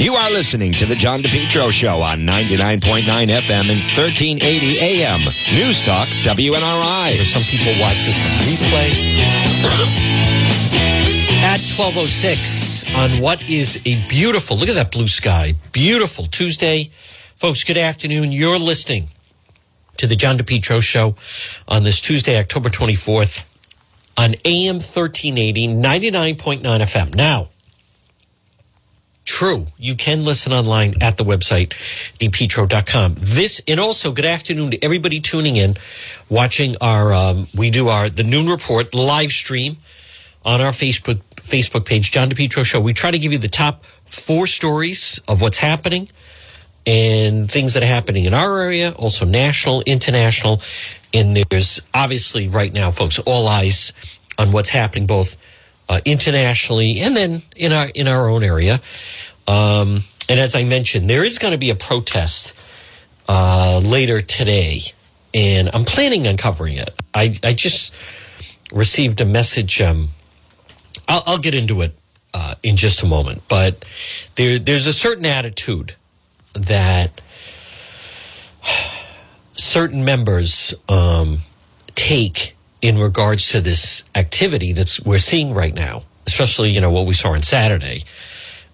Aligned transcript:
You 0.00 0.14
are 0.14 0.30
listening 0.30 0.72
to 0.72 0.86
the 0.86 0.94
John 0.94 1.22
DePetro 1.22 1.70
Show 1.70 2.00
on 2.00 2.20
99.9 2.20 3.04
FM 3.04 3.68
and 3.68 3.80
1380 3.92 4.78
AM. 4.78 5.20
News 5.52 5.82
Talk, 5.82 6.08
WNRI. 6.24 7.18
For 7.18 7.24
some 7.26 7.42
people 7.42 7.78
watch 7.78 7.96
this 8.06 8.16
replay. 8.48 9.20
At 11.42 11.60
1206 11.60 12.94
on 12.94 13.10
what 13.20 13.46
is 13.46 13.86
a 13.86 14.02
beautiful, 14.08 14.56
look 14.56 14.70
at 14.70 14.74
that 14.76 14.90
blue 14.90 15.06
sky, 15.06 15.52
beautiful 15.70 16.24
Tuesday. 16.24 16.90
Folks, 17.36 17.62
good 17.62 17.76
afternoon. 17.76 18.32
You're 18.32 18.58
listening 18.58 19.08
to 19.98 20.06
the 20.06 20.16
John 20.16 20.38
DePetro 20.38 20.82
Show 20.82 21.14
on 21.68 21.82
this 21.82 22.00
Tuesday, 22.00 22.38
October 22.38 22.70
24th 22.70 23.44
on 24.16 24.34
AM 24.46 24.76
1380, 24.76 25.68
99.9 25.68 26.62
FM. 26.62 27.14
Now, 27.14 27.49
True. 29.24 29.66
You 29.78 29.94
can 29.94 30.24
listen 30.24 30.52
online 30.52 30.94
at 31.00 31.16
the 31.16 31.24
website, 31.24 31.70
depetro.com. 32.18 33.16
This, 33.18 33.60
and 33.68 33.78
also 33.78 34.12
good 34.12 34.24
afternoon 34.24 34.72
to 34.72 34.82
everybody 34.84 35.20
tuning 35.20 35.56
in, 35.56 35.76
watching 36.28 36.76
our, 36.80 37.12
um, 37.12 37.46
we 37.56 37.70
do 37.70 37.88
our, 37.88 38.08
the 38.08 38.24
noon 38.24 38.48
report 38.48 38.94
live 38.94 39.30
stream 39.30 39.76
on 40.44 40.60
our 40.60 40.72
Facebook, 40.72 41.20
Facebook 41.36 41.84
page, 41.84 42.10
John 42.10 42.30
DePetro 42.30 42.64
Show. 42.64 42.80
We 42.80 42.92
try 42.92 43.10
to 43.10 43.18
give 43.18 43.32
you 43.32 43.38
the 43.38 43.48
top 43.48 43.84
four 44.06 44.46
stories 44.46 45.20
of 45.28 45.40
what's 45.40 45.58
happening 45.58 46.08
and 46.86 47.50
things 47.50 47.74
that 47.74 47.82
are 47.82 47.86
happening 47.86 48.24
in 48.24 48.34
our 48.34 48.58
area, 48.60 48.92
also 48.92 49.26
national, 49.26 49.82
international. 49.82 50.60
And 51.12 51.36
there's 51.36 51.80
obviously 51.92 52.48
right 52.48 52.72
now, 52.72 52.90
folks, 52.90 53.18
all 53.20 53.48
eyes 53.48 53.92
on 54.38 54.52
what's 54.52 54.70
happening 54.70 55.06
both 55.06 55.36
uh, 55.90 56.00
internationally 56.04 57.00
and 57.00 57.16
then 57.16 57.42
in 57.56 57.72
our 57.72 57.88
in 57.94 58.08
our 58.08 58.30
own 58.30 58.44
area. 58.44 58.80
Um, 59.48 59.98
and 60.28 60.38
as 60.38 60.54
I 60.54 60.62
mentioned, 60.62 61.10
there 61.10 61.24
is 61.24 61.38
going 61.38 61.50
to 61.52 61.58
be 61.58 61.70
a 61.70 61.74
protest 61.74 62.56
uh, 63.28 63.80
later 63.84 64.22
today, 64.22 64.80
and 65.34 65.68
I'm 65.74 65.84
planning 65.84 66.28
on 66.28 66.36
covering 66.36 66.76
it. 66.76 66.90
I 67.12 67.34
I 67.42 67.52
just 67.52 67.92
received 68.72 69.20
a 69.20 69.24
message. 69.24 69.82
Um, 69.82 70.10
I'll, 71.08 71.24
I'll 71.26 71.38
get 71.38 71.54
into 71.54 71.82
it 71.82 71.98
uh, 72.32 72.54
in 72.62 72.76
just 72.76 73.02
a 73.02 73.06
moment, 73.06 73.42
but 73.48 73.84
there 74.36 74.60
there's 74.60 74.86
a 74.86 74.92
certain 74.92 75.26
attitude 75.26 75.96
that 76.52 77.20
certain 79.54 80.04
members 80.04 80.72
um, 80.88 81.38
take 81.96 82.54
in 82.82 82.98
regards 82.98 83.48
to 83.50 83.60
this 83.60 84.04
activity 84.14 84.72
that's 84.72 85.00
we're 85.00 85.18
seeing 85.18 85.54
right 85.54 85.74
now, 85.74 86.02
especially 86.26 86.70
you 86.70 86.80
know 86.80 86.90
what 86.90 87.06
we 87.06 87.14
saw 87.14 87.30
on 87.30 87.42
Saturday. 87.42 88.04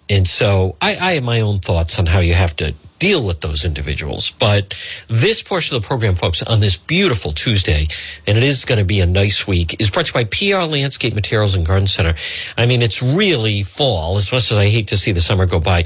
And 0.09 0.27
so 0.27 0.77
I, 0.81 0.97
I 0.97 1.12
have 1.15 1.25
my 1.25 1.41
own 1.41 1.59
thoughts 1.59 1.99
on 1.99 2.07
how 2.07 2.21
you 2.21 2.34
have 2.34 2.55
to 2.57 2.75
deal 2.99 3.27
with 3.27 3.41
those 3.41 3.65
individuals. 3.65 4.31
But 4.31 4.75
this 5.09 5.43
portion 5.43 5.77
of 5.77 5.83
the 5.83 5.87
program, 5.87 6.15
folks, 6.15 6.43
on 6.43 6.61
this 6.61 6.77
beautiful 6.77 7.33
Tuesday, 7.33 7.89
and 8.27 8.39
it 8.39 8.45
is 8.45 8.65
going 8.65 8.79
to 8.79 8.84
be 8.84 9.01
a 9.01 9.07
nice 9.07 9.47
week, 9.47 9.81
is 9.81 9.91
brought 9.91 10.07
to 10.07 10.19
you 10.19 10.25
by 10.25 10.31
PR 10.31 10.67
Landscape 10.67 11.15
Materials 11.15 11.55
and 11.55 11.67
Garden 11.67 11.87
Center. 11.87 12.15
I 12.57 12.67
mean, 12.67 12.83
it's 12.83 13.03
really 13.03 13.62
fall, 13.62 14.17
as 14.17 14.33
much 14.33 14.51
as 14.51 14.59
I 14.59 14.69
hate 14.69 14.89
to 14.89 14.97
see 14.97 15.12
the 15.12 15.21
summer 15.21 15.47
go 15.47 15.61
by. 15.61 15.84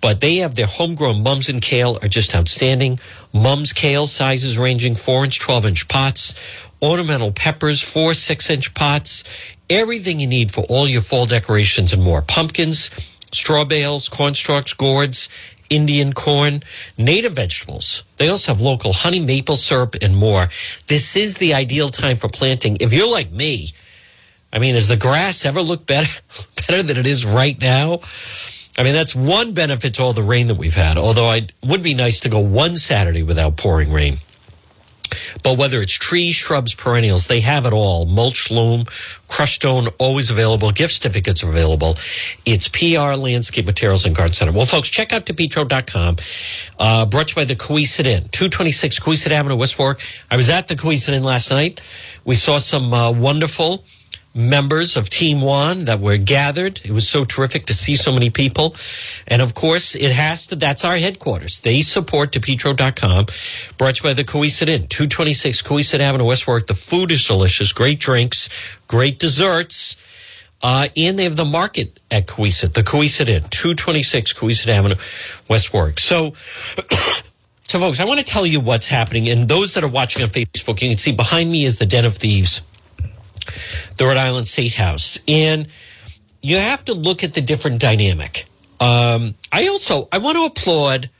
But 0.00 0.20
they 0.20 0.36
have 0.36 0.54
their 0.54 0.66
homegrown 0.66 1.22
mums 1.22 1.48
and 1.48 1.62
kale 1.62 1.98
are 2.02 2.08
just 2.08 2.34
outstanding. 2.34 3.00
Mums 3.32 3.72
kale 3.72 4.06
sizes 4.06 4.58
ranging 4.58 4.94
4 4.94 5.24
inch, 5.24 5.40
12 5.40 5.66
inch 5.66 5.88
pots, 5.88 6.34
ornamental 6.82 7.32
peppers, 7.32 7.82
4, 7.82 8.14
6 8.14 8.50
inch 8.50 8.74
pots, 8.74 9.24
everything 9.68 10.20
you 10.20 10.26
need 10.26 10.52
for 10.52 10.64
all 10.68 10.88
your 10.88 11.02
fall 11.02 11.26
decorations 11.26 11.92
and 11.92 12.02
more. 12.02 12.22
Pumpkins, 12.22 12.90
straw 13.32 13.64
bales, 13.64 14.08
corn 14.08 14.34
stalks, 14.34 14.72
gourds, 14.74 15.28
Indian 15.70 16.12
corn, 16.12 16.62
native 16.98 17.34
vegetables. 17.34 18.02
They 18.16 18.28
also 18.28 18.52
have 18.52 18.60
local 18.60 18.92
honey, 18.92 19.20
maple 19.20 19.56
syrup, 19.56 19.94
and 20.02 20.16
more. 20.16 20.48
This 20.88 21.16
is 21.16 21.36
the 21.36 21.54
ideal 21.54 21.90
time 21.90 22.16
for 22.16 22.28
planting. 22.28 22.76
If 22.80 22.92
you're 22.92 23.10
like 23.10 23.30
me, 23.30 23.72
I 24.52 24.58
mean, 24.58 24.74
does 24.74 24.88
the 24.88 24.96
grass 24.96 25.46
ever 25.46 25.62
look 25.62 25.86
better, 25.86 26.20
better 26.66 26.82
than 26.82 26.96
it 26.96 27.06
is 27.06 27.24
right 27.24 27.58
now? 27.60 28.00
I 28.76 28.82
mean, 28.82 28.94
that's 28.94 29.14
one 29.14 29.52
benefit 29.52 29.94
to 29.94 30.02
all 30.02 30.12
the 30.12 30.22
rain 30.22 30.48
that 30.48 30.56
we've 30.56 30.74
had. 30.74 30.98
Although 30.98 31.30
it 31.32 31.52
would 31.64 31.82
be 31.82 31.94
nice 31.94 32.20
to 32.20 32.28
go 32.28 32.40
one 32.40 32.76
Saturday 32.76 33.22
without 33.22 33.56
pouring 33.56 33.92
rain. 33.92 34.16
But 35.42 35.58
whether 35.58 35.80
it's 35.80 35.92
trees, 35.92 36.34
shrubs, 36.34 36.74
perennials, 36.74 37.26
they 37.26 37.40
have 37.40 37.66
it 37.66 37.72
all. 37.72 38.06
Mulch, 38.06 38.50
loam, 38.50 38.84
crushed 39.28 39.56
stone, 39.56 39.88
always 39.98 40.30
available. 40.30 40.70
Gift 40.72 40.94
certificates 40.94 41.42
are 41.44 41.48
available. 41.48 41.96
It's 42.46 42.68
PR 42.68 43.14
Landscape 43.16 43.66
Materials 43.66 44.04
and 44.04 44.14
Garden 44.14 44.34
Center. 44.34 44.52
Well, 44.52 44.66
folks, 44.66 44.88
check 44.88 45.12
out 45.12 45.26
depetro.com. 45.26 46.16
Uh, 46.78 47.06
brought 47.06 47.28
to 47.28 47.32
you 47.32 47.36
by 47.36 47.44
the 47.44 47.56
Cowesett 47.56 48.06
Inn, 48.06 48.24
226 48.30 49.00
Cowesett 49.00 49.30
Avenue, 49.30 49.56
West 49.56 49.78
Warwick. 49.78 50.00
I 50.30 50.36
was 50.36 50.50
at 50.50 50.68
the 50.68 50.74
Cowesett 50.74 51.12
Inn 51.12 51.22
last 51.22 51.50
night. 51.50 51.80
We 52.24 52.34
saw 52.34 52.58
some 52.58 52.92
uh, 52.92 53.12
wonderful 53.12 53.84
members 54.34 54.96
of 54.96 55.10
Team 55.10 55.40
One 55.40 55.86
that 55.86 56.00
were 56.00 56.16
gathered. 56.16 56.80
It 56.84 56.92
was 56.92 57.08
so 57.08 57.24
terrific 57.24 57.66
to 57.66 57.74
see 57.74 57.96
so 57.96 58.12
many 58.12 58.30
people. 58.30 58.76
And 59.26 59.42
of 59.42 59.54
course, 59.54 59.94
it 59.94 60.12
has 60.12 60.46
to, 60.48 60.56
that's 60.56 60.84
our 60.84 60.96
headquarters. 60.96 61.60
They 61.60 61.82
support 61.82 62.32
DePetro.com, 62.32 63.26
brought 63.76 63.96
to 63.96 64.04
you 64.04 64.10
by 64.10 64.14
the 64.14 64.24
Cowesett 64.24 64.68
Inn, 64.68 64.86
226 64.86 65.62
Cowesett 65.62 66.00
Avenue, 66.00 66.24
West 66.24 66.46
Warwick. 66.46 66.68
The 66.68 66.74
food 66.74 67.10
is 67.10 67.26
delicious, 67.26 67.72
great 67.72 67.98
drinks, 67.98 68.48
great 68.86 69.18
desserts. 69.18 69.96
Uh, 70.62 70.88
and 70.94 71.18
they 71.18 71.24
have 71.24 71.36
the 71.36 71.44
market 71.44 71.98
at 72.10 72.26
Cowesett, 72.26 72.74
the 72.74 72.82
Cowesett 72.82 73.28
Inn, 73.28 73.44
226 73.50 74.34
Cowesett 74.34 74.68
Avenue, 74.68 74.96
West 75.48 75.72
Warwick. 75.72 75.98
So, 75.98 76.34
so 77.62 77.80
folks, 77.80 77.98
I 77.98 78.04
want 78.04 78.20
to 78.20 78.26
tell 78.26 78.44
you 78.44 78.60
what's 78.60 78.86
happening. 78.86 79.28
And 79.30 79.48
those 79.48 79.74
that 79.74 79.82
are 79.82 79.88
watching 79.88 80.22
on 80.22 80.28
Facebook, 80.28 80.82
you 80.82 80.90
can 80.90 80.98
see 80.98 81.12
behind 81.12 81.50
me 81.50 81.64
is 81.64 81.78
the 81.78 81.86
Den 81.86 82.04
of 82.04 82.14
Thieves 82.14 82.60
the 83.96 84.06
Rhode 84.06 84.16
Island 84.16 84.48
State 84.48 84.74
House. 84.74 85.18
And 85.28 85.68
you 86.42 86.56
have 86.56 86.84
to 86.86 86.94
look 86.94 87.22
at 87.22 87.34
the 87.34 87.40
different 87.40 87.80
dynamic. 87.80 88.46
Um, 88.80 89.34
I 89.52 89.68
also 89.68 90.08
I 90.10 90.18
want 90.18 90.36
to 90.36 90.44
applaud. 90.44 91.10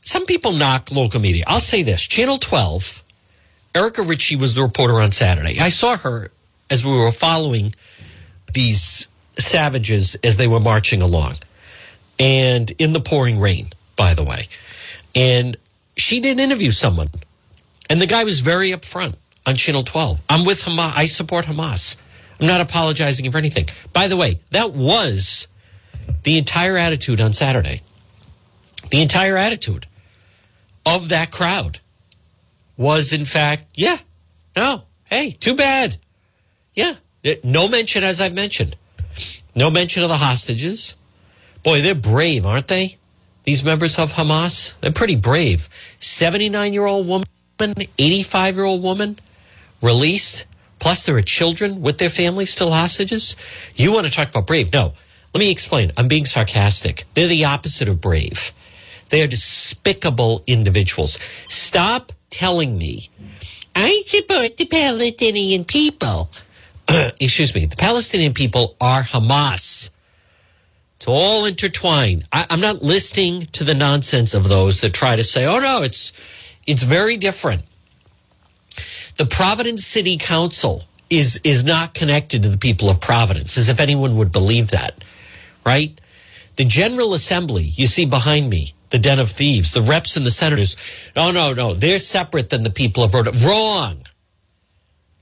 Some 0.00 0.26
people 0.26 0.52
knock 0.52 0.90
local 0.90 1.20
media. 1.20 1.44
I'll 1.46 1.60
say 1.60 1.82
this: 1.82 2.02
Channel 2.02 2.38
12. 2.38 3.02
Erica 3.74 4.02
Ritchie 4.02 4.36
was 4.36 4.54
the 4.54 4.62
reporter 4.62 5.00
on 5.00 5.12
Saturday. 5.12 5.58
I 5.58 5.70
saw 5.70 5.96
her 5.96 6.30
as 6.70 6.84
we 6.84 6.92
were 6.92 7.10
following 7.10 7.74
these 8.52 9.08
savages 9.38 10.14
as 10.22 10.36
they 10.36 10.46
were 10.46 10.60
marching 10.60 11.00
along, 11.00 11.36
and 12.18 12.70
in 12.72 12.92
the 12.92 13.00
pouring 13.00 13.40
rain, 13.40 13.70
by 13.96 14.14
the 14.14 14.24
way. 14.24 14.48
And 15.14 15.56
she 15.96 16.20
did 16.20 16.38
interview 16.38 16.70
someone, 16.70 17.08
and 17.88 18.00
the 18.00 18.06
guy 18.06 18.24
was 18.24 18.40
very 18.40 18.70
upfront 18.70 19.16
on 19.46 19.54
Channel 19.54 19.82
12. 19.82 20.20
I'm 20.28 20.44
with 20.44 20.62
Hamas. 20.62 20.96
I 20.96 21.06
support 21.06 21.46
Hamas. 21.46 21.96
I'm 22.40 22.46
not 22.46 22.60
apologizing 22.60 23.30
for 23.30 23.38
anything. 23.38 23.66
By 23.92 24.08
the 24.08 24.16
way, 24.16 24.40
that 24.50 24.72
was 24.72 25.48
the 26.24 26.38
entire 26.38 26.76
attitude 26.76 27.20
on 27.20 27.32
Saturday. 27.32 27.80
The 28.90 29.00
entire 29.00 29.36
attitude 29.36 29.86
of 30.84 31.08
that 31.08 31.30
crowd 31.30 31.80
was, 32.76 33.12
in 33.12 33.24
fact, 33.24 33.66
yeah, 33.74 33.98
no, 34.56 34.82
hey, 35.04 35.30
too 35.30 35.54
bad. 35.54 35.98
Yeah, 36.74 36.94
no 37.44 37.68
mention, 37.68 38.02
as 38.02 38.20
I've 38.20 38.34
mentioned, 38.34 38.76
no 39.54 39.70
mention 39.70 40.02
of 40.02 40.08
the 40.08 40.16
hostages. 40.16 40.96
Boy, 41.62 41.80
they're 41.80 41.94
brave, 41.94 42.44
aren't 42.44 42.68
they? 42.68 42.96
These 43.44 43.64
members 43.64 43.98
of 43.98 44.14
Hamas, 44.14 44.78
they're 44.80 44.92
pretty 44.92 45.16
brave. 45.16 45.68
79 46.00 46.72
year 46.72 46.86
old 46.86 47.06
woman, 47.06 47.26
85 47.98 48.56
year 48.56 48.64
old 48.64 48.82
woman 48.82 49.18
released, 49.82 50.46
plus 50.78 51.04
there 51.04 51.16
are 51.16 51.22
children 51.22 51.82
with 51.82 51.98
their 51.98 52.08
families 52.08 52.50
still 52.50 52.72
hostages. 52.72 53.36
You 53.74 53.92
want 53.92 54.06
to 54.06 54.12
talk 54.12 54.28
about 54.30 54.46
brave? 54.46 54.72
No. 54.72 54.92
Let 55.34 55.40
me 55.40 55.50
explain. 55.50 55.92
I'm 55.96 56.08
being 56.08 56.26
sarcastic. 56.26 57.04
They're 57.14 57.26
the 57.26 57.44
opposite 57.44 57.88
of 57.88 58.00
brave. 58.00 58.52
They 59.08 59.22
are 59.22 59.26
despicable 59.26 60.42
individuals. 60.46 61.18
Stop 61.48 62.12
telling 62.30 62.78
me 62.78 63.10
I 63.74 64.02
support 64.06 64.56
the 64.56 64.66
Palestinian 64.66 65.64
people. 65.64 66.30
Excuse 66.88 67.54
me. 67.54 67.66
The 67.66 67.76
Palestinian 67.76 68.34
people 68.34 68.76
are 68.80 69.02
Hamas. 69.02 69.90
It's 70.96 71.08
all 71.08 71.46
intertwined. 71.46 72.24
I, 72.32 72.46
I'm 72.50 72.60
not 72.60 72.82
listening 72.82 73.46
to 73.52 73.64
the 73.64 73.74
nonsense 73.74 74.34
of 74.34 74.48
those 74.48 74.80
that 74.82 74.92
try 74.92 75.16
to 75.16 75.24
say, 75.24 75.46
"Oh 75.46 75.58
no, 75.58 75.82
it's 75.82 76.12
it's 76.66 76.82
very 76.82 77.16
different." 77.16 77.62
The 79.16 79.26
Providence 79.26 79.84
City 79.84 80.16
Council 80.16 80.84
is 81.10 81.40
is 81.44 81.64
not 81.64 81.94
connected 81.94 82.42
to 82.42 82.48
the 82.48 82.58
people 82.58 82.88
of 82.88 83.00
Providence, 83.00 83.58
as 83.58 83.68
if 83.68 83.80
anyone 83.80 84.16
would 84.16 84.32
believe 84.32 84.70
that, 84.70 85.04
right? 85.64 86.00
The 86.56 86.64
General 86.64 87.14
Assembly, 87.14 87.64
you 87.64 87.86
see 87.86 88.04
behind 88.04 88.50
me, 88.50 88.74
the 88.90 88.98
den 88.98 89.18
of 89.18 89.30
thieves, 89.30 89.72
the 89.72 89.82
reps 89.82 90.16
and 90.16 90.26
the 90.26 90.30
senators. 90.30 90.76
No, 91.16 91.30
no, 91.30 91.54
no. 91.54 91.74
They're 91.74 91.98
separate 91.98 92.50
than 92.50 92.62
the 92.62 92.70
people 92.70 93.02
of 93.02 93.14
Rhode 93.14 93.28
Island. 93.28 93.44
Wrong. 93.44 94.02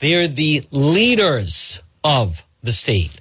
They're 0.01 0.29
the 0.29 0.65
leaders 0.71 1.83
of 2.03 2.45
the 2.63 2.73
state. 2.73 3.20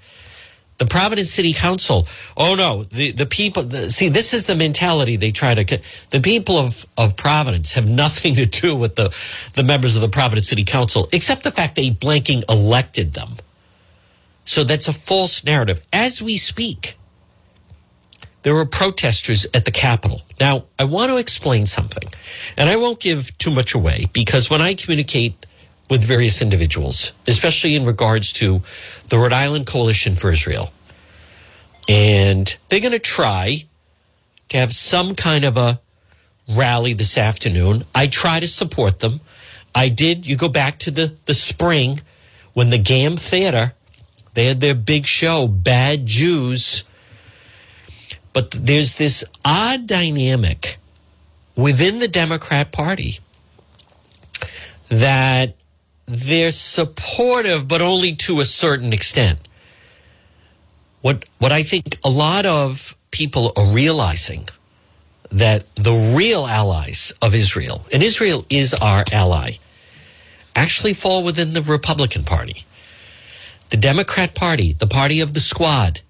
The 0.79 0.85
Providence 0.85 1.29
City 1.31 1.53
Council. 1.53 2.07
Oh 2.37 2.55
no, 2.55 2.83
the 2.83 3.11
the 3.11 3.25
people. 3.25 3.63
The, 3.63 3.89
see, 3.89 4.09
this 4.09 4.33
is 4.33 4.47
the 4.47 4.55
mentality 4.55 5.17
they 5.17 5.31
try 5.31 5.53
to. 5.53 5.79
The 6.09 6.21
people 6.21 6.57
of 6.57 6.85
of 6.97 7.15
Providence 7.17 7.73
have 7.73 7.87
nothing 7.87 8.35
to 8.35 8.45
do 8.45 8.75
with 8.75 8.95
the 8.95 9.15
the 9.53 9.63
members 9.63 9.95
of 9.95 10.01
the 10.01 10.09
Providence 10.09 10.47
City 10.47 10.63
Council, 10.63 11.07
except 11.13 11.43
the 11.43 11.51
fact 11.51 11.75
they 11.75 11.91
blanking 11.91 12.43
elected 12.49 13.13
them. 13.13 13.29
So 14.45 14.63
that's 14.63 14.87
a 14.87 14.93
false 14.93 15.43
narrative. 15.43 15.85
As 15.93 16.21
we 16.21 16.37
speak, 16.37 16.97
there 18.43 18.53
were 18.53 18.65
protesters 18.65 19.45
at 19.53 19.65
the 19.65 19.71
Capitol. 19.71 20.23
Now, 20.39 20.63
I 20.79 20.85
want 20.85 21.09
to 21.11 21.17
explain 21.17 21.65
something, 21.65 22.07
and 22.57 22.69
I 22.69 22.77
won't 22.77 22.99
give 23.01 23.37
too 23.37 23.51
much 23.51 23.75
away 23.75 24.07
because 24.13 24.49
when 24.49 24.61
I 24.61 24.73
communicate 24.73 25.45
with 25.89 26.03
various 26.03 26.41
individuals, 26.41 27.13
especially 27.27 27.75
in 27.75 27.85
regards 27.85 28.31
to 28.33 28.61
the 29.09 29.17
Rhode 29.17 29.33
Island 29.33 29.65
Coalition 29.65 30.15
for 30.15 30.31
Israel. 30.31 30.71
And 31.87 32.55
they're 32.69 32.79
going 32.79 32.91
to 32.91 32.99
try 32.99 33.63
to 34.49 34.57
have 34.57 34.71
some 34.71 35.15
kind 35.15 35.43
of 35.43 35.57
a 35.57 35.81
rally 36.47 36.93
this 36.93 37.17
afternoon. 37.17 37.83
I 37.95 38.07
try 38.07 38.39
to 38.39 38.47
support 38.47 38.99
them. 38.99 39.21
I 39.73 39.89
did. 39.89 40.27
You 40.27 40.35
go 40.35 40.49
back 40.49 40.77
to 40.79 40.91
the, 40.91 41.17
the 41.25 41.33
spring 41.33 42.01
when 42.53 42.69
the 42.69 42.79
Gamm 42.79 43.19
Theater, 43.19 43.73
they 44.33 44.45
had 44.45 44.61
their 44.61 44.75
big 44.75 45.05
show, 45.05 45.47
Bad 45.47 46.05
Jews. 46.05 46.83
But 48.33 48.51
there's 48.51 48.97
this 48.97 49.23
odd 49.43 49.87
dynamic 49.87 50.77
within 51.55 51.99
the 51.99 52.07
Democrat 52.07 52.71
Party 52.71 53.19
that 54.89 55.55
they're 56.09 56.51
supportive, 56.51 57.67
but 57.67 57.81
only 57.81 58.15
to 58.15 58.39
a 58.39 58.45
certain 58.45 58.93
extent. 58.93 59.39
What 61.01 61.29
what 61.37 61.51
I 61.51 61.63
think 61.63 61.97
a 62.03 62.09
lot 62.09 62.45
of 62.45 62.97
people 63.11 63.53
are 63.55 63.73
realizing 63.73 64.49
that 65.31 65.63
the 65.75 66.13
real 66.17 66.47
allies 66.47 67.13
of 67.21 67.35
Israel, 67.35 67.85
and 67.93 68.01
Israel 68.01 68.43
is 68.49 68.73
our 68.73 69.03
ally, 69.13 69.51
actually 70.55 70.93
fall 70.93 71.23
within 71.23 71.53
the 71.53 71.61
Republican 71.61 72.23
Party. 72.23 72.65
The 73.69 73.77
Democrat 73.77 74.33
Party, 74.33 74.73
the 74.73 74.87
party 74.87 75.21
of 75.21 75.35
the 75.35 75.39
squad, 75.39 76.01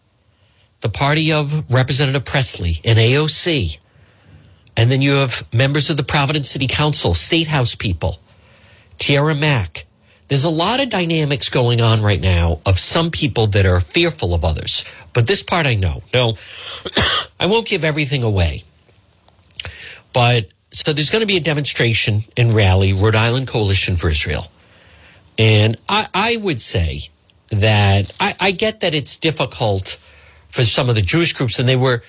the 0.80 0.90
party 0.90 1.34
of 1.34 1.70
Representative 1.70 2.24
Presley 2.24 2.80
and 2.86 2.98
AOC, 2.98 3.80
and 4.78 4.90
then 4.90 5.02
you 5.02 5.16
have 5.16 5.46
members 5.54 5.90
of 5.90 5.98
the 5.98 6.04
Providence 6.04 6.50
City 6.50 6.68
Council, 6.68 7.14
State 7.14 7.50
House 7.50 7.76
people, 7.76 8.20
Tiara 8.98 9.36
Mack, 9.36 9.86
there's 10.30 10.46
a 10.46 10.50
lot 10.50 10.80
of 10.80 10.90
dynamics 10.90 11.50
going 11.50 11.82
on 11.82 12.02
right 12.02 12.22
now 12.22 12.60
of 12.66 12.80
some 12.80 13.12
people 13.12 13.48
that 13.48 13.66
are 13.66 13.82
fearful 13.82 14.34
of 14.34 14.46
others. 14.46 14.86
But 15.14 15.28
this 15.28 15.44
part 15.44 15.66
I 15.66 15.74
know. 15.74 16.04
No, 16.14 16.34
I 17.40 17.48
won't 17.48 17.68
give 17.68 17.84
everything 17.84 18.24
away. 18.24 18.62
But 20.14 20.50
so 20.72 20.94
there's 20.94 21.10
going 21.10 21.22
to 21.22 21.28
be 21.28 21.38
a 21.38 21.42
demonstration 21.42 22.22
and 22.38 22.54
rally, 22.54 22.94
Rhode 22.94 23.16
Island 23.16 23.48
Coalition 23.48 23.96
for 23.96 24.10
Israel. 24.10 24.52
And 25.38 25.78
I, 25.90 26.08
I 26.14 26.38
would 26.38 26.62
say 26.62 27.02
that 27.50 28.16
I, 28.20 28.36
I 28.40 28.52
get 28.52 28.82
that 28.82 28.94
it's 28.94 29.18
difficult 29.18 29.98
for 30.48 30.64
some 30.64 30.90
of 30.90 30.96
the 30.96 31.02
Jewish 31.02 31.34
groups, 31.34 31.58
and 31.58 31.68
they 31.68 31.76
were, 31.76 32.04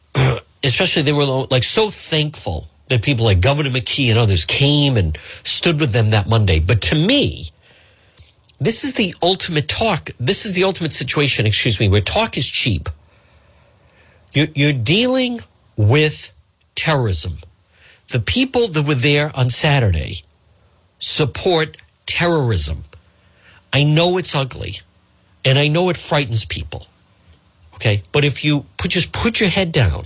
especially, 0.64 1.02
they 1.02 1.12
were 1.12 1.46
like 1.50 1.62
so 1.62 1.90
thankful 1.90 2.68
that 2.88 3.02
people 3.02 3.24
like 3.24 3.40
Governor 3.40 3.70
McKee 3.70 4.10
and 4.10 4.18
others 4.18 4.44
came 4.44 4.96
and 4.96 5.16
stood 5.42 5.80
with 5.80 5.92
them 5.92 6.10
that 6.10 6.28
Monday. 6.28 6.60
But 6.60 6.82
to 6.82 6.94
me, 6.94 7.46
this 8.60 8.84
is 8.84 8.94
the 8.94 9.14
ultimate 9.22 9.68
talk. 9.68 10.10
This 10.20 10.46
is 10.46 10.54
the 10.54 10.64
ultimate 10.64 10.92
situation, 10.92 11.46
excuse 11.46 11.80
me, 11.80 11.88
where 11.88 12.00
talk 12.00 12.36
is 12.36 12.46
cheap. 12.46 12.88
You're 14.32 14.72
dealing 14.72 15.40
with 15.76 16.32
terrorism. 16.74 17.34
The 18.08 18.20
people 18.20 18.68
that 18.68 18.86
were 18.86 18.94
there 18.94 19.30
on 19.34 19.48
Saturday 19.48 20.22
support 20.98 21.76
terrorism. 22.06 22.84
I 23.72 23.84
know 23.84 24.18
it's 24.18 24.34
ugly 24.34 24.76
and 25.44 25.58
I 25.58 25.68
know 25.68 25.88
it 25.88 25.96
frightens 25.96 26.44
people. 26.44 26.86
Okay. 27.74 28.02
But 28.12 28.24
if 28.24 28.44
you 28.44 28.66
put, 28.76 28.90
just 28.90 29.12
put 29.12 29.40
your 29.40 29.48
head 29.48 29.72
down 29.72 30.04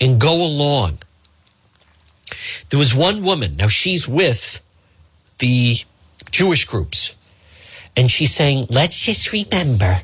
and 0.00 0.20
go 0.20 0.34
along 0.44 0.98
there 2.70 2.78
was 2.78 2.94
one 2.94 3.22
woman, 3.22 3.56
now 3.56 3.68
she's 3.68 4.06
with 4.08 4.62
the 5.38 5.76
Jewish 6.30 6.64
groups, 6.64 7.14
and 7.96 8.10
she's 8.10 8.34
saying, 8.34 8.66
let's 8.70 8.98
just 8.98 9.32
remember 9.32 10.00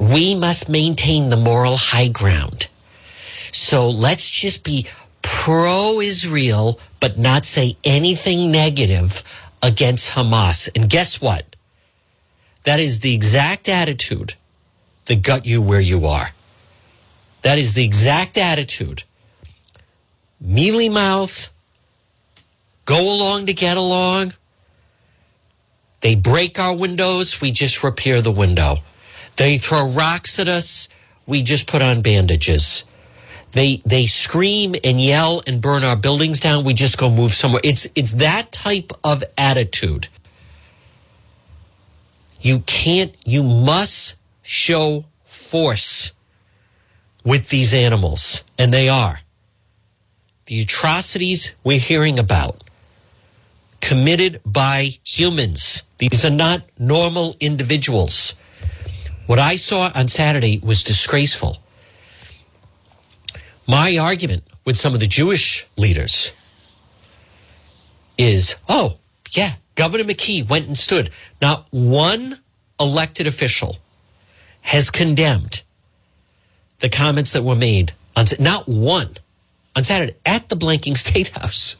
we 0.00 0.34
must 0.34 0.68
maintain 0.68 1.30
the 1.30 1.36
moral 1.36 1.76
high 1.76 2.08
ground. 2.08 2.68
So 3.52 3.88
let's 3.88 4.28
just 4.28 4.64
be 4.64 4.86
pro 5.22 6.00
Israel, 6.00 6.80
but 7.00 7.18
not 7.18 7.44
say 7.44 7.76
anything 7.84 8.50
negative 8.50 9.22
against 9.62 10.12
Hamas. 10.12 10.68
And 10.74 10.90
guess 10.90 11.20
what? 11.20 11.54
That 12.64 12.80
is 12.80 13.00
the 13.00 13.14
exact 13.14 13.68
attitude 13.68 14.34
that 15.06 15.22
got 15.22 15.46
you 15.46 15.62
where 15.62 15.80
you 15.80 16.06
are. 16.06 16.30
That 17.42 17.58
is 17.58 17.74
the 17.74 17.84
exact 17.84 18.38
attitude 18.38 19.04
mealy 20.40 20.88
mouth, 20.88 21.50
go 22.84 23.00
along 23.00 23.46
to 23.46 23.54
get 23.54 23.76
along. 23.76 24.34
They 26.00 26.14
break 26.14 26.58
our 26.58 26.76
windows, 26.76 27.40
we 27.40 27.50
just 27.50 27.82
repair 27.82 28.20
the 28.20 28.30
window. 28.30 28.76
They 29.36 29.58
throw 29.58 29.90
rocks 29.92 30.38
at 30.38 30.48
us, 30.48 30.88
we 31.26 31.42
just 31.42 31.66
put 31.66 31.82
on 31.82 32.02
bandages. 32.02 32.84
They 33.52 33.80
they 33.86 34.06
scream 34.06 34.74
and 34.84 35.00
yell 35.00 35.42
and 35.46 35.62
burn 35.62 35.84
our 35.84 35.96
buildings 35.96 36.40
down, 36.40 36.64
we 36.64 36.74
just 36.74 36.98
go 36.98 37.08
move 37.08 37.32
somewhere. 37.32 37.60
It's 37.64 37.86
it's 37.94 38.14
that 38.14 38.52
type 38.52 38.92
of 39.02 39.24
attitude. 39.38 40.08
You 42.40 42.60
can't 42.60 43.14
you 43.24 43.42
must 43.42 44.16
show 44.42 45.06
force 45.24 46.12
with 47.24 47.48
these 47.48 47.72
animals, 47.72 48.44
and 48.58 48.74
they 48.74 48.88
are 48.88 49.20
the 50.46 50.60
atrocities 50.60 51.54
we're 51.64 51.78
hearing 51.78 52.18
about 52.18 52.62
committed 53.84 54.40
by 54.46 54.88
humans. 55.04 55.82
These 55.98 56.24
are 56.24 56.30
not 56.30 56.66
normal 56.78 57.36
individuals. 57.38 58.34
What 59.26 59.38
I 59.38 59.56
saw 59.56 59.90
on 59.94 60.08
Saturday 60.08 60.58
was 60.58 60.82
disgraceful. 60.82 61.58
My 63.68 63.98
argument 63.98 64.44
with 64.64 64.78
some 64.78 64.94
of 64.94 65.00
the 65.00 65.06
Jewish 65.06 65.66
leaders 65.76 66.32
is 68.16 68.56
oh, 68.70 68.96
yeah, 69.32 69.52
Governor 69.74 70.04
McKee 70.04 70.48
went 70.48 70.66
and 70.66 70.78
stood. 70.78 71.10
Not 71.42 71.66
one 71.70 72.38
elected 72.80 73.26
official 73.26 73.76
has 74.62 74.90
condemned 74.90 75.62
the 76.78 76.88
comments 76.88 77.32
that 77.32 77.42
were 77.42 77.54
made 77.54 77.92
on 78.16 78.24
not 78.40 78.66
one 78.66 79.10
on 79.76 79.84
Saturday 79.84 80.16
at 80.24 80.48
the 80.48 80.56
Blanking 80.56 80.96
State 81.06 81.28
House. 81.36 81.76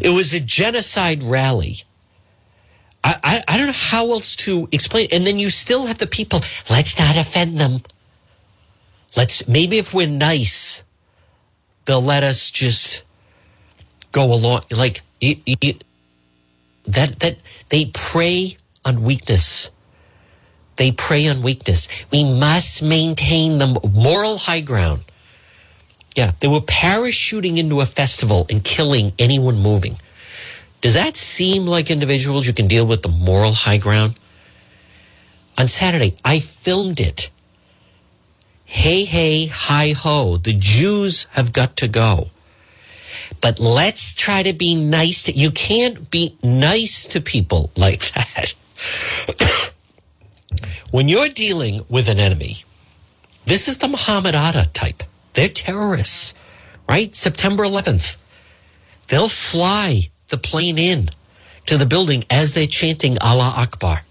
It 0.00 0.14
was 0.14 0.32
a 0.32 0.40
genocide 0.40 1.22
rally. 1.22 1.78
I, 3.04 3.16
I, 3.22 3.44
I, 3.48 3.56
don't 3.56 3.66
know 3.66 3.72
how 3.72 4.10
else 4.10 4.36
to 4.36 4.68
explain. 4.72 5.06
It. 5.06 5.14
And 5.14 5.26
then 5.26 5.38
you 5.38 5.50
still 5.50 5.86
have 5.86 5.98
the 5.98 6.06
people. 6.06 6.40
Let's 6.68 6.98
not 6.98 7.16
offend 7.16 7.58
them. 7.58 7.80
Let's 9.16 9.48
maybe 9.48 9.78
if 9.78 9.94
we're 9.94 10.08
nice, 10.08 10.84
they'll 11.86 12.02
let 12.02 12.22
us 12.22 12.50
just 12.50 13.02
go 14.12 14.32
along. 14.32 14.62
Like 14.70 15.02
it, 15.20 15.38
it, 15.46 15.84
that 16.84 17.20
that 17.20 17.38
they 17.68 17.86
prey 17.86 18.56
on 18.84 19.02
weakness. 19.02 19.70
They 20.76 20.92
prey 20.92 21.26
on 21.28 21.42
weakness. 21.42 21.88
We 22.12 22.24
must 22.24 22.82
maintain 22.82 23.58
the 23.58 23.80
moral 23.94 24.38
high 24.38 24.60
ground. 24.60 25.04
Yeah, 26.18 26.32
they 26.40 26.48
were 26.48 26.58
parachuting 26.58 27.58
into 27.58 27.80
a 27.80 27.86
festival 27.86 28.44
and 28.50 28.64
killing 28.64 29.12
anyone 29.20 29.60
moving. 29.60 29.94
Does 30.80 30.94
that 30.94 31.16
seem 31.16 31.64
like 31.64 31.92
individuals 31.92 32.44
you 32.44 32.52
can 32.52 32.66
deal 32.66 32.84
with 32.84 33.02
the 33.02 33.08
moral 33.08 33.52
high 33.52 33.76
ground? 33.76 34.18
On 35.56 35.68
Saturday, 35.68 36.16
I 36.24 36.40
filmed 36.40 36.98
it. 36.98 37.30
Hey, 38.64 39.04
hey, 39.04 39.46
hi 39.46 39.92
ho. 39.96 40.38
The 40.38 40.54
Jews 40.54 41.28
have 41.34 41.52
got 41.52 41.76
to 41.76 41.86
go. 41.86 42.30
But 43.40 43.60
let's 43.60 44.12
try 44.12 44.42
to 44.42 44.52
be 44.52 44.74
nice 44.74 45.22
to 45.22 45.32
you 45.32 45.52
can't 45.52 46.10
be 46.10 46.36
nice 46.42 47.06
to 47.12 47.20
people 47.20 47.70
like 47.76 48.00
that. 48.14 48.54
when 50.90 51.06
you're 51.06 51.28
dealing 51.28 51.82
with 51.88 52.08
an 52.08 52.18
enemy, 52.18 52.64
this 53.46 53.68
is 53.68 53.78
the 53.78 53.86
Muhammad 53.86 54.34
Atta 54.34 54.68
type. 54.72 55.04
They're 55.38 55.48
terrorists, 55.48 56.34
right? 56.88 57.14
September 57.14 57.62
11th. 57.62 58.16
They'll 59.06 59.28
fly 59.28 60.10
the 60.30 60.36
plane 60.36 60.78
in 60.78 61.10
to 61.66 61.76
the 61.76 61.86
building 61.86 62.24
as 62.28 62.54
they're 62.54 62.66
chanting 62.66 63.18
Allah 63.20 63.54
Akbar. 63.56 64.02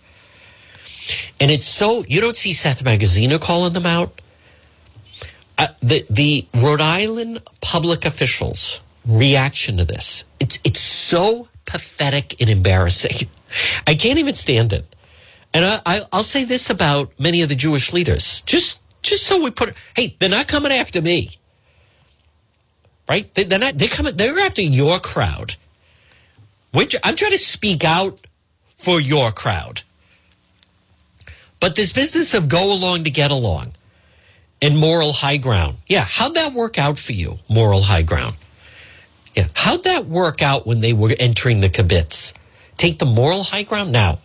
And 1.42 1.52
it's 1.52 1.66
so, 1.66 2.06
you 2.08 2.22
don't 2.22 2.38
see 2.38 2.54
Seth 2.54 2.82
Magaziner 2.82 3.42
calling 3.42 3.74
them 3.74 3.86
out. 3.86 4.22
Uh, 5.58 5.68
the, 5.82 6.06
the 6.10 6.48
Rhode 6.64 6.80
Island 6.80 7.42
public 7.60 8.06
officials' 8.06 8.80
reaction 9.06 9.76
to 9.76 9.84
this, 9.84 10.24
it's, 10.40 10.60
it's 10.64 10.80
so 10.80 11.50
pathetic 11.66 12.40
and 12.40 12.50
embarrassing. 12.50 13.28
I 13.86 13.96
can't 13.96 14.18
even 14.18 14.36
stand 14.36 14.72
it. 14.72 14.96
And 15.54 15.66
I, 15.66 15.82
I, 15.86 16.00
I'll 16.14 16.24
say 16.24 16.46
this 16.46 16.70
about 16.70 17.12
many 17.20 17.42
of 17.42 17.50
the 17.50 17.56
Jewish 17.56 17.92
leaders, 17.92 18.44
just, 18.44 18.80
just 19.10 19.26
so 19.26 19.42
we 19.42 19.52
put, 19.52 19.74
hey, 19.96 20.16
they're 20.20 20.30
not 20.30 20.48
coming 20.48 20.72
after 20.72 21.02
me 21.02 21.30
right? 23.08 23.34
They, 23.34 23.46
are 23.56 23.60
not. 23.60 23.78
They're 23.78 23.88
coming. 23.88 24.16
They're 24.16 24.38
after 24.40 24.62
your 24.62 25.00
crowd. 25.00 25.56
Which 26.72 26.96
I'm 27.04 27.16
trying 27.16 27.32
to 27.32 27.38
speak 27.38 27.84
out 27.84 28.28
for 28.76 29.00
your 29.00 29.32
crowd. 29.32 29.84
But 31.60 31.76
this 31.76 31.94
business 31.94 32.34
of 32.34 32.50
go 32.50 32.74
along 32.74 33.06
to 33.06 33.10
get 33.10 33.32
along 33.32 33.74
and 34.62 34.78
moral 34.78 35.14
high 35.14 35.38
ground. 35.38 35.78
Yeah, 35.88 36.06
how'd 36.08 36.36
that 36.36 36.54
work 36.54 36.78
out 36.78 37.00
for 37.00 37.14
you? 37.14 37.40
Moral 37.50 37.82
high 37.82 38.04
ground. 38.04 38.36
Yeah, 39.36 39.48
how'd 39.56 39.84
that 39.86 40.06
work 40.06 40.42
out 40.42 40.68
when 40.68 40.82
they 40.82 40.94
were 40.94 41.14
entering 41.20 41.62
the 41.62 41.70
kibbutz? 41.70 42.34
Take 42.76 43.00
the 43.00 43.06
moral 43.06 43.44
high 43.44 43.64
ground. 43.64 43.92
Now, 43.92 44.20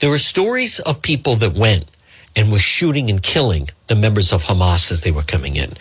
there 0.00 0.12
are 0.12 0.18
stories 0.18 0.80
of 0.80 1.02
people 1.02 1.34
that 1.36 1.54
went 1.54 1.90
and 2.34 2.50
were 2.50 2.58
shooting 2.58 3.10
and 3.10 3.22
killing 3.22 3.68
the 3.88 3.96
members 3.96 4.32
of 4.32 4.44
Hamas 4.44 4.90
as 4.92 5.00
they 5.00 5.10
were 5.10 5.22
coming 5.22 5.56
in 5.56 5.74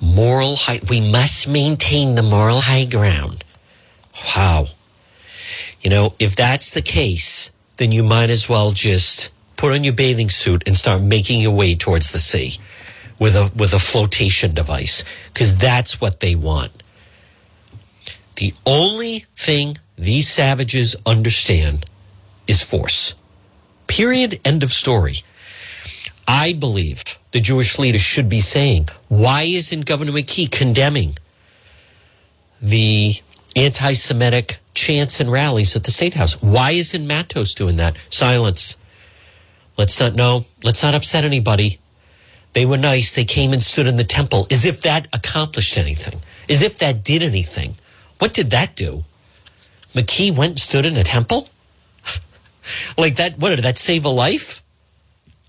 moral 0.00 0.56
high. 0.56 0.80
We 0.88 1.00
must 1.00 1.48
maintain 1.48 2.14
the 2.14 2.22
moral 2.22 2.60
high 2.60 2.84
ground. 2.84 3.44
Wow. 4.36 4.66
You 5.80 5.90
know, 5.90 6.14
if 6.18 6.36
that's 6.36 6.70
the 6.70 6.82
case, 6.82 7.50
then 7.76 7.92
you 7.92 8.02
might 8.02 8.30
as 8.30 8.48
well 8.48 8.72
just 8.72 9.30
put 9.56 9.72
on 9.72 9.84
your 9.84 9.94
bathing 9.94 10.30
suit 10.30 10.62
and 10.66 10.76
start 10.76 11.02
making 11.02 11.40
your 11.40 11.54
way 11.54 11.74
towards 11.74 12.12
the 12.12 12.18
sea 12.18 12.58
with 13.18 13.34
a 13.34 13.50
with 13.56 13.72
a 13.72 13.78
flotation 13.78 14.54
device 14.54 15.04
because 15.32 15.56
that's 15.56 16.00
what 16.00 16.20
they 16.20 16.34
want. 16.34 16.82
The 18.36 18.54
only 18.64 19.26
thing 19.36 19.78
these 19.96 20.28
savages 20.28 20.94
understand 21.04 21.84
is 22.46 22.62
force. 22.62 23.16
Period. 23.88 24.40
End 24.44 24.62
of 24.62 24.72
story. 24.72 25.16
I 26.28 26.52
believe 26.52 27.02
the 27.32 27.40
Jewish 27.40 27.78
leaders 27.78 28.02
should 28.02 28.28
be 28.28 28.42
saying. 28.42 28.90
Why 29.08 29.44
isn't 29.44 29.86
Governor 29.86 30.12
McKee 30.12 30.50
condemning 30.50 31.16
the 32.60 33.14
anti 33.56 33.94
Semitic 33.94 34.58
chants 34.74 35.20
and 35.20 35.32
rallies 35.32 35.74
at 35.74 35.84
the 35.84 35.90
State 35.90 36.14
House? 36.14 36.40
Why 36.42 36.72
isn't 36.72 37.06
Matos 37.06 37.54
doing 37.54 37.76
that? 37.76 37.96
Silence. 38.10 38.76
Let's 39.78 39.98
not 39.98 40.14
know. 40.14 40.44
Let's 40.62 40.82
not 40.82 40.94
upset 40.94 41.24
anybody. 41.24 41.78
They 42.52 42.66
were 42.66 42.76
nice. 42.76 43.12
They 43.12 43.24
came 43.24 43.54
and 43.54 43.62
stood 43.62 43.86
in 43.86 43.96
the 43.96 44.04
temple 44.04 44.46
as 44.50 44.66
if 44.66 44.82
that 44.82 45.08
accomplished 45.14 45.78
anything, 45.78 46.20
as 46.50 46.60
if 46.60 46.78
that 46.80 47.02
did 47.02 47.22
anything. 47.22 47.76
What 48.18 48.34
did 48.34 48.50
that 48.50 48.76
do? 48.76 49.04
McKee 49.94 50.36
went 50.36 50.52
and 50.52 50.60
stood 50.60 50.84
in 50.84 50.96
a 50.98 51.04
temple? 51.04 51.48
like 52.98 53.16
that, 53.16 53.38
what 53.38 53.50
did 53.50 53.60
that 53.60 53.78
save 53.78 54.04
a 54.04 54.10
life? 54.10 54.62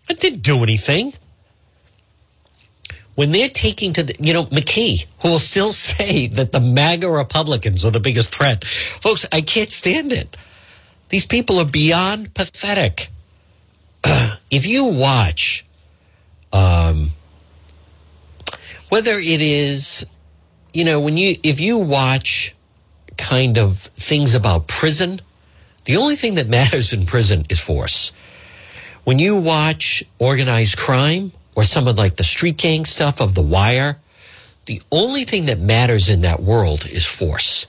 It 0.10 0.20
didn't 0.20 0.42
do 0.42 0.64
anything 0.64 1.14
when 3.20 3.32
they're 3.32 3.50
taking 3.50 3.92
to 3.92 4.02
the, 4.02 4.16
you 4.18 4.34
know, 4.34 4.46
McKee, 4.46 5.06
who 5.22 5.32
will 5.32 5.40
still 5.40 5.74
say 5.90 6.28
that 6.28 6.54
the 6.54 6.62
MAGA 6.62 7.10
Republicans 7.10 7.84
are 7.84 7.92
the 7.92 8.00
biggest 8.00 8.34
threat. 8.34 8.64
Folks, 8.64 9.26
I 9.32 9.42
can't 9.42 9.72
stand 9.72 10.14
it. 10.14 10.38
These 11.10 11.26
people 11.26 11.60
are 11.60 11.66
beyond 11.66 12.34
pathetic. 12.34 13.10
if 14.50 14.66
you 14.66 14.86
watch, 14.86 15.66
um, 16.54 17.10
whether 18.88 19.20
it 19.20 19.42
is, 19.42 20.06
you 20.74 20.86
know, 20.86 21.02
when 21.02 21.18
you, 21.18 21.36
if 21.44 21.60
you 21.60 21.78
watch 21.78 22.56
kind 23.18 23.58
of 23.58 23.80
things 23.80 24.34
about 24.34 24.70
prison, 24.70 25.20
the 25.84 25.98
only 25.98 26.16
thing 26.16 26.36
that 26.36 26.48
matters 26.60 26.94
in 26.94 27.06
prison 27.06 27.44
is 27.50 27.60
force. 27.60 28.14
When 29.04 29.20
you 29.20 29.36
watch 29.38 30.04
organized 30.20 30.78
crime, 30.78 31.32
or 31.56 31.64
some 31.64 31.88
of 31.88 31.98
like 31.98 32.16
the 32.16 32.24
street 32.24 32.58
gang 32.58 32.86
stuff 32.86 33.20
of 33.20 33.36
The 33.36 33.42
Wire, 33.42 33.98
the 34.66 34.82
only 34.92 35.26
thing 35.26 35.48
that 35.48 35.60
matters 35.60 36.10
in 36.10 36.22
that 36.22 36.42
world 36.42 36.86
is 36.86 37.06
force. 37.06 37.68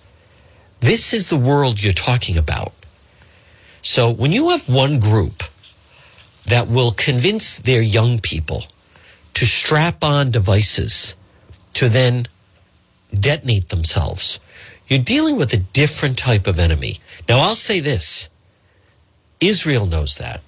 This 0.81 1.13
is 1.13 1.29
the 1.29 1.39
world 1.39 1.83
you're 1.83 1.93
talking 1.93 2.37
about. 2.37 2.73
So 3.83 4.11
when 4.11 4.33
you 4.33 4.51
have 4.51 4.69
one 4.69 4.99
group 4.99 5.43
that 6.47 6.69
will 6.69 6.93
convince 6.93 7.57
their 7.57 7.83
young 7.83 8.19
people 8.19 8.65
to 9.35 9.47
strap 9.47 10.05
on 10.05 10.31
devices 10.31 11.15
to 11.75 11.89
then 11.89 12.27
detonate 13.19 13.71
themselves, 13.71 14.39
you're 14.89 14.99
dealing 14.99 15.37
with 15.37 15.53
a 15.53 15.57
different 15.57 16.19
type 16.19 16.47
of 16.47 16.59
enemy. 16.59 16.99
Now, 17.29 17.39
I'll 17.39 17.55
say 17.55 17.81
this 17.81 18.29
Israel 19.41 19.87
knows 19.87 20.17
that, 20.19 20.43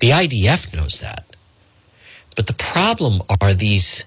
the 0.00 0.10
IDF 0.10 0.74
knows 0.74 1.00
that. 1.00 1.24
But 2.36 2.46
the 2.46 2.54
problem 2.54 3.22
are 3.40 3.52
these 3.52 4.04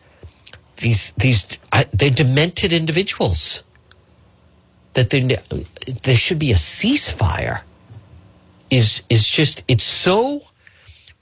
these 0.78 1.12
these 1.12 1.58
they're 1.92 2.10
demented 2.10 2.74
individuals. 2.74 3.64
That 4.94 5.10
there 5.10 5.38
there 6.04 6.16
should 6.16 6.40
be 6.40 6.52
a 6.52 6.56
ceasefire. 6.56 7.62
Is 8.70 9.04
is 9.10 9.28
just 9.28 9.64
it's 9.68 9.84
so. 9.84 10.42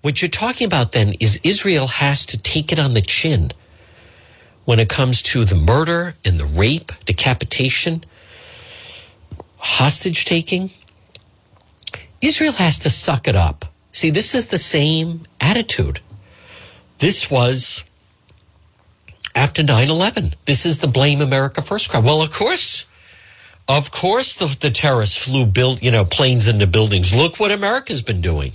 What 0.02 0.22
you're 0.22 0.30
talking 0.30 0.66
about 0.66 0.94
then 0.94 1.14
is 1.20 1.40
Israel 1.44 1.88
has 1.88 2.26
to 2.28 2.38
take 2.38 2.72
it 2.72 2.80
on 2.80 2.96
the 2.96 3.02
chin 3.02 3.52
when 4.66 4.80
it 4.80 4.90
comes 4.90 5.22
to 5.22 5.46
the 5.46 5.56
murder 5.56 6.16
and 6.26 6.40
the 6.40 6.46
rape, 6.46 6.92
decapitation, 7.06 8.04
hostage 9.58 10.26
taking. 10.26 10.72
Israel 12.20 12.54
has 12.54 12.80
to 12.80 12.90
suck 12.90 13.28
it 13.28 13.36
up. 13.36 13.71
See, 13.92 14.10
this 14.10 14.34
is 14.34 14.48
the 14.48 14.58
same 14.58 15.22
attitude. 15.40 16.00
This 17.00 17.30
was 17.30 17.84
after 19.36 19.64
9 19.64 19.90
11. 19.90 20.34
This 20.46 20.66
is 20.66 20.80
the 20.80 20.88
blame 20.88 21.22
America 21.22 21.62
first 21.62 21.90
crowd. 21.90 22.06
Well, 22.06 22.22
of 22.22 22.32
course. 22.32 22.86
Of 23.68 23.92
course, 23.92 24.36
the, 24.36 24.58
the 24.60 24.72
terrorists 24.72 25.24
flew 25.24 25.46
built, 25.46 25.82
you 25.82 25.92
know, 25.92 26.04
planes 26.04 26.48
into 26.48 26.68
buildings. 26.68 27.14
Look 27.14 27.40
what 27.40 27.52
America's 27.52 28.02
been 28.02 28.20
doing. 28.20 28.54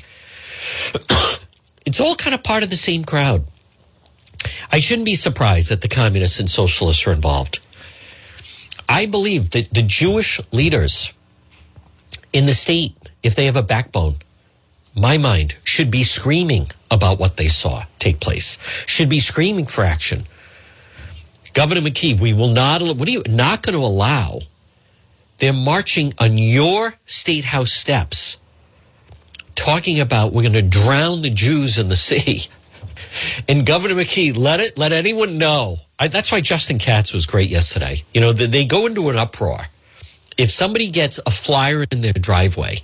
it's 1.86 2.00
all 2.00 2.16
kind 2.16 2.34
of 2.34 2.42
part 2.42 2.62
of 2.62 2.70
the 2.70 2.76
same 2.76 3.04
crowd. 3.04 3.44
I 4.70 4.80
shouldn't 4.80 5.06
be 5.06 5.14
surprised 5.14 5.70
that 5.70 5.80
the 5.80 5.88
communists 5.88 6.38
and 6.38 6.50
socialists 6.50 7.06
are 7.06 7.12
involved. 7.12 7.60
I 8.88 9.06
believe 9.06 9.50
that 9.50 9.72
the 9.72 9.82
Jewish 9.82 10.40
leaders 10.52 11.12
in 12.32 12.46
the 12.46 12.54
state, 12.54 12.94
if 13.22 13.34
they 13.34 13.46
have 13.46 13.56
a 13.56 13.62
backbone, 13.62 14.16
my 14.96 15.18
mind 15.18 15.56
should 15.62 15.90
be 15.90 16.02
screaming 16.02 16.68
about 16.90 17.18
what 17.18 17.36
they 17.36 17.48
saw 17.48 17.84
take 17.98 18.18
place, 18.18 18.58
should 18.86 19.08
be 19.08 19.20
screaming 19.20 19.66
for 19.66 19.84
action. 19.84 20.24
Governor 21.52 21.82
McKee, 21.82 22.18
we 22.18 22.32
will 22.32 22.52
not, 22.52 22.82
what 22.82 23.06
are 23.06 23.10
you 23.10 23.22
not 23.28 23.62
going 23.62 23.74
to 23.74 23.84
allow? 23.84 24.40
They're 25.38 25.52
marching 25.52 26.14
on 26.18 26.38
your 26.38 26.94
state 27.04 27.44
house 27.44 27.72
steps, 27.72 28.38
talking 29.54 30.00
about 30.00 30.32
we're 30.32 30.42
going 30.42 30.52
to 30.54 30.62
drown 30.62 31.22
the 31.22 31.30
Jews 31.30 31.78
in 31.78 31.88
the 31.88 31.96
sea. 31.96 32.42
And 33.48 33.64
Governor 33.64 33.94
McKee, 33.94 34.36
let 34.36 34.60
it, 34.60 34.76
let 34.76 34.92
anyone 34.92 35.38
know. 35.38 35.76
I, 35.98 36.08
that's 36.08 36.32
why 36.32 36.40
Justin 36.40 36.78
Katz 36.78 37.12
was 37.14 37.24
great 37.24 37.48
yesterday. 37.48 38.02
You 38.12 38.20
know, 38.20 38.32
they, 38.32 38.46
they 38.46 38.64
go 38.64 38.86
into 38.86 39.08
an 39.08 39.16
uproar. 39.16 39.58
If 40.36 40.50
somebody 40.50 40.90
gets 40.90 41.18
a 41.26 41.30
flyer 41.30 41.86
in 41.90 42.00
their 42.02 42.12
driveway 42.12 42.80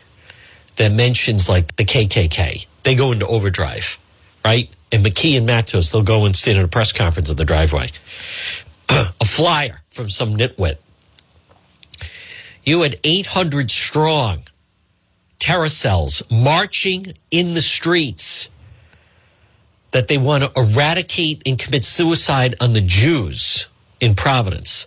that 0.77 0.93
mentions 0.93 1.49
like 1.49 1.77
the 1.77 1.85
KKK, 1.85 2.67
they 2.83 2.95
go 2.95 3.13
into 3.13 3.27
overdrive, 3.27 3.99
right? 4.45 4.71
And 4.91 5.05
McKee 5.05 5.37
and 5.37 5.47
Matos, 5.47 5.91
they'll 5.91 6.03
go 6.03 6.25
and 6.25 6.37
stand 6.37 6.59
at 6.59 6.65
a 6.65 6.69
press 6.69 6.93
conference 6.93 7.31
in 7.31 7.37
the 7.37 7.45
driveway. 7.45 7.91
a 8.89 9.25
flyer 9.25 9.83
from 9.91 10.11
some 10.11 10.37
nitwit. 10.37 10.77
You 12.63 12.83
had 12.83 13.01
800 13.03 13.71
strong 13.71 14.45
terror 15.39 15.69
cells 15.69 16.23
marching 16.31 17.15
in 17.31 17.55
the 17.55 17.63
streets 17.63 18.51
that 19.91 20.09
they 20.09 20.19
want 20.19 20.45
to 20.45 20.51
eradicate 20.57 21.43
and 21.47 21.59
commit 21.59 21.85
suicide 21.85 22.55
on 22.61 22.73
the 22.73 22.81
Jews 22.81 23.67
in 24.01 24.15
Providence. 24.15 24.87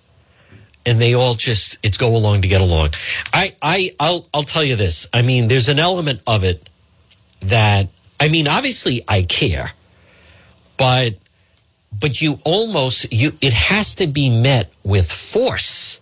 And 0.86 1.02
they 1.02 1.14
all 1.16 1.36
just 1.36 1.80
it's 1.84 1.98
go 1.98 2.16
along 2.16 2.42
to 2.44 2.48
get 2.48 2.62
along. 2.62 2.90
I, 3.34 3.56
I 3.62 3.96
I'll 4.00 4.28
I'll 4.34 4.44
tell 4.44 4.64
you 4.64 4.76
this. 4.76 5.08
I 5.14 5.22
mean, 5.24 5.48
there's 5.48 5.70
an 5.70 5.80
element 5.80 6.22
of 6.28 6.44
it 6.44 6.70
that 7.42 7.88
I 8.20 8.28
mean, 8.30 8.48
obviously 8.48 9.04
I 9.08 9.24
care, 9.24 9.72
but 10.78 11.16
but 11.98 12.22
you 12.22 12.40
almost 12.46 13.12
you 13.14 13.32
it 13.42 13.54
has 13.54 13.96
to 13.96 14.08
be 14.08 14.30
met 14.42 14.72
with 14.84 15.12
force. 15.12 16.00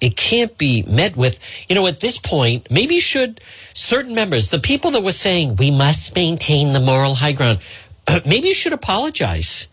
it 0.00 0.16
can't 0.16 0.56
be 0.58 0.84
met 0.88 1.16
with, 1.16 1.40
you 1.68 1.74
know, 1.74 1.86
at 1.86 2.00
this 2.00 2.18
point, 2.18 2.70
maybe 2.70 3.00
should 3.00 3.40
certain 3.74 4.14
members, 4.14 4.50
the 4.50 4.60
people 4.60 4.90
that 4.92 5.02
were 5.02 5.12
saying 5.12 5.56
we 5.56 5.70
must 5.70 6.14
maintain 6.14 6.72
the 6.72 6.80
moral 6.80 7.16
high 7.16 7.32
ground, 7.32 7.58
maybe 8.26 8.48
you 8.48 8.54
should 8.54 8.72
apologize. 8.72 9.68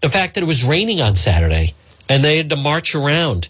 The 0.00 0.10
fact 0.10 0.34
that 0.34 0.42
it 0.42 0.46
was 0.46 0.64
raining 0.64 1.00
on 1.00 1.14
Saturday 1.16 1.74
and 2.08 2.24
they 2.24 2.36
had 2.36 2.50
to 2.50 2.56
march 2.56 2.94
around 2.94 3.48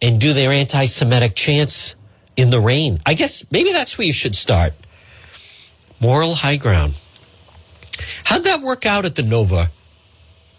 and 0.00 0.20
do 0.20 0.32
their 0.32 0.50
anti 0.50 0.84
Semitic 0.84 1.34
chants 1.34 1.96
in 2.36 2.50
the 2.50 2.60
rain. 2.60 2.98
I 3.06 3.14
guess 3.14 3.50
maybe 3.50 3.72
that's 3.72 3.98
where 3.98 4.06
you 4.06 4.12
should 4.12 4.34
start. 4.34 4.74
Moral 6.00 6.34
high 6.34 6.56
ground. 6.56 6.94
How'd 8.24 8.44
that 8.44 8.60
work 8.60 8.86
out 8.86 9.04
at 9.04 9.14
the 9.14 9.22
Nova 9.22 9.68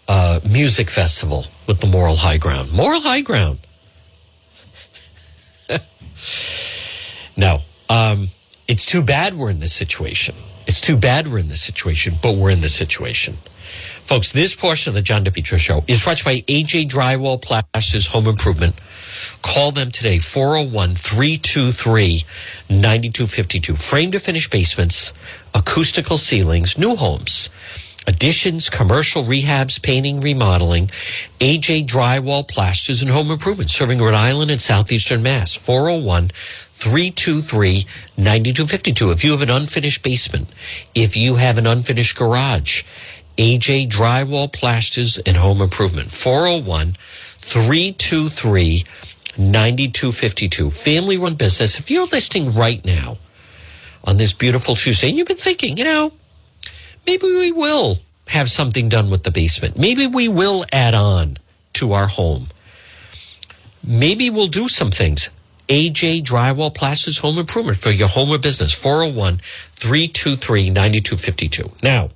uh, 0.08 0.40
Music 0.50 0.90
Festival 0.90 1.44
with 1.66 1.80
the 1.80 1.86
Moral 1.86 2.16
High 2.16 2.38
Ground? 2.38 2.72
Moral 2.72 3.00
High 3.00 3.20
Ground. 3.20 3.58
no, 7.36 7.60
um, 7.90 8.28
it's 8.68 8.86
too 8.86 9.02
bad 9.02 9.34
we're 9.34 9.50
in 9.50 9.60
this 9.60 9.74
situation. 9.74 10.34
It's 10.66 10.80
too 10.80 10.96
bad 10.96 11.28
we're 11.28 11.38
in 11.38 11.48
this 11.48 11.62
situation, 11.62 12.14
but 12.22 12.36
we're 12.36 12.50
in 12.50 12.60
this 12.60 12.74
situation. 12.74 13.36
Folks, 14.04 14.32
this 14.32 14.54
portion 14.54 14.90
of 14.90 14.94
the 14.94 15.02
John 15.02 15.24
DePetro 15.24 15.58
show 15.58 15.84
is 15.88 16.02
brought 16.02 16.24
by 16.24 16.40
AJ 16.42 16.88
Drywall 16.88 17.40
Plasters 17.40 18.08
Home 18.08 18.26
Improvement. 18.26 18.74
Call 19.42 19.70
them 19.70 19.90
today, 19.90 20.18
401 20.18 20.94
323 20.94 22.24
9252. 22.68 23.76
Frame 23.76 24.10
to 24.12 24.20
finish 24.20 24.48
basements, 24.50 25.12
acoustical 25.54 26.18
ceilings, 26.18 26.76
new 26.78 26.96
homes, 26.96 27.50
additions, 28.06 28.68
commercial 28.70 29.24
rehabs, 29.24 29.82
painting, 29.82 30.20
remodeling, 30.20 30.88
AJ 31.40 31.86
Drywall 31.86 32.46
Plasters 32.46 33.02
and 33.02 33.10
Home 33.10 33.30
Improvement, 33.30 33.70
serving 33.70 33.98
Rhode 33.98 34.14
Island 34.14 34.50
and 34.50 34.60
Southeastern 34.60 35.22
Mass. 35.22 35.54
401 35.54 36.30
323 36.72 37.86
9252. 38.16 39.10
If 39.10 39.24
you 39.24 39.30
have 39.32 39.42
an 39.42 39.50
unfinished 39.50 40.02
basement, 40.02 40.48
if 40.94 41.16
you 41.16 41.36
have 41.36 41.56
an 41.56 41.66
unfinished 41.66 42.16
garage, 42.16 42.82
AJ 43.36 43.88
Drywall 43.88 44.52
Plasters 44.52 45.18
and 45.18 45.36
Home 45.36 45.60
Improvement. 45.60 46.10
401 46.10 46.94
323 47.40 48.84
9252. 49.36 50.70
Family 50.70 51.16
run 51.16 51.34
business. 51.34 51.78
If 51.78 51.90
you're 51.90 52.06
listening 52.06 52.54
right 52.54 52.84
now 52.84 53.18
on 54.04 54.16
this 54.18 54.32
beautiful 54.32 54.76
Tuesday 54.76 55.08
and 55.08 55.18
you've 55.18 55.26
been 55.28 55.36
thinking, 55.36 55.76
you 55.76 55.84
know, 55.84 56.12
maybe 57.06 57.24
we 57.26 57.50
will 57.50 57.98
have 58.28 58.48
something 58.48 58.88
done 58.88 59.10
with 59.10 59.24
the 59.24 59.30
basement. 59.30 59.78
Maybe 59.78 60.06
we 60.06 60.28
will 60.28 60.64
add 60.72 60.94
on 60.94 61.38
to 61.74 61.92
our 61.92 62.06
home. 62.06 62.46
Maybe 63.86 64.30
we'll 64.30 64.46
do 64.46 64.68
some 64.68 64.90
things. 64.90 65.28
AJ 65.68 66.24
Drywall 66.24 66.74
Plasters 66.74 67.18
Home 67.18 67.38
Improvement 67.38 67.78
for 67.78 67.90
your 67.90 68.08
home 68.08 68.30
or 68.30 68.38
business. 68.38 68.72
401 68.72 69.40
323 69.74 70.70
9252. 70.70 71.70
Now, 71.82 72.10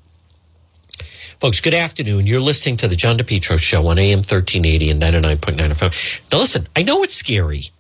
Folks, 1.39 1.61
good 1.61 1.73
afternoon. 1.73 2.27
You're 2.27 2.41
listening 2.41 2.77
to 2.79 2.89
the 2.89 2.97
John 2.97 3.17
DePetro 3.17 3.61
Show 3.61 3.87
on 3.87 3.97
AM 3.97 4.19
1380 4.19 4.91
and 4.91 5.01
99.9 5.01 5.71
FM. 5.71 6.33
Now, 6.33 6.39
listen, 6.39 6.67
I 6.75 6.83
know 6.83 7.05
it's 7.05 7.15
scary. 7.15 7.71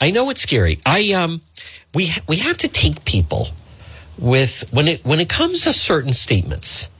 I 0.00 0.12
know 0.12 0.30
it's 0.30 0.42
scary. 0.42 0.78
I 0.86 1.10
um, 1.14 1.42
we 1.94 2.12
we 2.28 2.36
have 2.36 2.56
to 2.58 2.68
take 2.68 3.04
people 3.04 3.48
with 4.16 4.72
when 4.72 4.86
it 4.86 5.04
when 5.04 5.18
it 5.18 5.28
comes 5.28 5.62
to 5.62 5.72
certain 5.72 6.12
statements. 6.12 6.90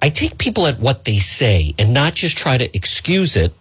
I 0.00 0.08
take 0.08 0.38
people 0.38 0.68
at 0.68 0.78
what 0.78 1.04
they 1.04 1.18
say 1.18 1.74
and 1.76 1.92
not 1.92 2.14
just 2.14 2.38
try 2.38 2.56
to 2.56 2.76
excuse 2.76 3.34
it 3.34 3.52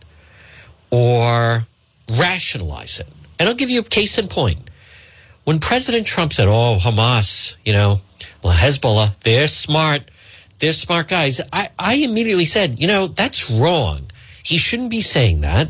or 0.91 1.65
rationalize 2.07 2.99
it. 2.99 3.07
And 3.39 3.49
I'll 3.49 3.55
give 3.55 3.71
you 3.71 3.79
a 3.79 3.83
case 3.83 4.19
in 4.19 4.27
point. 4.27 4.69
When 5.43 5.57
President 5.57 6.05
Trump 6.05 6.33
said, 6.33 6.47
"Oh, 6.47 6.77
Hamas, 6.79 7.55
you 7.65 7.73
know, 7.73 8.01
well, 8.43 8.53
Hezbollah, 8.53 9.19
they're 9.21 9.47
smart." 9.47 10.03
They're 10.59 10.73
smart 10.73 11.07
guys. 11.07 11.41
I, 11.51 11.69
I 11.79 11.95
immediately 11.95 12.45
said, 12.45 12.79
you 12.79 12.87
know, 12.87 13.07
that's 13.07 13.49
wrong. 13.49 14.01
He 14.43 14.57
shouldn't 14.57 14.89
be 14.89 15.01
saying 15.01 15.41
that. 15.41 15.69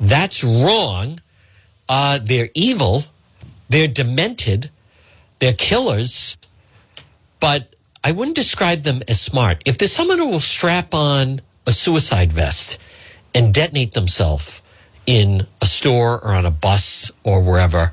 That's 0.00 0.42
wrong. 0.42 1.20
Uh, 1.88 2.20
they're 2.22 2.48
evil. 2.54 3.04
They're 3.68 3.88
demented. 3.88 4.70
They're 5.40 5.52
killers. 5.52 6.36
But 7.40 7.74
I 8.04 8.12
wouldn't 8.12 8.36
describe 8.36 8.82
them 8.82 9.02
as 9.08 9.20
smart. 9.20 9.62
If 9.66 9.78
there's 9.78 9.92
someone 9.92 10.18
who 10.18 10.28
will 10.28 10.40
strap 10.40 10.94
on 10.94 11.40
a 11.66 11.72
suicide 11.72 12.32
vest 12.32 12.78
and 13.34 13.52
detonate 13.52 13.92
themselves 13.92 14.62
in 15.06 15.46
a 15.60 15.66
store 15.66 16.22
or 16.24 16.34
on 16.34 16.46
a 16.46 16.50
bus 16.50 17.10
or 17.24 17.42
wherever, 17.42 17.92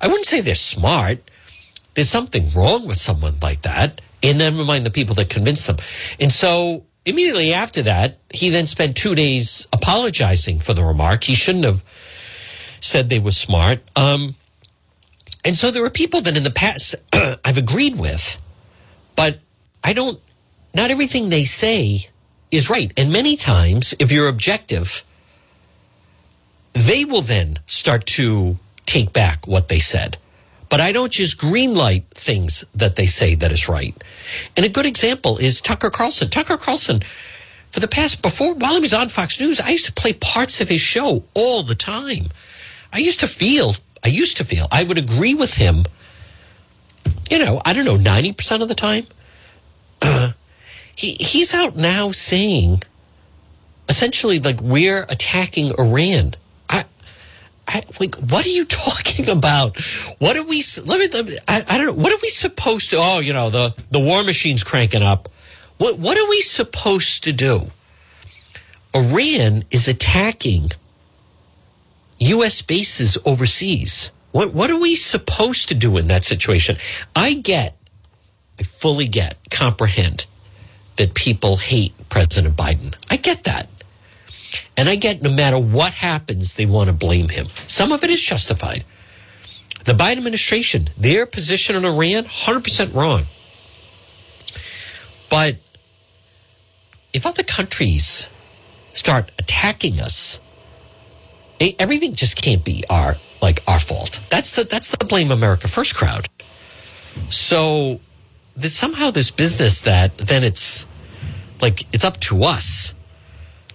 I 0.00 0.06
wouldn't 0.06 0.26
say 0.26 0.40
they're 0.40 0.54
smart. 0.54 1.18
There's 1.94 2.10
something 2.10 2.50
wrong 2.50 2.86
with 2.86 2.98
someone 2.98 3.36
like 3.42 3.62
that 3.62 4.00
and 4.22 4.38
never 4.38 4.64
mind 4.64 4.86
the 4.86 4.90
people 4.90 5.14
that 5.16 5.28
convinced 5.28 5.66
them. 5.66 5.76
And 6.20 6.32
so 6.32 6.84
immediately 7.04 7.52
after 7.52 7.82
that, 7.82 8.18
he 8.32 8.50
then 8.50 8.66
spent 8.66 8.96
two 8.96 9.14
days 9.14 9.66
apologizing 9.72 10.60
for 10.60 10.74
the 10.74 10.84
remark. 10.84 11.24
He 11.24 11.34
shouldn't 11.34 11.64
have 11.64 11.84
said 12.80 13.08
they 13.08 13.18
were 13.18 13.32
smart. 13.32 13.80
Um, 13.96 14.34
and 15.44 15.56
so 15.56 15.70
there 15.70 15.84
are 15.84 15.90
people 15.90 16.20
that 16.20 16.36
in 16.36 16.42
the 16.42 16.50
past 16.50 16.94
I've 17.44 17.58
agreed 17.58 17.98
with, 17.98 18.40
but 19.16 19.38
I 19.82 19.92
don't, 19.92 20.20
not 20.74 20.90
everything 20.90 21.30
they 21.30 21.44
say 21.44 22.08
is 22.50 22.68
right. 22.68 22.92
And 22.96 23.12
many 23.12 23.36
times, 23.36 23.94
if 23.98 24.12
you're 24.12 24.28
objective, 24.28 25.04
they 26.72 27.04
will 27.04 27.22
then 27.22 27.58
start 27.66 28.06
to 28.06 28.56
take 28.86 29.12
back 29.12 29.46
what 29.46 29.68
they 29.68 29.78
said. 29.78 30.18
But 30.68 30.80
I 30.80 30.92
don't 30.92 31.12
just 31.12 31.38
greenlight 31.38 32.04
things 32.10 32.64
that 32.74 32.96
they 32.96 33.06
say 33.06 33.34
that 33.36 33.52
is 33.52 33.68
right. 33.68 33.94
And 34.56 34.66
a 34.66 34.68
good 34.68 34.86
example 34.86 35.38
is 35.38 35.60
Tucker 35.60 35.90
Carlson. 35.90 36.28
Tucker 36.28 36.56
Carlson, 36.56 37.00
for 37.70 37.80
the 37.80 37.88
past, 37.88 38.20
before, 38.22 38.54
while 38.54 38.74
he 38.74 38.80
was 38.80 38.92
on 38.92 39.08
Fox 39.08 39.40
News, 39.40 39.60
I 39.60 39.70
used 39.70 39.86
to 39.86 39.92
play 39.92 40.12
parts 40.12 40.60
of 40.60 40.68
his 40.68 40.80
show 40.80 41.24
all 41.34 41.62
the 41.62 41.74
time. 41.74 42.26
I 42.92 42.98
used 42.98 43.20
to 43.20 43.26
feel, 43.26 43.74
I 44.04 44.08
used 44.08 44.36
to 44.38 44.44
feel, 44.44 44.66
I 44.70 44.84
would 44.84 44.98
agree 44.98 45.34
with 45.34 45.54
him, 45.54 45.84
you 47.30 47.38
know, 47.38 47.60
I 47.64 47.72
don't 47.72 47.84
know, 47.84 47.96
90% 47.96 48.62
of 48.62 48.68
the 48.68 48.74
time. 48.74 49.06
He, 50.98 51.12
he's 51.20 51.54
out 51.54 51.76
now 51.76 52.10
saying, 52.10 52.82
essentially, 53.88 54.40
like, 54.40 54.60
we're 54.60 55.06
attacking 55.08 55.72
Iran. 55.78 56.34
I, 57.68 57.82
like, 58.00 58.14
what 58.16 58.46
are 58.46 58.50
you 58.50 58.64
talking 58.64 59.28
about? 59.28 59.78
What 60.18 60.36
are 60.36 60.42
we? 60.42 60.64
Let 60.84 60.98
me. 60.98 61.08
Let 61.08 61.26
me 61.26 61.38
I, 61.46 61.64
I, 61.68 61.78
don't 61.78 61.86
know. 61.86 62.02
What 62.02 62.12
are 62.12 62.22
we 62.22 62.30
supposed 62.30 62.90
to? 62.90 62.96
Oh, 62.98 63.20
you 63.20 63.32
know, 63.32 63.50
the 63.50 63.74
the 63.90 64.00
war 64.00 64.24
machine's 64.24 64.64
cranking 64.64 65.02
up. 65.02 65.28
What 65.76 65.98
What 65.98 66.18
are 66.18 66.28
we 66.28 66.40
supposed 66.40 67.24
to 67.24 67.32
do? 67.32 67.70
Iran 68.94 69.64
is 69.70 69.86
attacking 69.86 70.70
U.S. 72.20 72.62
bases 72.62 73.18
overseas. 73.24 74.10
What 74.32 74.54
What 74.54 74.70
are 74.70 74.80
we 74.80 74.94
supposed 74.94 75.68
to 75.68 75.74
do 75.74 75.98
in 75.98 76.06
that 76.06 76.24
situation? 76.24 76.78
I 77.14 77.34
get, 77.34 77.76
I 78.58 78.62
fully 78.62 79.08
get, 79.08 79.36
comprehend 79.50 80.24
that 80.96 81.14
people 81.14 81.58
hate 81.58 81.92
President 82.08 82.56
Biden. 82.56 82.94
I 83.10 83.16
get 83.16 83.44
that. 83.44 83.68
And 84.76 84.88
I 84.88 84.96
get 84.96 85.22
no 85.22 85.30
matter 85.30 85.58
what 85.58 85.92
happens, 85.92 86.54
they 86.54 86.66
want 86.66 86.88
to 86.88 86.94
blame 86.94 87.28
him. 87.28 87.46
Some 87.66 87.92
of 87.92 88.04
it 88.04 88.10
is 88.10 88.22
justified. 88.22 88.84
The 89.84 89.92
Biden 89.92 90.18
administration, 90.18 90.90
their 90.96 91.26
position 91.26 91.76
on 91.76 91.84
Iran, 91.84 92.24
100% 92.24 92.94
wrong. 92.94 93.22
But 95.30 95.56
if 97.12 97.26
other 97.26 97.42
countries 97.42 98.28
start 98.92 99.30
attacking 99.38 100.00
us, 100.00 100.40
everything 101.78 102.14
just 102.14 102.40
can't 102.40 102.64
be 102.64 102.84
our 102.90 103.16
like 103.40 103.60
our 103.66 103.78
fault. 103.80 104.20
That's 104.30 104.54
the 104.56 104.64
that's 104.64 104.90
the 104.90 105.04
blame 105.04 105.30
America 105.30 105.68
first 105.68 105.94
crowd. 105.94 106.28
So 107.30 108.00
there's 108.56 108.74
somehow 108.74 109.10
this 109.10 109.30
business 109.30 109.80
that 109.82 110.16
then 110.18 110.44
it's 110.44 110.86
like 111.60 111.86
it's 111.94 112.04
up 112.04 112.18
to 112.20 112.44
us 112.44 112.94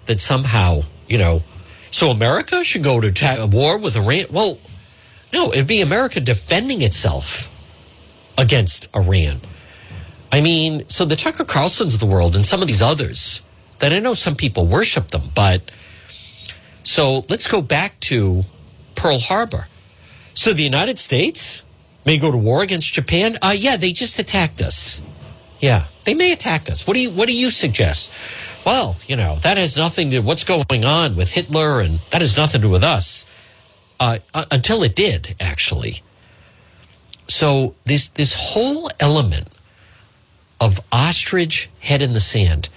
that 0.06 0.20
somehow, 0.20 0.84
you 1.08 1.18
know, 1.18 1.44
so 1.90 2.10
America 2.10 2.64
should 2.64 2.84
go 2.84 3.00
to 3.00 3.12
ta- 3.12 3.46
war 3.46 3.78
with 3.78 3.96
Iran. 3.96 4.26
Well, 4.32 4.58
no, 5.32 5.52
it'd 5.52 5.68
be 5.68 5.82
America 5.82 6.20
defending 6.20 6.82
itself 6.82 7.50
against 8.38 8.90
Iran. 8.96 9.42
I 10.32 10.42
mean, 10.42 10.88
so 10.90 11.06
the 11.06 11.16
Tucker 11.16 11.46
Carlsons 11.46 11.94
of 11.94 12.00
the 12.00 12.06
world 12.06 12.36
and 12.36 12.46
some 12.46 12.62
of 12.62 12.68
these 12.68 12.82
others 12.82 13.44
that 13.80 13.94
I 13.94 14.00
know 14.00 14.14
some 14.14 14.36
people 14.36 14.66
worship 14.66 15.10
them, 15.10 15.24
but 15.36 15.70
so 16.84 17.26
let's 17.30 17.48
go 17.48 17.62
back 17.62 18.00
to 18.02 18.44
Pearl 18.96 19.20
Harbor. 19.20 19.68
So 20.34 20.54
the 20.54 20.64
United 20.64 20.98
States 20.98 21.64
may 22.06 22.18
go 22.18 22.32
to 22.32 22.38
war 22.38 22.64
against 22.64 22.92
Japan. 22.94 23.38
Uh, 23.42 23.54
yeah, 23.56 23.78
they 23.78 23.94
just 23.94 24.18
attacked 24.20 24.62
us. 24.62 25.02
Yeah, 25.60 25.86
they 26.06 26.14
may 26.14 26.32
attack 26.32 26.70
us. 26.70 26.86
What 26.86 26.96
do 26.96 27.02
you 27.02 27.12
What 27.12 27.28
do 27.28 27.34
you 27.36 27.50
suggest? 27.50 28.12
Well, 28.66 28.96
you 29.08 29.16
know 29.16 29.38
that 29.44 29.58
has 29.58 29.78
nothing 29.78 30.12
to 30.12 30.20
what's 30.22 30.44
going 30.44 30.86
on 30.86 31.16
with 31.16 31.32
Hitler, 31.32 31.82
and 31.82 32.00
that 32.12 32.22
has 32.22 32.38
nothing 32.38 32.62
to 32.62 32.68
do 32.68 32.72
with 32.72 32.84
us. 32.84 33.26
uh, 34.00 34.20
uh, 34.34 34.46
until 34.52 34.84
it 34.84 34.96
did, 34.96 35.36
actually. 35.40 36.02
So 37.28 37.76
this 37.86 38.10
this 38.10 38.36
whole 38.54 38.90
element 39.00 39.50
of 40.60 40.80
ostrich 40.92 41.70
head 41.80 42.02
in 42.02 42.14
the 42.14 42.22
sand, 42.22 42.70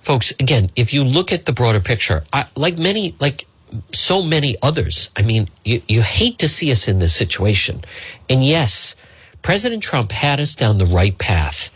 folks. 0.00 0.32
Again, 0.40 0.70
if 0.76 0.92
you 0.92 1.04
look 1.04 1.32
at 1.32 1.46
the 1.46 1.52
broader 1.52 1.80
picture, 1.80 2.24
I, 2.32 2.46
like 2.56 2.78
many, 2.78 3.14
like 3.20 3.46
so 3.92 4.22
many 4.22 4.56
others, 4.62 5.10
I 5.16 5.22
mean, 5.22 5.48
you, 5.64 5.82
you 5.88 6.02
hate 6.02 6.38
to 6.40 6.48
see 6.48 6.70
us 6.72 6.88
in 6.88 6.98
this 6.98 7.14
situation. 7.14 7.84
And 8.28 8.44
yes, 8.44 8.96
President 9.42 9.82
Trump 9.82 10.12
had 10.12 10.40
us 10.40 10.54
down 10.54 10.78
the 10.78 10.86
right 10.86 11.16
path 11.18 11.70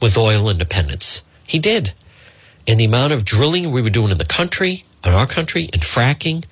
with 0.00 0.16
oil 0.18 0.48
independence. 0.50 1.22
He 1.46 1.58
did. 1.58 1.92
And 2.66 2.80
the 2.80 2.84
amount 2.84 3.12
of 3.12 3.24
drilling 3.24 3.70
we 3.70 3.82
were 3.82 3.90
doing 3.90 4.10
in 4.10 4.18
the 4.18 4.24
country, 4.24 4.84
in 5.04 5.12
our 5.12 5.26
country, 5.26 5.68
and 5.72 5.82
fracking, 5.82 6.44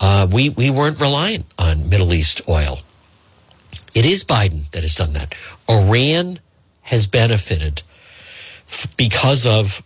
uh, 0.00 0.26
we, 0.30 0.50
we 0.50 0.70
weren't 0.70 1.00
reliant 1.00 1.46
on 1.58 1.88
Middle 1.88 2.12
East 2.12 2.40
oil. 2.48 2.78
It 3.94 4.04
is 4.04 4.24
Biden 4.24 4.70
that 4.72 4.82
has 4.82 4.94
done 4.94 5.12
that. 5.14 5.34
Iran 5.68 6.40
has 6.82 7.06
benefited 7.06 7.82
f- 8.66 8.92
because 8.96 9.46
of 9.46 9.82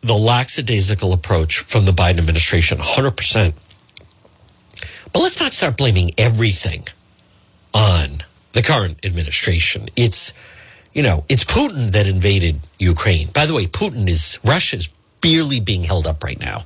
the 0.00 0.14
lackadaisical 0.14 1.12
approach 1.12 1.58
from 1.58 1.84
the 1.84 1.92
Biden 1.92 2.18
administration, 2.18 2.78
100%. 2.78 3.54
But 5.12 5.20
let's 5.20 5.40
not 5.40 5.52
start 5.52 5.76
blaming 5.76 6.10
everything 6.16 6.84
on 7.74 8.18
the 8.52 8.62
current 8.62 9.04
administration. 9.04 9.88
It's, 9.96 10.32
you 10.98 11.04
know, 11.04 11.22
it's 11.28 11.44
Putin 11.44 11.92
that 11.92 12.08
invaded 12.08 12.58
Ukraine. 12.80 13.28
By 13.28 13.46
the 13.46 13.54
way, 13.54 13.66
Putin 13.66 14.08
is, 14.08 14.40
Russia's 14.44 14.88
barely 15.20 15.60
being 15.60 15.84
held 15.84 16.08
up 16.08 16.24
right 16.24 16.40
now. 16.40 16.64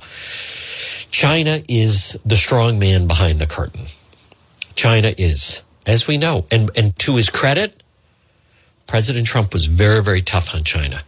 China 1.11 1.61
is 1.69 2.17
the 2.25 2.35
strong 2.35 2.79
man 2.79 3.05
behind 3.05 3.37
the 3.37 3.45
curtain. 3.45 3.85
China 4.73 5.13
is, 5.19 5.61
as 5.85 6.07
we 6.07 6.17
know. 6.17 6.47
And, 6.49 6.71
and 6.75 6.97
to 6.97 7.15
his 7.15 7.29
credit, 7.29 7.83
President 8.87 9.27
Trump 9.27 9.53
was 9.53 9.67
very, 9.67 10.01
very 10.01 10.23
tough 10.23 10.55
on 10.55 10.63
China. 10.63 11.03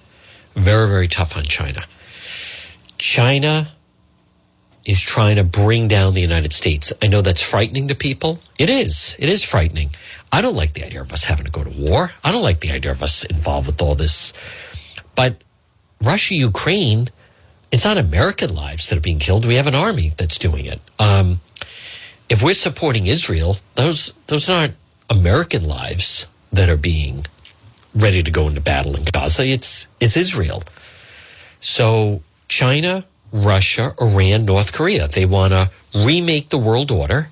Very, 0.54 0.88
very 0.88 1.08
tough 1.08 1.36
on 1.36 1.46
China. 1.46 1.82
China 3.00 3.70
is 4.86 5.02
trying 5.02 5.36
to 5.38 5.44
bring 5.44 5.88
down 5.88 6.14
the 6.14 6.22
United 6.22 6.54
States. 6.54 6.94
I 7.02 7.08
know 7.08 7.22
that's 7.22 7.42
frightening 7.42 7.88
to 7.88 7.96
people. 7.96 8.40
It 8.60 8.70
is. 8.70 9.16
It 9.20 9.30
is 9.30 9.44
frightening. 9.44 9.90
I 10.32 10.42
don't 10.42 10.56
like 10.56 10.74
the 10.74 10.84
idea 10.84 11.02
of 11.02 11.12
us 11.12 11.26
having 11.26 11.46
to 11.46 11.52
go 11.52 11.64
to 11.64 11.70
war. 11.70 12.12
I 12.24 12.32
don't 12.32 12.44
like 12.44 12.60
the 12.60 12.72
idea 12.72 12.92
of 12.92 13.02
us 13.02 13.24
involved 13.26 13.68
with 13.68 13.82
all 13.82 13.96
this. 13.96 14.34
But 15.16 15.44
Russia, 16.02 16.36
Ukraine, 16.36 17.10
it's 17.72 17.86
not 17.86 17.98
American 17.98 18.54
lives 18.54 18.90
that 18.90 18.98
are 18.98 19.02
being 19.02 19.20
killed. 19.20 19.46
We 19.46 19.56
have 19.56 19.68
an 19.68 19.76
army 19.76 20.12
that's 20.16 20.38
doing 20.38 20.66
it. 20.66 20.82
Um, 21.00 21.40
if 22.30 22.44
we're 22.44 22.54
supporting 22.54 23.08
Israel, 23.08 23.58
those 23.76 24.14
those 24.28 24.50
aren't 24.50 24.76
American 25.10 25.66
lives 25.66 26.28
that 26.52 26.70
are 26.70 26.78
being 26.78 27.26
ready 27.94 28.22
to 28.24 28.32
go 28.32 28.48
into 28.48 28.62
battle 28.62 28.96
in 28.96 29.04
Gaza. 29.06 29.46
It's 29.46 29.88
it's 30.00 30.18
Israel. 30.18 30.64
So 31.60 32.22
China, 32.48 33.06
Russia, 33.32 33.94
Iran, 34.00 34.46
North 34.46 34.72
Korea, 34.74 35.08
they 35.08 35.26
want 35.26 35.54
to 35.54 35.70
remake 35.94 36.50
the 36.50 36.58
world 36.58 36.92
order 36.92 37.30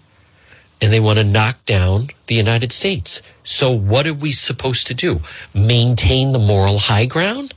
and 0.81 0.91
they 0.91 0.99
want 0.99 1.17
to 1.17 1.23
knock 1.23 1.63
down 1.65 2.07
the 2.27 2.35
United 2.35 2.71
States. 2.71 3.21
So 3.43 3.71
what 3.71 4.05
are 4.05 4.13
we 4.13 4.33
supposed 4.33 4.87
to 4.87 4.93
do? 4.93 5.21
Maintain 5.53 6.33
the 6.33 6.39
moral 6.39 6.77
high 6.77 7.05
ground? 7.05 7.53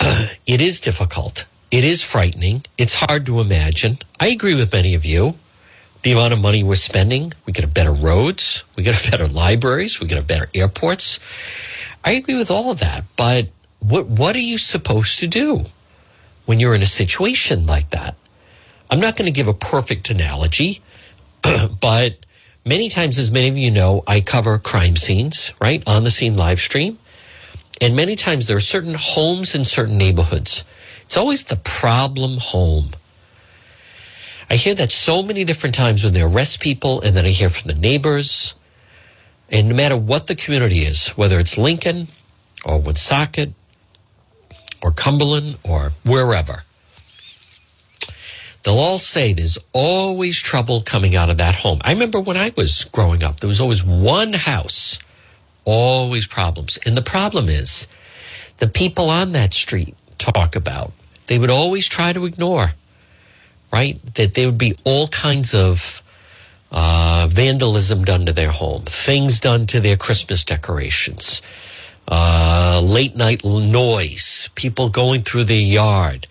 it 0.46 0.60
is 0.60 0.80
difficult. 0.80 1.46
It 1.70 1.84
is 1.84 2.02
frightening. 2.02 2.62
It's 2.76 2.94
hard 2.94 3.26
to 3.26 3.40
imagine. 3.40 3.98
I 4.20 4.28
agree 4.28 4.54
with 4.54 4.72
many 4.72 4.94
of 4.94 5.04
you. 5.04 5.36
The 6.02 6.12
amount 6.12 6.32
of 6.32 6.40
money 6.40 6.62
we're 6.62 6.76
spending, 6.76 7.32
we 7.44 7.52
get 7.52 7.74
better 7.74 7.92
roads, 7.92 8.64
we 8.76 8.82
get 8.84 9.08
better 9.10 9.26
libraries, 9.44 10.00
we 10.00 10.06
get 10.06 10.26
better 10.26 10.48
airports. 10.54 11.20
I 12.04 12.12
agree 12.12 12.36
with 12.36 12.50
all 12.50 12.70
of 12.70 12.80
that, 12.80 13.04
but 13.16 13.48
what 13.80 14.06
what 14.06 14.36
are 14.36 14.40
you 14.40 14.58
supposed 14.58 15.18
to 15.20 15.26
do 15.26 15.64
when 16.46 16.60
you're 16.60 16.74
in 16.74 16.82
a 16.82 16.86
situation 16.86 17.66
like 17.66 17.90
that? 17.90 18.14
I'm 18.90 19.00
not 19.00 19.16
going 19.16 19.26
to 19.26 19.32
give 19.32 19.48
a 19.48 19.54
perfect 19.54 20.10
analogy, 20.10 20.80
but 21.80 22.24
many 22.64 22.88
times, 22.88 23.18
as 23.18 23.32
many 23.32 23.48
of 23.48 23.58
you 23.58 23.70
know, 23.70 24.02
I 24.06 24.20
cover 24.20 24.58
crime 24.58 24.96
scenes, 24.96 25.52
right, 25.60 25.82
on 25.86 26.04
the 26.04 26.10
scene 26.10 26.36
live 26.36 26.60
stream. 26.60 26.98
And 27.80 27.94
many 27.94 28.16
times 28.16 28.46
there 28.46 28.56
are 28.56 28.60
certain 28.60 28.94
homes 28.98 29.54
in 29.54 29.64
certain 29.64 29.98
neighborhoods. 29.98 30.64
It's 31.04 31.16
always 31.16 31.44
the 31.44 31.56
problem 31.56 32.38
home. 32.40 32.90
I 34.50 34.56
hear 34.56 34.74
that 34.74 34.90
so 34.90 35.22
many 35.22 35.44
different 35.44 35.74
times 35.74 36.02
when 36.02 36.14
they 36.14 36.22
arrest 36.22 36.60
people, 36.60 37.00
and 37.02 37.14
then 37.14 37.24
I 37.26 37.30
hear 37.30 37.50
from 37.50 37.68
the 37.68 37.78
neighbors. 37.78 38.54
And 39.50 39.68
no 39.68 39.74
matter 39.74 39.96
what 39.96 40.26
the 40.26 40.34
community 40.34 40.80
is, 40.80 41.08
whether 41.10 41.38
it's 41.38 41.56
Lincoln 41.56 42.08
or 42.64 42.80
Woonsocket 42.80 43.52
or 44.82 44.92
Cumberland 44.92 45.58
or 45.64 45.92
wherever, 46.04 46.64
they'll 48.62 48.78
all 48.78 48.98
say 48.98 49.32
there's 49.32 49.58
always 49.72 50.40
trouble 50.40 50.80
coming 50.80 51.16
out 51.16 51.30
of 51.30 51.38
that 51.38 51.56
home. 51.56 51.80
I 51.82 51.92
remember 51.92 52.20
when 52.20 52.36
I 52.36 52.52
was 52.56 52.84
growing 52.84 53.22
up, 53.22 53.40
there 53.40 53.48
was 53.48 53.60
always 53.60 53.84
one 53.84 54.32
house, 54.32 54.98
always 55.64 56.26
problems. 56.26 56.78
And 56.84 56.96
the 56.96 57.02
problem 57.02 57.48
is 57.48 57.88
the 58.58 58.68
people 58.68 59.10
on 59.10 59.32
that 59.32 59.52
street 59.52 59.96
talk 60.18 60.56
about, 60.56 60.92
they 61.26 61.38
would 61.38 61.50
always 61.50 61.88
try 61.88 62.12
to 62.12 62.26
ignore, 62.26 62.72
right? 63.72 64.00
That 64.14 64.34
there 64.34 64.46
would 64.46 64.58
be 64.58 64.74
all 64.84 65.08
kinds 65.08 65.54
of 65.54 66.02
uh, 66.70 67.28
vandalism 67.30 68.04
done 68.04 68.26
to 68.26 68.32
their 68.32 68.50
home, 68.50 68.82
things 68.82 69.40
done 69.40 69.66
to 69.66 69.80
their 69.80 69.96
Christmas 69.96 70.44
decorations, 70.44 71.40
uh, 72.08 72.80
late 72.82 73.14
night 73.14 73.44
noise, 73.44 74.48
people 74.54 74.88
going 74.88 75.22
through 75.22 75.44
the 75.44 75.56
yard. 75.56 76.26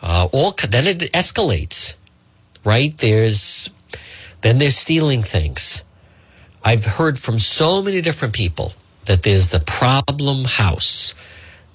Uh, 0.00 0.28
all 0.32 0.54
then 0.68 0.86
it 0.86 1.12
escalates, 1.12 1.96
right? 2.64 2.96
There's 2.98 3.70
then 4.40 4.58
they're 4.58 4.70
stealing 4.70 5.22
things. 5.22 5.84
I've 6.64 6.84
heard 6.84 7.18
from 7.18 7.38
so 7.38 7.82
many 7.82 8.00
different 8.00 8.34
people 8.34 8.72
that 9.06 9.22
there's 9.22 9.50
the 9.50 9.60
problem 9.60 10.44
house. 10.44 11.14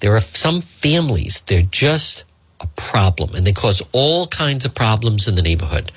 There 0.00 0.14
are 0.14 0.20
some 0.20 0.60
families, 0.60 1.42
they're 1.42 1.62
just 1.62 2.24
a 2.60 2.66
problem 2.76 3.34
and 3.34 3.46
they 3.46 3.52
cause 3.52 3.82
all 3.92 4.26
kinds 4.26 4.64
of 4.64 4.74
problems 4.74 5.28
in 5.28 5.34
the 5.34 5.42
neighborhood. 5.42 5.92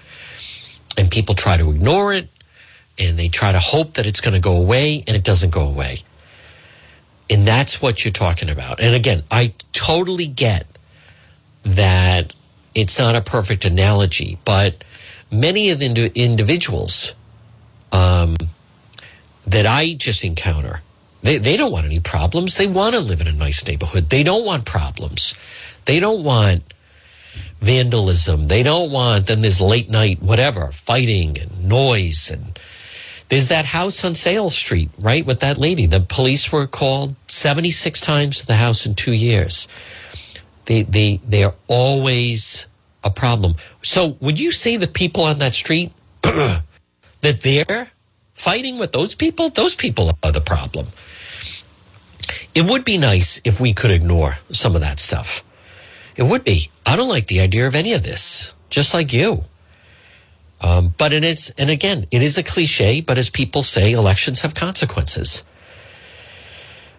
And 0.98 1.10
people 1.10 1.36
try 1.36 1.58
to 1.58 1.72
ignore 1.72 2.14
it 2.14 2.30
and 3.00 3.18
they 3.18 3.30
try 3.30 3.52
to 3.52 3.60
hope 3.60 3.94
that 3.94 4.06
it's 4.06 4.22
going 4.22 4.34
to 4.34 4.40
go 4.40 4.56
away 4.56 5.04
and 5.08 5.16
it 5.16 5.24
doesn't 5.24 5.52
go 5.52 5.66
away. 5.68 6.00
And 7.32 7.48
that's 7.48 7.82
what 7.82 8.04
you're 8.04 8.12
talking 8.12 8.50
about. 8.50 8.82
And 8.82 8.94
again, 8.94 9.24
I 9.32 9.54
totally 9.72 10.28
get 10.28 10.68
that 11.64 12.36
it's 12.76 13.00
not 13.00 13.16
a 13.16 13.22
perfect 13.22 13.64
analogy, 13.64 14.38
but 14.44 14.84
many 15.32 15.70
of 15.70 15.80
the 15.80 16.12
individuals 16.14 17.16
um, 17.92 18.36
that 19.48 19.66
I 19.66 19.94
just 19.94 20.24
encounter, 20.24 20.82
they, 21.24 21.38
they 21.38 21.56
don't 21.56 21.72
want 21.72 21.86
any 21.86 22.00
problems. 22.02 22.58
They 22.58 22.68
want 22.68 22.96
to 22.96 23.02
live 23.02 23.22
in 23.22 23.28
a 23.28 23.34
nice 23.34 23.66
neighborhood. 23.66 24.10
They 24.10 24.24
don't 24.24 24.46
want 24.46 24.66
problems. 24.66 25.36
They 25.86 26.00
don't 26.00 26.24
want 26.24 26.74
vandalism. 27.60 28.48
They 28.48 28.64
don't 28.64 28.92
want, 28.92 29.28
then 29.28 29.42
there's 29.42 29.62
late 29.62 29.90
night, 29.90 30.22
whatever, 30.22 30.72
fighting 30.72 31.38
and 31.40 31.68
noise. 31.70 32.30
And 32.30 32.60
there's 33.32 33.48
that 33.48 33.64
house 33.64 34.04
on 34.04 34.14
Sale 34.14 34.50
Street, 34.50 34.90
right, 35.00 35.26
with 35.26 35.40
that 35.40 35.58
lady. 35.58 35.86
The 35.86 36.02
police 36.02 36.52
were 36.52 36.68
called 36.68 37.16
76 37.28 38.02
times 38.02 38.42
to 38.42 38.46
the 38.46 38.56
house 38.56 38.86
in 38.86 38.94
two 38.94 39.14
years. 39.14 39.70
They, 40.66 40.84
they, 40.84 41.22
they 41.26 41.46
are 41.46 41.56
always 41.70 42.68
a 43.06 43.10
problem. 43.10 43.56
So 43.82 44.18
would 44.20 44.38
you 44.38 44.52
say 44.52 44.76
the 44.76 44.86
people 44.86 45.24
on 45.24 45.40
that 45.40 45.54
street 45.54 45.94
that 46.24 46.62
they're 47.22 47.92
fighting 48.34 48.78
with 48.78 48.92
those 48.92 49.16
people? 49.16 49.50
Those 49.50 49.78
people 49.78 50.12
are 50.22 50.34
the 50.34 50.42
problem. 50.42 50.88
It 52.54 52.70
would 52.70 52.84
be 52.84 52.98
nice 52.98 53.40
if 53.46 53.62
we 53.62 53.72
could 53.72 53.92
ignore 53.92 54.40
some 54.50 54.76
of 54.76 54.82
that 54.82 55.00
stuff. 55.00 55.42
It 56.18 56.24
would 56.24 56.44
be. 56.44 56.70
I 56.86 56.98
don't 56.98 57.08
like 57.08 57.28
the 57.28 57.40
idea 57.40 57.66
of 57.66 57.76
any 57.76 57.94
of 57.94 58.04
this, 58.04 58.54
just 58.70 58.94
like 58.94 59.14
you. 59.14 59.46
Um, 60.62 60.94
but 60.98 61.12
it 61.12 61.24
is, 61.24 61.54
and 61.58 61.70
again, 61.70 62.06
it 62.12 62.22
is 62.22 62.38
a 62.38 62.44
cliche, 62.44 63.02
but 63.02 63.18
as 63.18 63.30
people 63.30 63.64
say, 63.64 63.92
elections 63.94 64.42
have 64.42 64.54
consequences. 64.54 65.44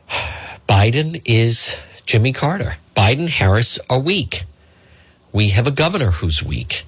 Biden 0.68 1.22
is 1.24 1.80
Jimmy 2.04 2.32
Carter. 2.32 2.76
Biden, 2.96 3.28
Harris 3.28 3.78
are 3.88 4.00
weak. 4.00 4.44
We 5.32 5.48
have 5.50 5.66
a 5.66 5.70
governor 5.70 6.10
who's 6.10 6.42
weak. 6.42 6.84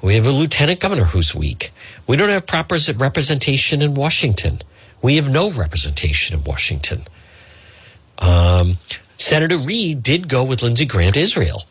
We 0.00 0.14
have 0.14 0.26
a 0.26 0.30
lieutenant 0.30 0.80
governor 0.80 1.04
who's 1.04 1.34
weak. 1.34 1.70
We 2.06 2.16
don't 2.16 2.30
have 2.30 2.46
proper 2.46 2.76
representation 2.96 3.82
in 3.82 3.94
Washington. 3.94 4.58
We 5.00 5.16
have 5.16 5.30
no 5.30 5.50
representation 5.50 6.36
in 6.36 6.44
Washington. 6.44 7.02
Um, 8.18 8.78
Senator 9.16 9.58
Reed 9.58 10.02
did 10.02 10.28
go 10.28 10.42
with 10.42 10.62
Lindsey 10.62 10.86
Graham 10.86 11.12
to 11.12 11.20
Israel. 11.20 11.64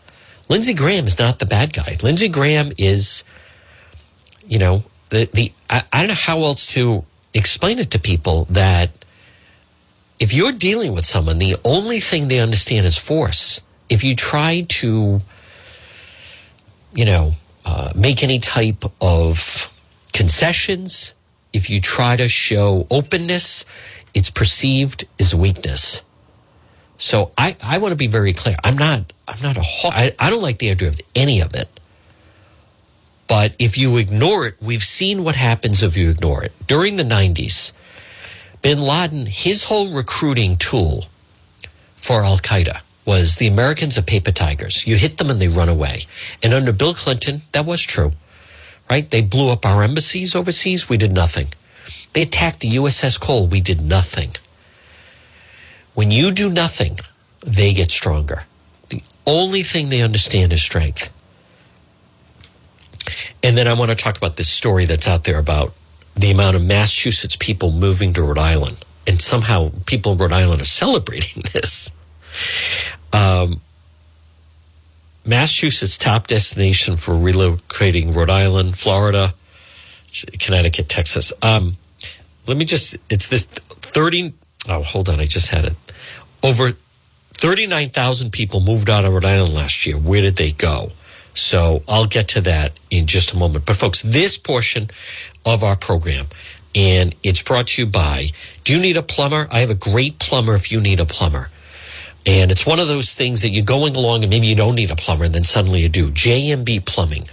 Lindsey 0.50 0.74
Graham 0.74 1.08
is 1.08 1.18
not 1.18 1.40
the 1.40 1.46
bad 1.46 1.74
guy. 1.74 1.98
Lindsey 2.04 2.28
Graham 2.28 2.72
is 2.78 3.24
you 4.52 4.60
know, 4.60 4.84
the, 5.10 5.30
the 5.34 5.52
I, 5.70 5.84
I 5.94 6.00
don't 6.00 6.10
know 6.10 6.14
how 6.14 6.40
else 6.40 6.74
to 6.74 7.06
explain 7.34 7.80
it 7.80 7.90
to 7.92 8.00
people 8.00 8.46
that 8.50 8.92
if 10.20 10.34
you're 10.34 10.52
dealing 10.52 10.94
with 10.94 11.06
someone, 11.06 11.40
the 11.40 11.56
only 11.64 12.02
thing 12.02 12.28
they 12.28 12.40
understand 12.40 12.86
is 12.86 12.98
force. 12.98 13.62
If 13.90 14.04
you 14.04 14.14
try 14.14 14.66
to, 14.68 15.22
you 16.94 17.06
know, 17.06 17.32
uh, 17.66 17.94
make 17.96 18.24
any 18.24 18.40
type 18.40 18.84
of 19.00 19.74
concessions, 20.12 21.16
if 21.54 21.70
you 21.70 21.80
try 21.80 22.18
to 22.18 22.28
show 22.28 22.86
openness, 22.92 23.66
it's 24.14 24.30
perceived 24.30 25.06
as 25.18 25.34
weakness. 25.34 26.02
So 26.98 27.32
I, 27.38 27.56
I 27.64 27.78
want 27.78 27.94
to 27.94 27.96
be 27.96 28.08
very 28.08 28.34
clear. 28.34 28.58
I'm 28.66 28.78
not 28.78 29.14
I'm 29.30 29.42
not 29.42 29.56
a 29.56 29.64
I, 29.86 30.14
I 30.20 30.30
don't 30.30 30.42
like 30.42 30.60
the 30.60 30.72
idea 30.72 30.90
of 30.90 31.00
any 31.16 31.40
of 31.40 31.54
it. 31.56 31.80
But 33.32 33.56
if 33.58 33.78
you 33.78 33.96
ignore 33.96 34.46
it, 34.46 34.56
we've 34.62 34.84
seen 34.84 35.24
what 35.24 35.36
happens 35.36 35.82
if 35.82 35.96
you 35.96 36.10
ignore 36.10 36.44
it. 36.44 36.52
During 36.68 36.98
the 36.98 37.04
90s, 37.04 37.72
bin 38.62 38.82
Laden, 38.82 39.26
his 39.26 39.64
whole 39.64 39.94
recruiting 39.94 40.58
tool 40.58 41.06
for 41.96 42.26
Al 42.26 42.40
Qaeda 42.40 42.82
was 43.06 43.38
the 43.38 43.48
Americans 43.48 43.98
are 43.98 44.02
paper 44.02 44.34
tigers. 44.34 44.86
You 44.86 44.98
hit 44.98 45.18
them 45.18 45.30
and 45.30 45.40
they 45.40 45.48
run 45.48 45.70
away. 45.70 46.02
And 46.44 46.54
under 46.54 46.74
Bill 46.74 46.94
Clinton, 46.94 47.44
that 47.54 47.66
was 47.66 47.82
true, 47.82 48.12
right? 48.90 49.10
They 49.10 49.22
blew 49.22 49.50
up 49.50 49.66
our 49.66 49.82
embassies 49.82 50.36
overseas. 50.36 50.90
We 50.90 50.98
did 50.98 51.14
nothing. 51.14 51.48
They 52.12 52.24
attacked 52.24 52.60
the 52.60 52.72
USS 52.72 53.18
Cole. 53.18 53.48
We 53.48 53.62
did 53.62 53.80
nothing. 53.80 54.32
When 55.94 56.12
you 56.12 56.34
do 56.34 56.50
nothing, 56.50 57.00
they 57.46 57.74
get 57.74 57.92
stronger. 57.92 58.44
The 58.90 59.02
only 59.26 59.64
thing 59.64 59.88
they 59.88 60.02
understand 60.02 60.52
is 60.52 60.62
strength. 60.62 61.14
And 63.44 63.58
then 63.58 63.68
I 63.68 63.74
want 63.74 63.90
to 63.90 63.96
talk 63.96 64.18
about 64.18 64.38
this 64.38 64.50
story 64.50 64.86
that's 64.86 65.08
out 65.08 65.24
there 65.24 65.40
about 65.40 65.74
the 66.16 66.32
amount 66.32 66.56
of 66.56 66.66
Massachusetts 66.66 67.36
people 67.36 67.72
moving 67.72 68.14
to 68.14 68.22
Rhode 68.22 68.38
Island. 68.38 68.84
And 69.08 69.20
somehow 69.20 69.70
people 69.86 70.14
in 70.14 70.18
Rhode 70.18 70.34
Island 70.34 70.62
are 70.62 70.66
celebrating 70.66 71.44
this. 71.54 71.92
Um, 73.14 73.62
Massachusetts 75.26 75.98
top 75.98 76.28
destination 76.28 76.96
for 76.98 77.14
relocating 77.14 78.16
Rhode 78.16 78.30
Island, 78.30 78.78
Florida, 78.78 79.34
Connecticut, 80.40 80.90
Texas. 80.90 81.32
Um, 81.42 81.78
let 82.48 82.58
me 82.58 82.66
just, 82.66 82.98
it's 83.10 83.28
this 83.28 83.46
30, 83.46 84.34
oh, 84.68 84.84
hold 84.84 85.10
on, 85.10 85.20
I 85.20 85.26
just 85.26 85.50
had 85.50 85.66
it. 85.66 85.74
Over 86.44 86.72
39,000 87.36 88.32
people 88.32 88.62
moved 88.62 88.90
out 88.90 89.06
of 89.06 89.14
Rhode 89.14 89.26
Island 89.26 89.54
last 89.54 89.86
year. 89.86 89.98
Where 89.98 90.22
did 90.22 90.38
they 90.38 90.52
go? 90.52 90.92
So 91.34 91.84
I'll 91.88 92.08
get 92.08 92.28
to 92.30 92.42
that 92.42 92.80
in 92.90 93.08
just 93.08 93.34
a 93.34 93.38
moment. 93.38 93.66
But 93.66 93.78
folks, 93.78 94.02
this 94.02 94.38
portion 94.38 94.90
of 95.46 95.64
our 95.64 95.76
program, 95.76 96.28
and 96.76 97.16
it's 97.24 97.42
brought 97.42 97.68
to 97.68 97.82
you 97.82 97.88
by, 97.88 98.32
do 98.64 98.76
you 98.76 98.82
need 98.82 98.98
a 98.98 99.04
plumber? 99.04 99.48
I 99.52 99.60
have 99.60 99.70
a 99.70 99.76
great 99.76 100.20
plumber 100.20 100.56
if 100.56 100.72
you 100.72 100.82
need 100.82 101.00
a 101.00 101.06
plumber. 101.06 101.50
And 102.26 102.52
it's 102.52 102.68
one 102.68 102.80
of 102.80 102.88
those 102.88 103.16
things 103.16 103.42
that 103.42 103.50
you're 103.50 103.66
going 103.66 103.96
along 103.96 104.24
and 104.24 104.30
maybe 104.30 104.46
you 104.46 104.56
don't 104.56 104.76
need 104.76 104.92
a 104.92 104.96
plumber 104.96 105.26
and 105.26 105.34
then 105.34 105.44
suddenly 105.44 105.82
you 105.82 105.90
do. 105.90 106.12
JMB 106.12 106.86
Plumbing. 106.86 107.24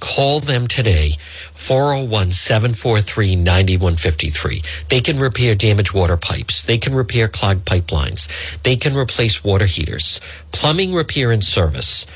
Call 0.00 0.40
them 0.40 0.66
today, 0.66 1.12
401 1.52 2.30
743 2.30 3.36
9153. 3.36 4.62
They 4.88 5.02
can 5.02 5.18
repair 5.18 5.54
damaged 5.54 5.92
water 5.92 6.16
pipes. 6.16 6.64
They 6.64 6.78
can 6.78 6.94
repair 6.94 7.28
clogged 7.28 7.66
pipelines. 7.66 8.26
They 8.62 8.76
can 8.76 8.96
replace 8.96 9.44
water 9.44 9.66
heaters. 9.66 10.22
Plumbing 10.52 10.94
repair 10.94 11.30
and 11.30 11.44
service 11.44 12.06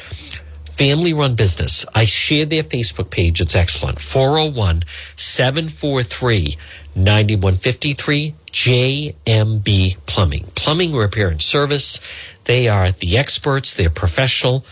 family 0.77 1.13
run 1.13 1.35
business. 1.35 1.87
I 1.95 2.05
share 2.05 2.45
their 2.47 2.65
Facebook 2.65 3.11
page. 3.11 3.41
It's 3.41 3.55
excellent. 3.55 4.01
401 4.01 4.83
743 5.17 6.57
9153 6.97 8.35
JMB 8.51 9.97
Plumbing. 10.07 10.45
Plumbing 10.55 10.95
repair 10.95 11.29
and 11.29 11.43
service. 11.43 12.01
They 12.45 12.69
are 12.69 12.91
the 12.93 13.17
experts, 13.17 13.75
they're 13.75 13.91
professional. 13.91 14.65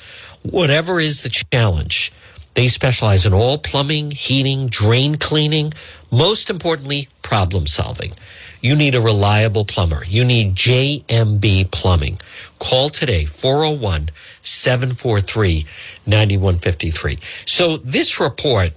Whatever 0.43 1.01
is 1.01 1.23
the 1.23 1.31
challenge, 1.53 2.13
they 2.55 2.69
specialize 2.69 3.25
in 3.25 3.33
all 3.33 3.59
plumbing, 3.59 4.11
heating, 4.11 4.67
drain 4.67 5.17
cleaning, 5.17 5.73
most 6.11 6.51
importantly, 6.51 7.09
problem 7.23 7.67
solving. 7.67 8.13
You 8.61 8.77
need 8.77 8.95
a 8.95 9.01
reliable 9.01 9.65
plumber. 9.65 10.05
You 10.07 10.25
need 10.25 10.55
JMB 10.55 11.71
Plumbing. 11.73 12.19
Call 12.61 12.91
today, 12.91 13.25
401 13.25 14.11
743 14.43 15.67
9153. 16.07 17.19
So, 17.45 17.77
this 17.79 18.21
report 18.21 18.73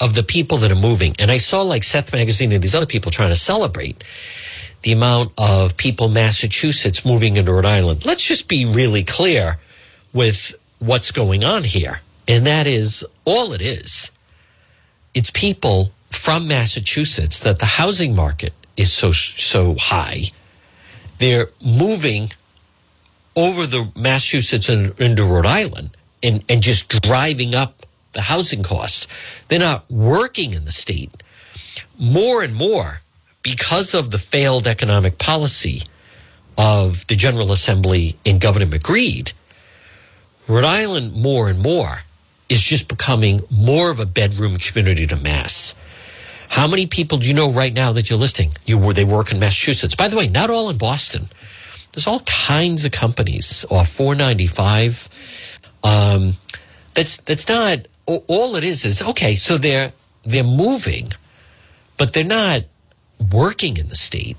of 0.00 0.14
the 0.14 0.22
people 0.22 0.58
that 0.58 0.70
are 0.70 0.76
moving, 0.76 1.14
and 1.18 1.30
I 1.30 1.36
saw 1.36 1.62
like 1.62 1.84
Seth 1.84 2.12
Magaziner 2.12 2.54
and 2.54 2.64
these 2.64 2.74
other 2.74 2.86
people 2.86 3.10
trying 3.10 3.28
to 3.28 3.36
celebrate 3.36 4.02
the 4.82 4.92
amount 4.92 5.32
of 5.38 5.76
people 5.76 6.08
Massachusetts 6.08 7.04
moving 7.04 7.36
into 7.36 7.52
Rhode 7.52 7.66
Island. 7.66 8.06
Let's 8.06 8.24
just 8.24 8.48
be 8.48 8.64
really 8.64 9.04
clear 9.04 9.58
with 10.12 10.54
what's 10.78 11.10
going 11.10 11.44
on 11.44 11.64
here. 11.64 12.00
And 12.32 12.46
that 12.46 12.66
is 12.66 13.04
all 13.26 13.52
it 13.52 13.60
is. 13.60 14.10
It's 15.12 15.30
people 15.30 15.92
from 16.08 16.48
Massachusetts 16.48 17.40
that 17.40 17.58
the 17.58 17.66
housing 17.66 18.16
market 18.16 18.54
is 18.74 18.90
so 18.90 19.12
so 19.12 19.74
high. 19.74 20.22
They're 21.18 21.50
moving 21.62 22.30
over 23.36 23.66
the 23.66 23.92
Massachusetts 23.94 24.70
and 24.70 24.98
into 24.98 25.24
Rhode 25.24 25.44
Island 25.44 25.90
and, 26.22 26.42
and 26.48 26.62
just 26.62 26.88
driving 27.02 27.54
up 27.54 27.80
the 28.12 28.22
housing 28.22 28.62
costs. 28.62 29.06
They're 29.48 29.58
not 29.58 29.90
working 29.90 30.54
in 30.54 30.64
the 30.64 30.72
state. 30.72 31.22
More 31.98 32.42
and 32.42 32.54
more, 32.54 33.02
because 33.42 33.92
of 33.92 34.10
the 34.10 34.18
failed 34.18 34.66
economic 34.66 35.18
policy 35.18 35.82
of 36.56 37.06
the 37.08 37.16
General 37.16 37.52
Assembly 37.52 38.16
and 38.24 38.40
Governor 38.40 38.64
McGreed, 38.64 39.34
Rhode 40.48 40.64
Island 40.64 41.14
more 41.14 41.50
and 41.50 41.62
more 41.62 42.04
is 42.52 42.60
just 42.60 42.86
becoming 42.86 43.40
more 43.50 43.90
of 43.90 43.98
a 43.98 44.04
bedroom 44.04 44.58
community 44.58 45.06
to 45.06 45.16
mass. 45.16 45.74
How 46.48 46.68
many 46.68 46.86
people 46.86 47.16
do 47.16 47.26
you 47.26 47.32
know 47.32 47.50
right 47.50 47.72
now 47.72 47.92
that 47.92 48.10
you're 48.10 48.18
listing? 48.18 48.50
You 48.66 48.76
were 48.76 48.92
they 48.92 49.06
work 49.06 49.32
in 49.32 49.40
Massachusetts. 49.40 49.94
By 49.94 50.08
the 50.08 50.18
way, 50.18 50.28
not 50.28 50.50
all 50.50 50.68
in 50.68 50.76
Boston. 50.76 51.28
There's 51.92 52.06
all 52.06 52.20
kinds 52.20 52.84
of 52.84 52.92
companies 52.92 53.64
off 53.70 53.88
495. 53.88 55.08
Um, 55.82 56.32
that's 56.92 57.16
that's 57.22 57.48
not 57.48 57.88
all 58.06 58.56
it 58.56 58.64
is. 58.64 58.84
Is 58.84 59.00
okay. 59.02 59.34
So 59.34 59.56
they're 59.56 59.92
they're 60.24 60.44
moving, 60.44 61.12
but 61.96 62.12
they're 62.12 62.22
not 62.22 62.64
working 63.32 63.78
in 63.78 63.88
the 63.88 63.96
state. 63.96 64.36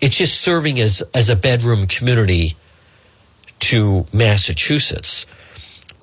It's 0.00 0.16
just 0.16 0.40
serving 0.40 0.80
as 0.80 1.02
as 1.12 1.28
a 1.28 1.36
bedroom 1.36 1.86
community 1.88 2.54
to 3.60 4.06
Massachusetts. 4.14 5.26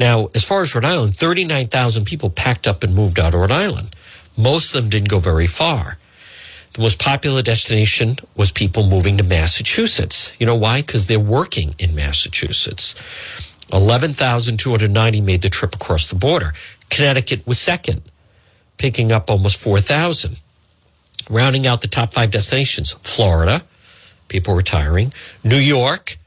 Now, 0.01 0.31
as 0.33 0.43
far 0.43 0.63
as 0.63 0.73
Rhode 0.73 0.83
Island, 0.83 1.15
39,000 1.15 2.05
people 2.05 2.31
packed 2.31 2.65
up 2.65 2.83
and 2.83 2.95
moved 2.95 3.19
out 3.19 3.35
of 3.35 3.39
Rhode 3.39 3.51
Island. 3.51 3.95
Most 4.35 4.73
of 4.73 4.81
them 4.81 4.89
didn't 4.89 5.09
go 5.09 5.19
very 5.19 5.45
far. 5.45 5.99
The 6.73 6.81
most 6.81 6.97
popular 6.97 7.43
destination 7.43 8.17
was 8.35 8.51
people 8.51 8.87
moving 8.87 9.17
to 9.17 9.23
Massachusetts. 9.23 10.35
You 10.39 10.47
know 10.47 10.55
why? 10.55 10.81
Because 10.81 11.05
they're 11.05 11.19
working 11.19 11.75
in 11.77 11.93
Massachusetts. 11.93 12.95
11,290 13.71 15.21
made 15.21 15.43
the 15.43 15.49
trip 15.49 15.75
across 15.75 16.07
the 16.07 16.15
border. 16.15 16.53
Connecticut 16.89 17.45
was 17.45 17.59
second, 17.59 18.01
picking 18.77 19.11
up 19.11 19.29
almost 19.29 19.61
4,000. 19.61 20.41
Rounding 21.29 21.67
out 21.67 21.81
the 21.81 21.87
top 21.87 22.11
five 22.11 22.31
destinations 22.31 22.93
Florida, 23.03 23.61
people 24.29 24.55
retiring, 24.55 25.13
New 25.43 25.59
York, 25.59 26.17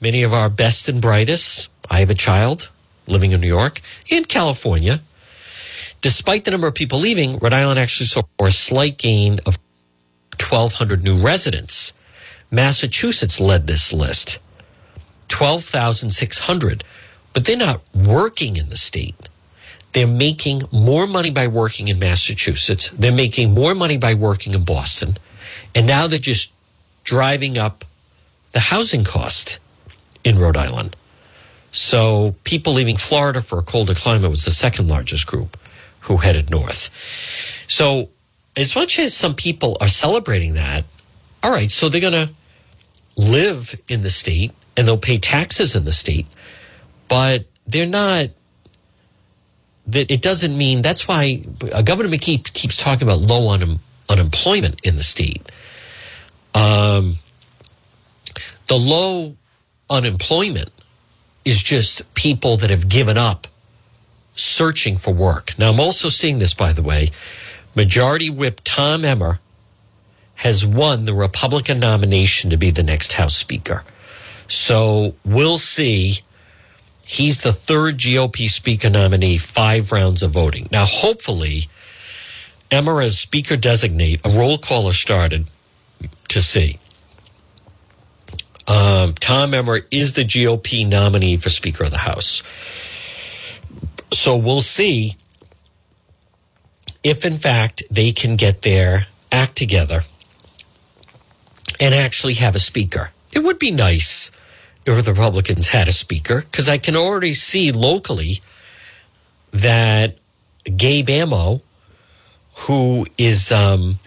many 0.00 0.22
of 0.22 0.32
our 0.32 0.48
best 0.48 0.88
and 0.88 1.02
brightest. 1.02 1.68
I 1.90 2.00
have 2.00 2.08
a 2.08 2.14
child 2.14 2.70
living 3.12 3.32
in 3.32 3.40
New 3.40 3.46
York, 3.46 3.80
and 4.10 4.28
California. 4.28 5.00
Despite 6.00 6.44
the 6.44 6.50
number 6.50 6.66
of 6.66 6.74
people 6.74 6.98
leaving, 6.98 7.38
Rhode 7.38 7.52
Island 7.52 7.78
actually 7.78 8.06
saw 8.06 8.22
a 8.40 8.50
slight 8.50 8.98
gain 8.98 9.38
of 9.46 9.58
1,200 10.40 11.04
new 11.04 11.16
residents. 11.16 11.92
Massachusetts 12.50 13.38
led 13.40 13.66
this 13.66 13.92
list, 13.92 14.38
12,600. 15.28 16.84
But 17.32 17.46
they're 17.46 17.56
not 17.56 17.80
working 17.94 18.56
in 18.56 18.68
the 18.68 18.76
state. 18.76 19.28
They're 19.92 20.06
making 20.06 20.62
more 20.70 21.06
money 21.06 21.30
by 21.30 21.46
working 21.48 21.88
in 21.88 21.98
Massachusetts. 21.98 22.90
They're 22.90 23.12
making 23.12 23.54
more 23.54 23.74
money 23.74 23.98
by 23.98 24.14
working 24.14 24.54
in 24.54 24.64
Boston. 24.64 25.16
And 25.74 25.86
now 25.86 26.06
they're 26.06 26.18
just 26.18 26.52
driving 27.04 27.58
up 27.58 27.84
the 28.52 28.60
housing 28.60 29.04
cost 29.04 29.58
in 30.24 30.38
Rhode 30.38 30.56
Island. 30.56 30.96
So 31.72 32.36
people 32.44 32.74
leaving 32.74 32.96
Florida 32.96 33.40
for 33.40 33.58
a 33.58 33.62
colder 33.62 33.94
climate 33.94 34.30
was 34.30 34.44
the 34.44 34.50
second 34.50 34.88
largest 34.88 35.26
group 35.26 35.56
who 36.00 36.18
headed 36.18 36.50
north. 36.50 36.90
So, 37.68 38.10
as 38.54 38.76
much 38.76 38.98
as 38.98 39.16
some 39.16 39.34
people 39.34 39.78
are 39.80 39.88
celebrating 39.88 40.54
that, 40.54 40.84
all 41.42 41.50
right, 41.50 41.70
so 41.70 41.88
they're 41.88 42.02
going 42.02 42.12
to 42.28 42.30
live 43.16 43.74
in 43.88 44.02
the 44.02 44.10
state 44.10 44.52
and 44.76 44.86
they'll 44.86 44.98
pay 44.98 45.16
taxes 45.16 45.74
in 45.74 45.84
the 45.86 45.92
state, 45.92 46.26
but 47.08 47.46
they're 47.66 47.86
not 47.86 48.26
that 49.86 50.10
it 50.10 50.22
doesn't 50.22 50.56
mean 50.56 50.82
that's 50.82 51.08
why 51.08 51.42
Governor 51.84 52.08
McKee 52.08 52.52
keeps 52.52 52.76
talking 52.76 53.06
about 53.06 53.20
low 53.20 53.50
un, 53.50 53.80
unemployment 54.08 54.80
in 54.84 54.96
the 54.96 55.02
state. 55.02 55.42
Um, 56.54 57.16
the 58.68 58.76
low 58.76 59.36
unemployment 59.90 60.70
is 61.44 61.62
just 61.62 62.12
people 62.14 62.56
that 62.56 62.70
have 62.70 62.88
given 62.88 63.18
up 63.18 63.46
searching 64.34 64.96
for 64.96 65.12
work. 65.12 65.58
Now, 65.58 65.70
I'm 65.70 65.80
also 65.80 66.08
seeing 66.08 66.38
this, 66.38 66.54
by 66.54 66.72
the 66.72 66.82
way. 66.82 67.10
Majority 67.74 68.30
Whip 68.30 68.60
Tom 68.64 69.04
Emmer 69.04 69.40
has 70.36 70.66
won 70.66 71.04
the 71.04 71.14
Republican 71.14 71.78
nomination 71.80 72.50
to 72.50 72.56
be 72.56 72.70
the 72.70 72.82
next 72.82 73.14
House 73.14 73.36
Speaker. 73.36 73.84
So 74.48 75.14
we'll 75.24 75.58
see. 75.58 76.20
He's 77.06 77.40
the 77.40 77.52
third 77.52 77.98
GOP 77.98 78.48
Speaker 78.48 78.90
nominee, 78.90 79.38
five 79.38 79.92
rounds 79.92 80.22
of 80.22 80.30
voting. 80.30 80.68
Now, 80.70 80.84
hopefully, 80.86 81.68
Emmer 82.70 83.00
as 83.00 83.18
Speaker 83.18 83.56
designate, 83.56 84.20
a 84.24 84.30
roll 84.30 84.58
call 84.58 84.88
is 84.88 84.98
started 84.98 85.46
to 86.28 86.40
see. 86.42 86.78
Um, 89.02 89.14
Tom 89.14 89.52
Emmer 89.52 89.80
is 89.90 90.12
the 90.12 90.22
GOP 90.22 90.88
nominee 90.88 91.36
for 91.36 91.50
Speaker 91.50 91.84
of 91.84 91.90
the 91.90 91.98
House. 91.98 92.42
So 94.12 94.36
we'll 94.36 94.60
see 94.60 95.16
if, 97.02 97.24
in 97.24 97.38
fact, 97.38 97.82
they 97.90 98.12
can 98.12 98.36
get 98.36 98.62
their 98.62 99.06
act 99.32 99.56
together 99.56 100.02
and 101.80 101.94
actually 101.94 102.34
have 102.34 102.54
a 102.54 102.60
speaker. 102.60 103.10
It 103.32 103.40
would 103.40 103.58
be 103.58 103.72
nice 103.72 104.30
if 104.86 105.04
the 105.04 105.12
Republicans 105.12 105.70
had 105.70 105.88
a 105.88 105.92
speaker 105.92 106.42
because 106.42 106.68
I 106.68 106.78
can 106.78 106.94
already 106.94 107.34
see 107.34 107.72
locally 107.72 108.40
that 109.50 110.16
Gabe 110.64 111.10
Amo, 111.10 111.60
who 112.66 113.06
is 113.18 113.50
um, 113.50 113.98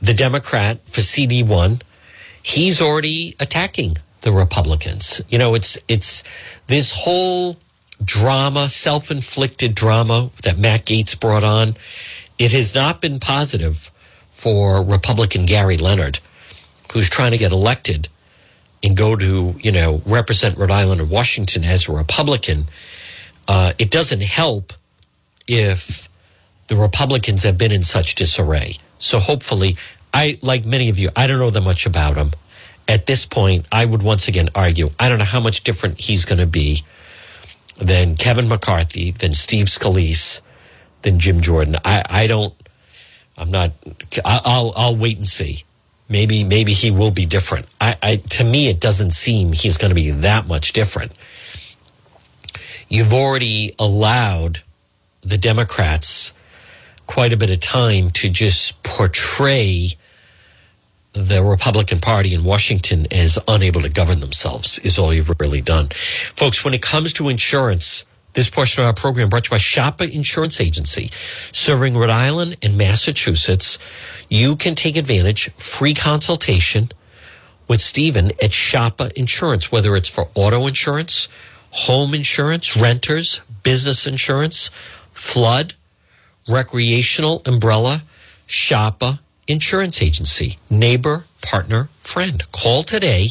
the 0.00 0.14
Democrat 0.14 0.78
for 0.86 1.02
CD1, 1.02 1.82
he's 2.46 2.80
already 2.80 3.34
attacking 3.40 3.96
the 4.20 4.30
Republicans. 4.30 5.20
You 5.28 5.38
know, 5.38 5.54
it's 5.54 5.76
it's 5.88 6.22
this 6.68 6.92
whole 6.94 7.56
drama, 8.02 8.68
self-inflicted 8.68 9.74
drama 9.74 10.30
that 10.44 10.56
Matt 10.56 10.84
Gaetz 10.84 11.18
brought 11.18 11.42
on. 11.42 11.74
It 12.38 12.52
has 12.52 12.74
not 12.74 13.00
been 13.00 13.18
positive 13.18 13.90
for 14.30 14.84
Republican 14.84 15.44
Gary 15.46 15.76
Leonard, 15.76 16.20
who's 16.92 17.10
trying 17.10 17.32
to 17.32 17.38
get 17.38 17.50
elected 17.50 18.08
and 18.82 18.96
go 18.96 19.16
to, 19.16 19.54
you 19.58 19.72
know, 19.72 20.02
represent 20.06 20.56
Rhode 20.56 20.70
Island 20.70 21.00
and 21.00 21.10
Washington 21.10 21.64
as 21.64 21.88
a 21.88 21.92
Republican. 21.92 22.66
Uh, 23.48 23.72
it 23.78 23.90
doesn't 23.90 24.22
help 24.22 24.72
if 25.48 26.08
the 26.68 26.76
Republicans 26.76 27.42
have 27.42 27.58
been 27.58 27.72
in 27.72 27.82
such 27.82 28.14
disarray. 28.14 28.76
So 28.98 29.18
hopefully 29.18 29.76
I, 30.16 30.38
like 30.40 30.64
many 30.64 30.88
of 30.88 30.98
you, 30.98 31.10
I 31.14 31.26
don't 31.26 31.38
know 31.38 31.50
that 31.50 31.60
much 31.60 31.84
about 31.84 32.16
him. 32.16 32.30
At 32.88 33.04
this 33.04 33.26
point, 33.26 33.66
I 33.70 33.84
would 33.84 34.02
once 34.02 34.28
again 34.28 34.48
argue 34.54 34.88
I 34.98 35.10
don't 35.10 35.18
know 35.18 35.26
how 35.26 35.40
much 35.40 35.62
different 35.62 36.00
he's 36.00 36.24
going 36.24 36.38
to 36.38 36.46
be 36.46 36.84
than 37.76 38.16
Kevin 38.16 38.48
McCarthy, 38.48 39.10
than 39.10 39.34
Steve 39.34 39.66
Scalise, 39.66 40.40
than 41.02 41.18
Jim 41.18 41.42
Jordan. 41.42 41.76
I, 41.84 42.02
I 42.08 42.26
don't. 42.28 42.54
I'm 43.36 43.50
not. 43.50 43.72
I'll 44.24 44.72
I'll 44.74 44.96
wait 44.96 45.18
and 45.18 45.28
see. 45.28 45.64
Maybe 46.08 46.44
maybe 46.44 46.72
he 46.72 46.90
will 46.90 47.10
be 47.10 47.26
different. 47.26 47.66
I, 47.78 47.96
I 48.02 48.16
to 48.16 48.44
me 48.44 48.68
it 48.68 48.80
doesn't 48.80 49.10
seem 49.10 49.52
he's 49.52 49.76
going 49.76 49.90
to 49.90 49.94
be 49.94 50.12
that 50.12 50.46
much 50.46 50.72
different. 50.72 51.12
You've 52.88 53.12
already 53.12 53.74
allowed 53.78 54.62
the 55.20 55.36
Democrats 55.36 56.32
quite 57.06 57.34
a 57.34 57.36
bit 57.36 57.50
of 57.50 57.60
time 57.60 58.08
to 58.12 58.30
just 58.30 58.82
portray 58.82 59.90
the 61.16 61.42
Republican 61.42 61.98
Party 61.98 62.34
in 62.34 62.44
Washington 62.44 63.06
is 63.10 63.38
unable 63.48 63.80
to 63.80 63.88
govern 63.88 64.20
themselves, 64.20 64.78
is 64.80 64.98
all 64.98 65.14
you've 65.14 65.34
really 65.40 65.62
done. 65.62 65.88
Folks, 65.88 66.62
when 66.62 66.74
it 66.74 66.82
comes 66.82 67.14
to 67.14 67.30
insurance, 67.30 68.04
this 68.34 68.50
portion 68.50 68.82
of 68.82 68.86
our 68.86 68.92
program 68.92 69.30
brought 69.30 69.44
to 69.44 69.48
you 69.48 69.50
by 69.52 69.58
Shoppa 69.58 70.12
Insurance 70.12 70.60
Agency, 70.60 71.08
serving 71.52 71.94
Rhode 71.94 72.10
Island 72.10 72.58
and 72.62 72.76
Massachusetts. 72.76 73.78
You 74.28 74.56
can 74.56 74.74
take 74.74 74.96
advantage, 74.96 75.50
free 75.54 75.94
consultation 75.94 76.90
with 77.66 77.80
Stephen 77.80 78.26
at 78.42 78.50
Shoppa 78.50 79.10
Insurance, 79.14 79.72
whether 79.72 79.96
it's 79.96 80.10
for 80.10 80.28
auto 80.34 80.66
insurance, 80.66 81.28
home 81.70 82.12
insurance, 82.12 82.76
renters, 82.76 83.40
business 83.62 84.06
insurance, 84.06 84.70
flood, 85.14 85.72
recreational 86.46 87.40
umbrella, 87.46 88.02
Shoppa 88.46 89.20
Insurance 89.48 90.02
Agency, 90.02 90.58
neighbor, 90.68 91.24
partner, 91.42 91.88
friend. 92.00 92.42
Call 92.52 92.82
today. 92.82 93.30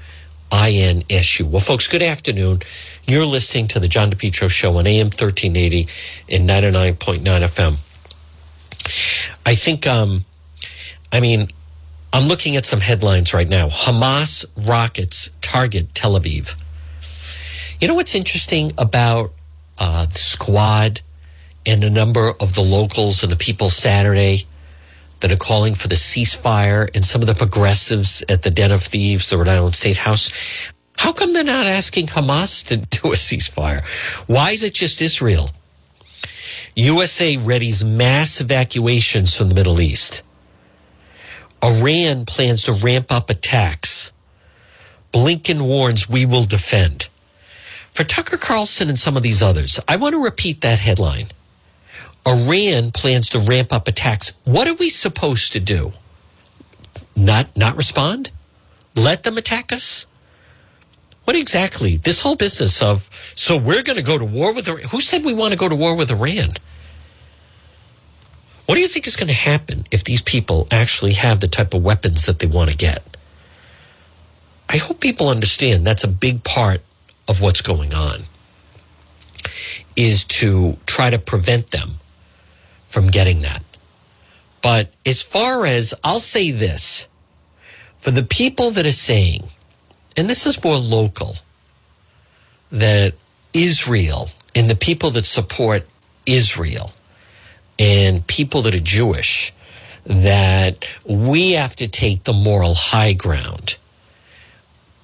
INSU. 0.51 1.43
Well, 1.43 1.59
folks, 1.59 1.87
good 1.87 2.03
afternoon. 2.03 2.61
You're 3.05 3.25
listening 3.25 3.67
to 3.69 3.79
the 3.79 3.87
John 3.87 4.11
DePetro 4.11 4.49
Show 4.49 4.77
on 4.77 4.87
AM 4.87 5.07
1380 5.07 5.87
and 6.29 6.49
99.9 6.49 7.21
FM. 7.23 7.77
I 9.45 9.55
think, 9.55 9.85
um, 9.85 10.25
I 11.11 11.19
mean, 11.19 11.47
I'm 12.13 12.27
looking 12.27 12.55
at 12.55 12.65
some 12.65 12.79
headlines 12.79 13.33
right 13.33 13.47
now. 13.47 13.67
Hamas 13.67 14.45
rockets 14.55 15.29
target 15.41 15.93
Tel 15.93 16.19
Aviv. 16.19 16.55
You 17.81 17.87
know 17.87 17.95
what's 17.95 18.15
interesting 18.15 18.71
about 18.77 19.31
uh, 19.77 20.05
the 20.05 20.17
squad 20.17 21.01
and 21.65 21.83
a 21.83 21.89
number 21.89 22.31
of 22.39 22.55
the 22.55 22.61
locals 22.61 23.23
and 23.23 23.31
the 23.31 23.35
people 23.35 23.69
Saturday 23.69 24.45
that 25.19 25.31
are 25.31 25.37
calling 25.37 25.73
for 25.73 25.87
the 25.87 25.95
ceasefire 25.95 26.89
and 26.95 27.03
some 27.03 27.21
of 27.21 27.27
the 27.27 27.35
progressives 27.35 28.23
at 28.29 28.43
the 28.43 28.51
Den 28.51 28.71
of 28.71 28.83
Thieves, 28.83 29.27
the 29.27 29.37
Rhode 29.37 29.49
Island 29.49 29.75
State 29.75 29.97
House. 29.97 30.31
How 30.97 31.11
come 31.11 31.33
they're 31.33 31.43
not 31.43 31.65
asking 31.65 32.07
Hamas 32.07 32.65
to 32.67 32.77
do 33.01 33.11
a 33.11 33.15
ceasefire? 33.15 33.83
Why 34.27 34.51
is 34.51 34.63
it 34.63 34.73
just 34.73 35.01
Israel? 35.01 35.51
USA 36.75 37.37
readies 37.37 37.83
mass 37.83 38.39
evacuations 38.39 39.35
from 39.35 39.49
the 39.49 39.55
Middle 39.55 39.81
East. 39.81 40.23
Iran 41.63 42.25
plans 42.25 42.63
to 42.63 42.73
ramp 42.73 43.11
up 43.11 43.29
attacks. 43.29 44.11
Blinken 45.11 45.61
warns 45.61 46.07
we 46.09 46.25
will 46.25 46.43
defend. 46.43 47.09
For 47.91 48.03
Tucker 48.03 48.37
Carlson 48.37 48.89
and 48.89 48.99
some 48.99 49.17
of 49.17 49.23
these 49.23 49.41
others, 49.41 49.79
I 49.87 49.95
want 49.95 50.13
to 50.13 50.23
repeat 50.23 50.61
that 50.61 50.79
headline. 50.79 51.27
Iran 52.27 52.91
plans 52.91 53.29
to 53.29 53.39
ramp 53.39 53.73
up 53.73 53.87
attacks. 53.87 54.33
What 54.43 54.67
are 54.67 54.75
we 54.75 54.89
supposed 54.89 55.53
to 55.53 55.59
do? 55.59 55.93
Not 57.15 57.55
not 57.57 57.75
respond? 57.75 58.31
Let 58.95 59.23
them 59.23 59.37
attack 59.37 59.71
us? 59.71 60.05
What 61.23 61.35
exactly? 61.35 61.97
This 61.97 62.21
whole 62.21 62.35
business 62.35 62.81
of 62.81 63.09
so 63.33 63.57
we're 63.57 63.81
going 63.83 63.97
to 63.97 64.03
go 64.03 64.17
to 64.17 64.25
war 64.25 64.53
with 64.53 64.67
Iran. 64.67 64.83
Who 64.89 65.01
said 65.01 65.25
we 65.25 65.33
want 65.33 65.53
to 65.53 65.57
go 65.57 65.69
to 65.69 65.75
war 65.75 65.95
with 65.95 66.11
Iran? 66.11 66.51
What 68.67 68.75
do 68.75 68.81
you 68.81 68.89
think 68.89 69.07
is 69.07 69.15
going 69.15 69.29
to 69.29 69.33
happen 69.33 69.85
if 69.91 70.03
these 70.03 70.21
people 70.21 70.67
actually 70.69 71.13
have 71.13 71.39
the 71.39 71.47
type 71.47 71.73
of 71.73 71.81
weapons 71.81 72.25
that 72.25 72.39
they 72.39 72.47
want 72.47 72.69
to 72.69 72.75
get? 72.75 73.01
I 74.67 74.75
hope 74.75 74.99
people 74.99 75.29
understand 75.29 75.87
that's 75.87 76.03
a 76.03 76.09
big 76.09 76.43
part 76.43 76.81
of 77.29 77.39
what's 77.39 77.61
going 77.61 77.93
on 77.93 78.23
is 79.95 80.25
to 80.25 80.75
try 80.85 81.09
to 81.09 81.17
prevent 81.17 81.71
them 81.71 81.91
from 82.87 83.07
getting 83.07 83.41
that. 83.41 83.63
But 84.61 84.91
as 85.05 85.21
far 85.21 85.65
as 85.65 85.93
I'll 86.03 86.19
say 86.19 86.51
this, 86.51 87.07
for 87.97 88.11
the 88.11 88.23
people 88.23 88.71
that 88.71 88.85
are 88.85 88.91
saying, 88.91 89.43
and 90.17 90.29
this 90.29 90.45
is 90.45 90.61
more 90.61 90.75
local, 90.77 91.37
that 92.69 93.13
Israel 93.53 94.27
and 94.53 94.69
the 94.69 94.75
people 94.75 95.09
that 95.11 95.23
support 95.23 95.87
Israel 96.25 96.91
and 97.79 98.25
people 98.27 98.61
that 98.63 98.75
are 98.75 98.79
Jewish, 98.79 99.53
that 100.05 100.87
we 101.05 101.51
have 101.53 101.75
to 101.77 101.87
take 101.87 102.23
the 102.23 102.33
moral 102.33 102.73
high 102.73 103.13
ground. 103.13 103.77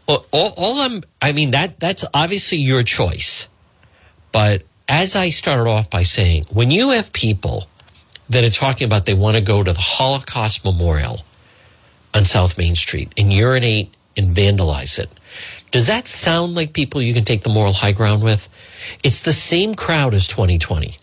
All, 0.07 0.25
all, 0.31 0.81
I'm, 0.81 1.01
I 1.21 1.31
mean, 1.31 1.51
that 1.51 1.79
that's 1.79 2.03
obviously 2.13 2.57
your 2.57 2.83
choice. 2.83 3.47
But 4.31 4.63
as 4.89 5.15
I 5.15 5.29
started 5.29 5.69
off 5.69 5.89
by 5.89 6.03
saying, 6.03 6.43
when 6.51 6.71
you 6.71 6.89
have 6.89 7.13
people 7.13 7.67
that 8.29 8.43
are 8.43 8.49
talking 8.49 8.85
about 8.85 9.05
they 9.05 9.13
want 9.13 9.37
to 9.37 9.43
go 9.43 9.63
to 9.63 9.71
the 9.71 9.79
Holocaust 9.79 10.65
Memorial 10.65 11.21
on 12.13 12.25
South 12.25 12.57
Main 12.57 12.75
Street 12.75 13.13
and 13.17 13.31
urinate 13.31 13.93
and 14.17 14.35
vandalize 14.35 14.99
it, 14.99 15.09
does 15.71 15.87
that 15.87 16.07
sound 16.07 16.53
like 16.53 16.73
people 16.73 17.01
you 17.01 17.13
can 17.13 17.23
take 17.23 17.43
the 17.43 17.49
moral 17.49 17.73
high 17.73 17.93
ground 17.93 18.23
with? 18.23 18.49
It's 19.03 19.23
the 19.23 19.33
same 19.33 19.73
crowd 19.73 20.13
as 20.13 20.27
2020. 20.27 20.97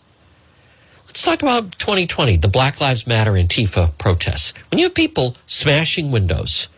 Let's 1.11 1.23
talk 1.23 1.41
about 1.41 1.77
2020, 1.77 2.37
the 2.37 2.47
Black 2.47 2.79
Lives 2.79 3.05
Matter 3.05 3.33
Antifa 3.33 3.97
protests. 3.97 4.53
When 4.71 4.79
you 4.79 4.85
have 4.85 4.93
people 4.95 5.35
smashing 5.45 6.09
windows, 6.09 6.69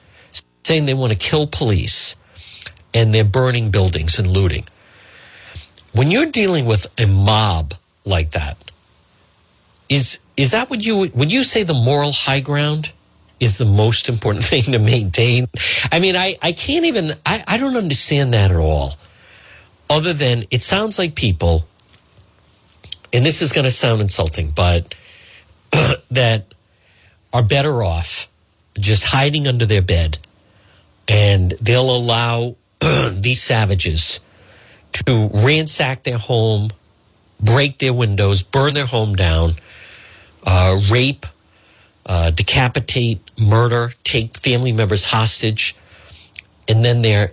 saying 0.63 0.88
they 0.88 0.95
want 0.95 1.13
to 1.13 1.19
kill 1.19 1.45
police, 1.45 2.15
and 2.95 3.13
they're 3.13 3.23
burning 3.25 3.69
buildings 3.69 4.17
and 4.17 4.27
looting. 4.27 4.63
When 5.91 6.09
you're 6.09 6.25
dealing 6.25 6.65
with 6.65 6.88
a 6.99 7.05
mob 7.05 7.75
like 8.05 8.31
that, 8.31 8.57
is 9.88 10.17
is 10.36 10.49
that 10.49 10.67
what 10.71 10.84
you 10.84 11.11
would 11.13 11.31
you 11.31 11.43
say 11.43 11.61
the 11.61 11.75
moral 11.75 12.11
high 12.11 12.39
ground 12.39 12.91
is 13.39 13.59
the 13.59 13.65
most 13.65 14.09
important 14.09 14.43
thing 14.51 14.63
to 14.63 14.79
maintain? 14.79 15.47
I 15.91 15.99
mean, 15.99 16.15
I, 16.15 16.39
I 16.41 16.53
can't 16.53 16.86
even 16.86 17.11
I, 17.23 17.43
I 17.47 17.59
don't 17.59 17.77
understand 17.77 18.34
that 18.34 18.49
at 18.49 18.57
all. 18.57 18.95
Other 19.91 20.13
than 20.13 20.45
it 20.49 20.63
sounds 20.63 20.97
like 20.97 21.13
people 21.13 21.67
and 23.14 23.24
this 23.24 23.41
is 23.41 23.53
going 23.53 23.66
to 23.66 23.72
sound 23.72 24.01
insulting, 24.01 24.49
but 24.49 24.95
that 26.11 26.53
are 27.32 27.43
better 27.43 27.84
off 27.84 28.28
just 28.78 29.05
hiding 29.05 29.47
under 29.47 29.66
their 29.66 29.82
bed 29.82 30.18
and 31.07 31.51
they'll 31.61 31.95
allow 31.95 32.55
these 33.14 33.41
savages 33.41 34.20
to 34.91 35.30
ransack 35.34 36.03
their 36.03 36.18
home, 36.18 36.70
break 37.39 37.78
their 37.80 37.93
windows, 37.93 38.43
burn 38.43 38.74
their 38.74 38.86
home 38.86 39.16
down, 39.16 39.51
uh, 40.45 40.80
rape, 40.91 41.26
uh, 42.05 42.32
decapitate, 42.32 43.20
murder, 43.39 43.93
take 44.03 44.38
family 44.38 44.72
members 44.72 45.05
hostage, 45.05 45.76
and 46.68 46.84
then 46.84 47.01
they're 47.01 47.32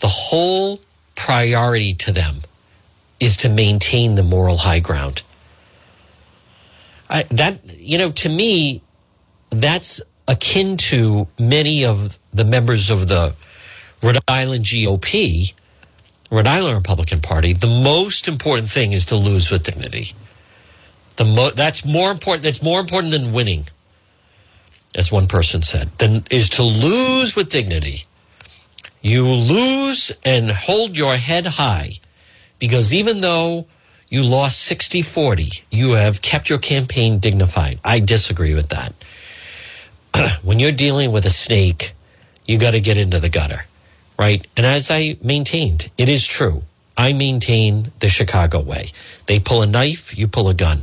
the 0.00 0.06
whole 0.06 0.80
priority 1.14 1.94
to 1.94 2.12
them 2.12 2.36
is 3.20 3.36
to 3.38 3.48
maintain 3.48 4.14
the 4.14 4.22
moral 4.22 4.58
high 4.58 4.80
ground. 4.80 5.22
I, 7.08 7.22
that 7.24 7.60
you 7.78 7.98
know, 7.98 8.10
to 8.12 8.28
me, 8.28 8.82
that's 9.50 10.00
akin 10.28 10.76
to 10.76 11.28
many 11.38 11.84
of 11.84 12.18
the 12.32 12.44
members 12.44 12.90
of 12.90 13.08
the 13.08 13.34
Rhode 14.02 14.18
Island 14.28 14.64
GOP, 14.64 15.52
Rhode 16.30 16.46
Island 16.46 16.76
Republican 16.76 17.20
Party. 17.20 17.52
The 17.52 17.66
most 17.66 18.28
important 18.28 18.68
thing 18.68 18.92
is 18.92 19.06
to 19.06 19.16
lose 19.16 19.50
with 19.50 19.62
dignity. 19.62 20.12
The 21.16 21.24
mo- 21.24 21.50
that's 21.50 21.86
more 21.86 22.10
important. 22.10 22.44
That's 22.44 22.62
more 22.62 22.80
important 22.80 23.12
than 23.12 23.32
winning, 23.32 23.66
as 24.94 25.10
one 25.10 25.28
person 25.28 25.62
said. 25.62 25.90
Than 25.98 26.24
is 26.30 26.50
to 26.50 26.62
lose 26.62 27.36
with 27.36 27.48
dignity. 27.48 28.04
You 29.00 29.24
lose 29.24 30.12
and 30.24 30.50
hold 30.50 30.96
your 30.96 31.16
head 31.16 31.46
high 31.46 32.00
because 32.58 32.94
even 32.94 33.20
though 33.20 33.66
you 34.08 34.22
lost 34.22 34.60
60 34.62 35.02
40, 35.02 35.50
you 35.70 35.92
have 35.92 36.22
kept 36.22 36.48
your 36.48 36.58
campaign 36.58 37.18
dignified. 37.18 37.80
I 37.84 38.00
disagree 38.00 38.54
with 38.54 38.68
that. 38.68 38.92
when 40.42 40.58
you're 40.60 40.72
dealing 40.72 41.12
with 41.12 41.26
a 41.26 41.30
snake, 41.30 41.92
you 42.46 42.58
got 42.58 42.72
to 42.72 42.80
get 42.80 42.96
into 42.96 43.18
the 43.18 43.28
gutter, 43.28 43.66
right? 44.18 44.46
And 44.56 44.64
as 44.64 44.90
I 44.90 45.16
maintained, 45.22 45.90
it 45.98 46.08
is 46.08 46.26
true. 46.26 46.62
I 46.96 47.12
maintain 47.12 47.92
the 48.00 48.08
Chicago 48.08 48.60
way. 48.60 48.90
They 49.26 49.38
pull 49.40 49.62
a 49.62 49.66
knife, 49.66 50.16
you 50.16 50.28
pull 50.28 50.48
a 50.48 50.54
gun. 50.54 50.82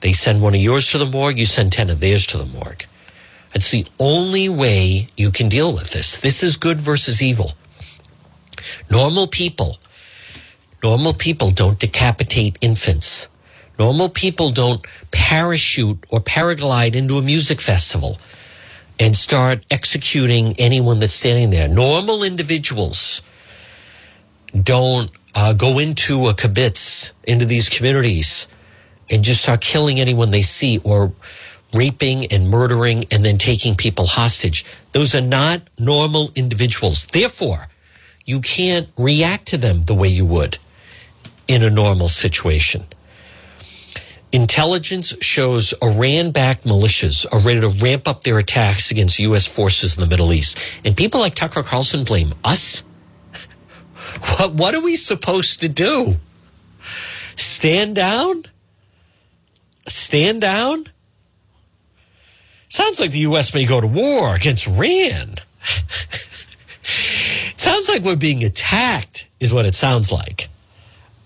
They 0.00 0.12
send 0.12 0.40
one 0.40 0.54
of 0.54 0.60
yours 0.60 0.90
to 0.92 0.98
the 0.98 1.06
morgue, 1.06 1.38
you 1.38 1.46
send 1.46 1.72
10 1.72 1.90
of 1.90 2.00
theirs 2.00 2.26
to 2.28 2.38
the 2.38 2.46
morgue. 2.46 2.84
It's 3.54 3.70
the 3.70 3.86
only 3.98 4.48
way 4.48 5.08
you 5.16 5.30
can 5.30 5.48
deal 5.48 5.72
with 5.72 5.90
this. 5.90 6.18
This 6.18 6.42
is 6.42 6.56
good 6.56 6.80
versus 6.80 7.22
evil. 7.22 7.52
Normal 8.90 9.26
people 9.26 9.78
Normal 10.82 11.12
people 11.12 11.50
don't 11.50 11.78
decapitate 11.78 12.56
infants. 12.60 13.28
Normal 13.78 14.08
people 14.08 14.50
don't 14.50 14.84
parachute 15.10 16.04
or 16.10 16.20
paraglide 16.20 16.94
into 16.94 17.18
a 17.18 17.22
music 17.22 17.60
festival 17.60 18.18
and 19.00 19.16
start 19.16 19.64
executing 19.70 20.54
anyone 20.58 21.00
that's 21.00 21.14
standing 21.14 21.50
there. 21.50 21.68
Normal 21.68 22.22
individuals 22.22 23.22
don't 24.60 25.10
uh, 25.34 25.52
go 25.52 25.78
into 25.78 26.26
a 26.26 26.34
kibbutz, 26.34 27.12
into 27.24 27.44
these 27.44 27.68
communities, 27.68 28.48
and 29.10 29.22
just 29.22 29.42
start 29.42 29.60
killing 29.60 30.00
anyone 30.00 30.30
they 30.30 30.42
see 30.42 30.78
or 30.84 31.12
raping 31.74 32.26
and 32.26 32.48
murdering 32.48 33.04
and 33.10 33.24
then 33.24 33.36
taking 33.38 33.74
people 33.74 34.06
hostage. 34.06 34.64
Those 34.92 35.14
are 35.14 35.20
not 35.20 35.62
normal 35.78 36.30
individuals. 36.34 37.06
Therefore, 37.06 37.68
you 38.24 38.40
can't 38.40 38.88
react 38.96 39.46
to 39.48 39.56
them 39.56 39.82
the 39.82 39.94
way 39.94 40.08
you 40.08 40.24
would 40.24 40.58
in 41.48 41.64
a 41.64 41.70
normal 41.70 42.08
situation. 42.08 42.84
Intelligence 44.30 45.14
shows 45.22 45.72
Iran 45.82 46.32
backed 46.32 46.64
militias 46.64 47.26
are 47.32 47.40
ready 47.40 47.60
to 47.60 47.68
ramp 47.68 48.06
up 48.06 48.22
their 48.22 48.38
attacks 48.38 48.90
against 48.90 49.18
U.S. 49.20 49.46
forces 49.46 49.96
in 49.96 50.02
the 50.02 50.06
Middle 50.06 50.34
East. 50.34 50.80
And 50.84 50.94
people 50.94 51.20
like 51.20 51.34
Tucker 51.34 51.62
Carlson 51.62 52.04
blame 52.04 52.34
us. 52.44 52.84
What, 54.38 54.54
what 54.54 54.74
are 54.74 54.80
we 54.80 54.96
supposed 54.96 55.60
to 55.60 55.68
do? 55.68 56.16
Stand 57.36 57.94
down? 57.94 58.44
Stand 59.86 60.40
down? 60.40 60.86
Sounds 62.68 62.98
like 62.98 63.12
the 63.12 63.20
U.S. 63.20 63.54
may 63.54 63.64
go 63.64 63.80
to 63.80 63.86
war 63.86 64.34
against 64.34 64.66
Iran. 64.66 65.36
sounds 67.56 67.88
like 67.88 68.02
we're 68.02 68.16
being 68.16 68.42
attacked, 68.44 69.26
is 69.40 69.52
what 69.52 69.66
it 69.66 69.74
sounds 69.74 70.10
like. 70.10 70.48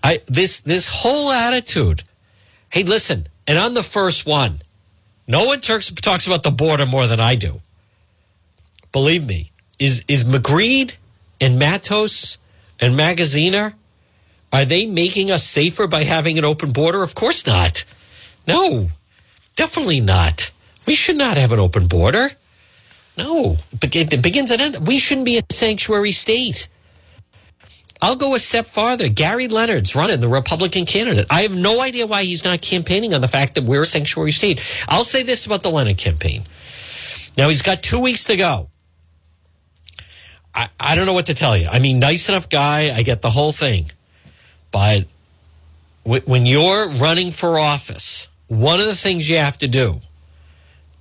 I 0.03 0.21
this 0.27 0.61
this 0.61 0.89
whole 0.89 1.31
attitude. 1.31 2.03
Hey, 2.69 2.83
listen, 2.83 3.27
and 3.47 3.57
on 3.57 3.73
the 3.73 3.83
first 3.83 4.25
one, 4.25 4.61
no 5.27 5.45
one 5.45 5.61
talks 5.61 5.89
talks 5.91 6.27
about 6.27 6.43
the 6.43 6.51
border 6.51 6.85
more 6.85 7.07
than 7.07 7.19
I 7.19 7.35
do. 7.35 7.61
Believe 8.91 9.25
me, 9.25 9.51
is 9.79 10.03
is 10.07 10.25
Magritte 10.25 10.97
and 11.39 11.57
Matos 11.57 12.37
and 12.79 12.99
Magaziner 12.99 13.73
are 14.53 14.65
they 14.65 14.85
making 14.85 15.31
us 15.31 15.43
safer 15.43 15.87
by 15.87 16.03
having 16.03 16.37
an 16.37 16.45
open 16.45 16.71
border? 16.71 17.01
Of 17.01 17.15
course 17.15 17.47
not. 17.47 17.85
No, 18.47 18.91
definitely 19.55 19.99
not. 19.99 20.51
We 20.85 20.93
should 20.93 21.17
not 21.17 21.37
have 21.37 21.51
an 21.51 21.59
open 21.59 21.87
border. 21.87 22.29
No, 23.17 23.57
it 23.81 24.21
begins 24.21 24.51
and 24.51 24.61
ends. 24.61 24.79
We 24.79 24.99
shouldn't 24.99 25.25
be 25.25 25.39
a 25.39 25.43
sanctuary 25.51 26.11
state. 26.11 26.67
I'll 28.03 28.17
go 28.17 28.35
a 28.35 28.39
step 28.39 28.65
farther. 28.65 29.07
Gary 29.07 29.47
Leonard's 29.47 29.95
running 29.95 30.19
the 30.19 30.27
Republican 30.27 30.85
candidate. 30.85 31.25
I 31.29 31.43
have 31.43 31.55
no 31.55 31.79
idea 31.79 32.05
why 32.05 32.23
he's 32.23 32.43
not 32.43 32.61
campaigning 32.61 33.13
on 33.13 33.21
the 33.21 33.29
fact 33.29 33.55
that 33.55 33.63
we're 33.63 33.83
a 33.83 33.85
sanctuary 33.85 34.31
state. 34.31 34.59
I'll 34.89 35.05
say 35.05 35.23
this 35.23 35.45
about 35.45 35.63
the 35.63 35.69
Leonard 35.71 35.97
campaign. 35.97 36.41
Now 37.37 37.47
he's 37.47 37.61
got 37.61 37.81
two 37.81 38.01
weeks 38.01 38.25
to 38.25 38.35
go. 38.35 38.69
I, 40.53 40.67
I 40.77 40.95
don't 40.95 41.05
know 41.05 41.13
what 41.13 41.27
to 41.27 41.33
tell 41.33 41.55
you. 41.55 41.67
I 41.71 41.79
mean, 41.79 41.99
nice 41.99 42.27
enough 42.27 42.49
guy. 42.49 42.93
I 42.93 43.03
get 43.03 43.21
the 43.21 43.29
whole 43.29 43.53
thing. 43.53 43.85
But 44.69 45.05
when 46.03 46.45
you're 46.45 46.89
running 46.95 47.31
for 47.31 47.57
office, 47.57 48.27
one 48.47 48.81
of 48.81 48.85
the 48.85 48.95
things 48.95 49.29
you 49.29 49.37
have 49.37 49.57
to 49.59 49.69
do 49.69 50.01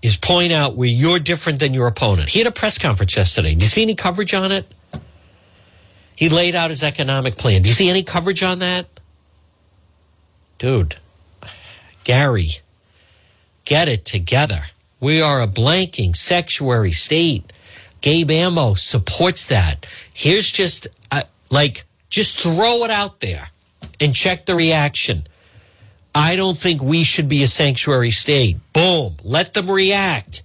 is 0.03 0.17
point 0.17 0.53
out 0.53 0.77
where 0.77 0.89
you're 0.89 1.19
different 1.19 1.59
than 1.59 1.75
your 1.75 1.89
opponent. 1.89 2.29
He 2.29 2.39
had 2.39 2.47
a 2.47 2.53
press 2.53 2.79
conference 2.79 3.17
yesterday. 3.17 3.57
Do 3.57 3.65
you 3.65 3.69
see 3.69 3.83
any 3.83 3.97
coverage 3.97 4.35
on 4.35 4.53
it? 4.53 4.73
He 6.23 6.29
laid 6.29 6.55
out 6.55 6.71
his 6.71 6.85
economic 6.85 7.35
plan. 7.35 7.63
Do 7.63 7.69
you 7.69 7.75
see 7.75 7.91
any 7.91 8.05
coverage 8.05 8.45
on 8.45 8.61
that? 8.61 8.87
Dude, 10.57 10.99
Gary, 12.05 12.51
get 13.65 13.89
it 13.89 14.05
together. 14.05 14.61
We 15.01 15.21
are 15.21 15.43
a 15.43 15.49
blanking 15.49 16.15
sanctuary 16.15 16.93
state. 16.93 17.53
Gabe 18.03 18.31
Amo 18.31 18.75
supports 18.75 19.49
that. 19.49 19.85
Here's 20.15 20.49
just 20.49 20.87
uh, 21.11 21.23
like, 21.51 21.83
just 22.09 22.39
throw 22.39 22.85
it 22.85 22.93
out 22.93 23.19
there 23.19 23.49
and 23.99 24.15
check 24.15 24.47
the 24.47 24.55
reaction. 24.55 25.27
I 26.15 26.37
don't 26.37 26.57
think 26.57 26.81
we 26.81 27.03
should 27.03 27.27
be 27.29 27.43
a 27.43 27.49
sanctuary 27.49 28.13
state. 28.13 28.59
Boom. 28.73 29.17
Let 29.25 29.55
them 29.55 29.69
react. 29.69 30.45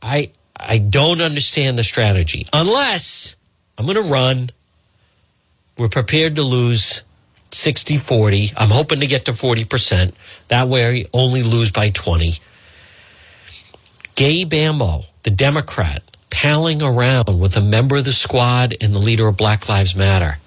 I 0.00 0.30
I 0.56 0.78
don't 0.78 1.20
understand 1.20 1.78
the 1.78 1.84
strategy. 1.84 2.46
Unless 2.54 3.36
I'm 3.78 3.86
going 3.86 3.96
to 3.96 4.02
run. 4.02 4.50
We're 5.78 5.88
prepared 5.88 6.34
to 6.36 6.42
lose 6.42 7.02
60 7.52 7.96
40. 7.96 8.52
I'm 8.56 8.70
hoping 8.70 9.00
to 9.00 9.06
get 9.06 9.24
to 9.26 9.32
40%. 9.32 10.12
That 10.48 10.68
way, 10.68 11.02
I 11.02 11.04
only 11.14 11.42
lose 11.42 11.70
by 11.70 11.90
20. 11.90 12.34
Gabe 14.16 14.52
Amo, 14.52 15.02
the 15.22 15.30
Democrat, 15.30 16.02
palling 16.30 16.82
around 16.82 17.38
with 17.38 17.56
a 17.56 17.60
member 17.60 17.96
of 17.96 18.04
the 18.04 18.12
squad 18.12 18.74
and 18.80 18.92
the 18.92 18.98
leader 18.98 19.28
of 19.28 19.36
Black 19.36 19.68
Lives 19.68 19.94
Matter. 19.94 20.38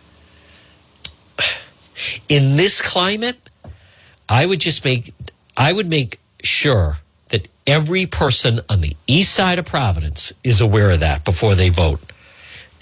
In 2.28 2.58
this 2.58 2.82
climate, 2.82 3.38
I 4.28 4.46
would 4.46 4.60
just 4.60 4.84
make 4.84 5.14
I 5.56 5.72
would 5.72 5.88
make 5.88 6.20
sure 6.44 6.98
that 7.30 7.48
every 7.68 8.06
person 8.06 8.60
on 8.70 8.82
the 8.82 8.96
east 9.08 9.34
side 9.34 9.60
of 9.60 9.66
Providence 9.66 10.34
is 10.44 10.60
aware 10.60 10.92
of 10.92 11.00
that 11.00 11.24
before 11.24 11.56
they 11.56 11.70
vote. 11.70 12.11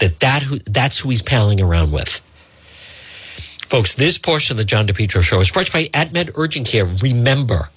That 0.00 0.20
that 0.20 0.44
that's 0.66 0.98
who 0.98 1.10
he's 1.10 1.22
palling 1.22 1.60
around 1.60 1.92
with. 1.92 2.20
Folks, 3.66 3.94
this 3.94 4.18
portion 4.18 4.54
of 4.54 4.58
the 4.58 4.64
John 4.64 4.86
DePetro 4.86 5.22
show 5.22 5.40
is 5.40 5.50
brought 5.52 5.66
to 5.66 5.80
you 5.80 5.88
by 5.90 5.98
AtMed 5.98 6.32
Urgent 6.34 6.66
Care. 6.66 6.86
Remember, 6.86 7.68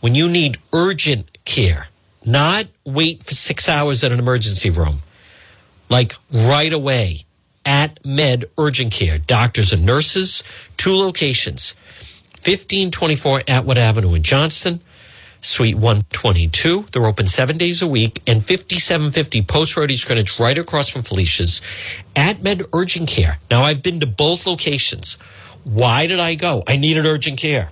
when 0.00 0.14
you 0.14 0.28
need 0.28 0.58
urgent 0.72 1.36
care, 1.44 1.88
not 2.24 2.66
wait 2.84 3.22
for 3.22 3.34
six 3.34 3.68
hours 3.68 4.02
at 4.04 4.12
an 4.12 4.18
emergency 4.18 4.70
room, 4.70 4.98
like 5.90 6.14
right 6.32 6.72
away. 6.72 7.22
At 7.68 8.06
Med 8.06 8.44
Urgent 8.56 8.92
Care, 8.92 9.18
doctors 9.18 9.72
and 9.72 9.84
nurses, 9.84 10.44
two 10.76 10.94
locations, 10.94 11.74
1524 12.34 13.42
Atwood 13.48 13.76
Avenue 13.76 14.14
in 14.14 14.22
Johnston, 14.22 14.80
Suite 15.40 15.76
122. 15.76 16.86
They're 16.92 17.06
open 17.06 17.26
seven 17.26 17.56
days 17.56 17.82
a 17.82 17.86
week, 17.86 18.20
and 18.26 18.44
5750 18.44 19.42
Post 19.42 19.76
Road 19.76 19.90
East 19.90 20.06
Greenwich, 20.06 20.38
right 20.38 20.58
across 20.58 20.88
from 20.88 21.02
Felicia's. 21.02 21.62
At 22.14 22.42
Med 22.42 22.62
Urgent 22.74 23.08
Care. 23.08 23.38
Now, 23.50 23.62
I've 23.62 23.82
been 23.82 24.00
to 24.00 24.06
both 24.06 24.46
locations. 24.46 25.18
Why 25.64 26.06
did 26.06 26.20
I 26.20 26.36
go? 26.36 26.62
I 26.66 26.76
needed 26.76 27.06
urgent 27.06 27.38
care. 27.38 27.70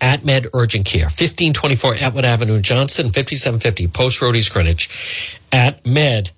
At 0.00 0.24
Med 0.24 0.46
Urgent 0.54 0.86
Care, 0.86 1.04
1524 1.04 1.96
Atwood 1.96 2.24
Avenue, 2.24 2.60
Johnston, 2.60 3.06
5750 3.06 3.86
Post 3.88 4.20
Road 4.22 4.34
East 4.34 4.52
Greenwich. 4.52 5.38
At 5.52 5.84
Med 5.86 6.30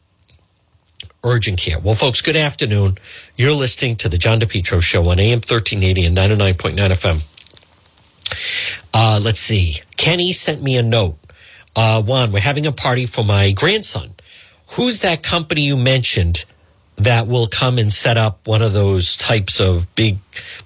Urgent 1.24 1.59
Care. 1.59 1.78
Well, 1.78 1.94
folks, 1.94 2.22
good 2.22 2.36
afternoon. 2.36 2.99
You're 3.36 3.53
listening 3.53 3.97
to 3.97 4.09
the 4.09 4.18
John 4.18 4.40
DePetro 4.40 4.82
Show 4.82 5.09
on 5.09 5.18
AM 5.18 5.38
1380 5.38 6.07
and 6.07 6.16
99.9 6.16 6.74
FM. 6.90 7.36
Uh, 8.95 9.20
let's 9.22 9.41
see. 9.41 9.80
Kenny 9.97 10.32
sent 10.32 10.62
me 10.62 10.76
a 10.76 10.82
note. 10.82 11.16
Uh, 11.74 12.03
one, 12.03 12.32
we're 12.32 12.41
having 12.41 12.66
a 12.66 12.72
party 12.72 13.07
for 13.07 13.24
my 13.24 13.53
grandson. 13.53 14.14
Who's 14.72 15.01
that 15.01 15.22
company 15.22 15.61
you 15.61 15.76
mentioned 15.76 16.45
that 16.97 17.26
will 17.26 17.47
come 17.47 17.76
and 17.78 17.93
set 17.93 18.16
up 18.16 18.47
one 18.47 18.62
of 18.62 18.72
those 18.72 19.16
types 19.16 19.61
of 19.61 19.95
big 19.95 20.16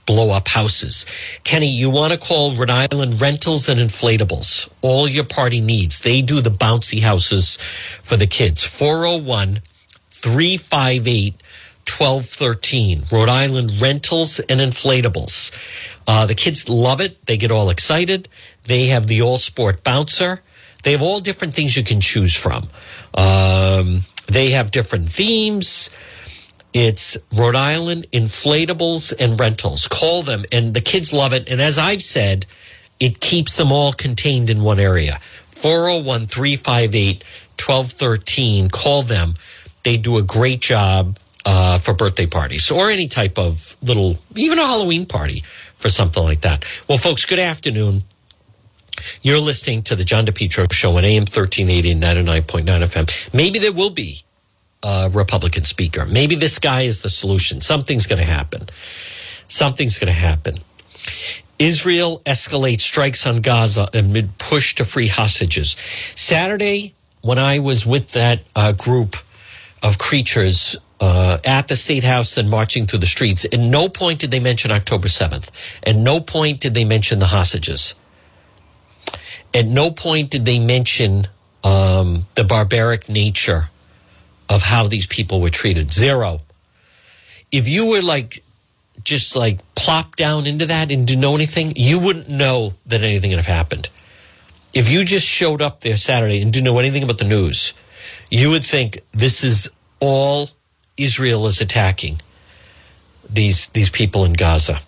blow 0.07 0.31
up 0.31 0.49
houses? 0.49 1.05
Kenny, 1.43 1.67
you 1.67 1.91
want 1.91 2.13
to 2.13 2.19
call 2.19 2.55
Rhode 2.55 2.71
Island 2.71 3.21
Rentals 3.21 3.69
and 3.69 3.81
Inflatables. 3.81 4.71
All 4.83 5.09
your 5.09 5.25
party 5.25 5.61
needs. 5.61 6.01
They 6.01 6.23
do 6.23 6.41
the 6.41 6.51
bouncy 6.51 7.03
houses 7.03 7.59
for 8.03 8.17
the 8.17 8.29
kids. 8.29 8.65
401 8.65 9.61
358 10.11 11.35
1213. 12.01 13.03
Rhode 13.13 13.29
Island 13.29 13.83
Rentals 13.83 14.41
and 14.41 14.59
Inflatables. 14.59 15.53
Uh, 16.09 16.25
the 16.25 16.35
kids 16.35 16.67
love 16.67 16.99
it. 17.03 17.27
They 17.27 17.37
get 17.37 17.51
all 17.51 17.69
excited. 17.69 18.27
They 18.65 18.87
have 18.87 19.07
the 19.07 19.21
all 19.21 19.37
sport 19.37 19.85
bouncer. 19.85 20.41
They 20.83 20.93
have 20.93 21.03
all 21.03 21.21
different 21.21 21.53
things 21.53 21.77
you 21.77 21.85
can 21.85 22.01
choose 22.01 22.35
from. 22.35 22.69
Um, 23.13 24.01
they 24.29 24.53
have 24.53 24.71
different 24.71 25.11
themes. 25.11 25.91
It's 26.73 27.19
Rhode 27.35 27.55
Island 27.55 28.07
inflatables 28.13 29.13
and 29.21 29.39
rentals. 29.39 29.87
Call 29.87 30.23
them, 30.23 30.47
and 30.51 30.73
the 30.73 30.81
kids 30.81 31.13
love 31.13 31.35
it. 31.35 31.51
And 31.51 31.61
as 31.61 31.79
I've 31.79 32.03
said, 32.03 32.47
it 32.99 33.21
keeps 33.21 33.57
them 33.57 33.71
all 33.71 33.93
contained 33.93 34.49
in 34.49 34.63
one 34.63 34.81
area. 34.81 35.21
401 35.51 36.29
358 36.29 37.25
1213. 37.59 38.71
Call 38.71 39.03
them. 39.03 39.35
They 39.83 39.99
do 39.99 40.17
a 40.17 40.23
great 40.23 40.61
job 40.61 41.19
uh, 41.45 41.79
for 41.79 41.95
birthday 41.95 42.27
parties 42.27 42.71
or 42.71 42.91
any 42.91 43.09
type 43.09 43.39
of 43.39 43.77
little, 43.83 44.17
even 44.35 44.59
a 44.59 44.67
Halloween 44.67 45.07
party 45.07 45.43
for 45.77 45.89
something 45.89 46.23
like 46.23 46.43
that. 46.43 46.65
Well, 46.89 46.99
folks, 46.99 47.25
good 47.25 47.39
afternoon. 47.39 48.03
You're 49.23 49.39
listening 49.39 49.83
to 49.83 49.97
the 49.97 50.05
John 50.05 50.27
DePetro 50.27 50.71
show 50.73 50.97
on 50.99 51.05
AM 51.05 51.23
1380 51.23 51.93
and 51.93 52.03
99.9 52.03 52.65
FM. 52.65 53.35
Maybe 53.35 53.59
there 53.59 53.73
will 53.73 53.91
be 53.91 54.23
a 54.83 55.11
Republican 55.13 55.65
speaker. 55.65 56.05
Maybe 56.05 56.37
this 56.37 56.59
guy 56.59 56.83
is 56.83 57.03
the 57.03 57.09
solution. 57.09 57.61
Something's 57.61 58.07
going 58.07 58.19
to 58.19 58.31
happen. 58.31 58.63
Something's 59.49 59.99
going 59.99 60.13
to 60.13 60.19
happen. 60.19 60.57
Israel 61.59 62.21
escalates 62.25 62.81
strikes 62.81 63.27
on 63.27 63.41
Gaza 63.41 63.89
amid 63.95 64.39
push 64.39 64.75
to 64.77 64.85
free 64.85 65.09
hostages. 65.09 65.77
Saturday, 66.15 66.95
when 67.23 67.39
I 67.39 67.59
was 67.59 67.87
with 67.87 68.13
that 68.13 68.41
uh, 68.57 68.73
group 68.73 69.17
of 69.83 69.99
creatures 69.99 70.77
uh, 71.01 71.39
at 71.45 71.69
the 71.69 71.77
state 71.77 72.05
house 72.05 72.37
and 72.37 72.51
marching 72.51 72.87
through 72.87 72.99
the 72.99 73.07
streets. 73.07 73.45
At 73.47 73.59
no 73.59 73.89
point 73.89 74.21
did 74.21 74.31
they 74.31 74.41
mention 74.41 74.71
October 74.71 75.09
7th. 75.09 75.51
At 75.87 75.97
no 75.97 76.21
point 76.21 76.61
did 76.61 76.75
they 76.75 76.85
mention 76.85 77.19
the 77.19 77.27
hostages. 77.27 77.95
At 79.55 79.67
no 79.67 79.91
point 79.91 80.31
did 80.31 80.45
they 80.45 80.59
mention 80.59 81.27
um, 81.65 82.27
the 82.35 82.45
barbaric 82.45 83.09
nature 83.09 83.71
of 84.49 84.63
how 84.63 84.87
these 84.87 85.07
people 85.07 85.41
were 85.41 85.51
treated. 85.51 85.91
Zero. 85.91 86.41
If 87.51 87.69
you 87.69 87.87
were 87.87 88.03
like, 88.03 88.43
just 89.03 89.35
like 89.35 89.61
plop 89.75 90.17
down 90.17 90.47
into 90.47 90.67
that 90.67 90.91
and 90.91 91.07
didn't 91.07 91.23
know 91.23 91.35
anything, 91.35 91.73
you 91.77 91.99
wouldn't 91.99 92.29
know 92.29 92.75
that 92.87 93.03
anything 93.03 93.31
had 93.31 93.45
happened. 93.47 93.89
If 94.75 94.91
you 94.91 95.05
just 95.05 95.27
showed 95.27 95.63
up 95.63 95.81
there 95.81 95.97
Saturday 95.97 96.43
and 96.43 96.53
didn't 96.53 96.67
know 96.67 96.79
anything 96.79 97.03
about 97.03 97.19
the 97.19 97.25
news, 97.25 97.75
you 98.31 98.51
would 98.51 98.65
think 98.65 99.01
this 99.13 99.43
is 99.43 99.71
all 99.99 100.51
Israel 101.03 101.47
is 101.47 101.61
attacking 101.61 102.21
these 103.29 103.69
these 103.69 103.91
people 103.91 104.25
in 104.25 104.33
Gaza. 104.33 104.81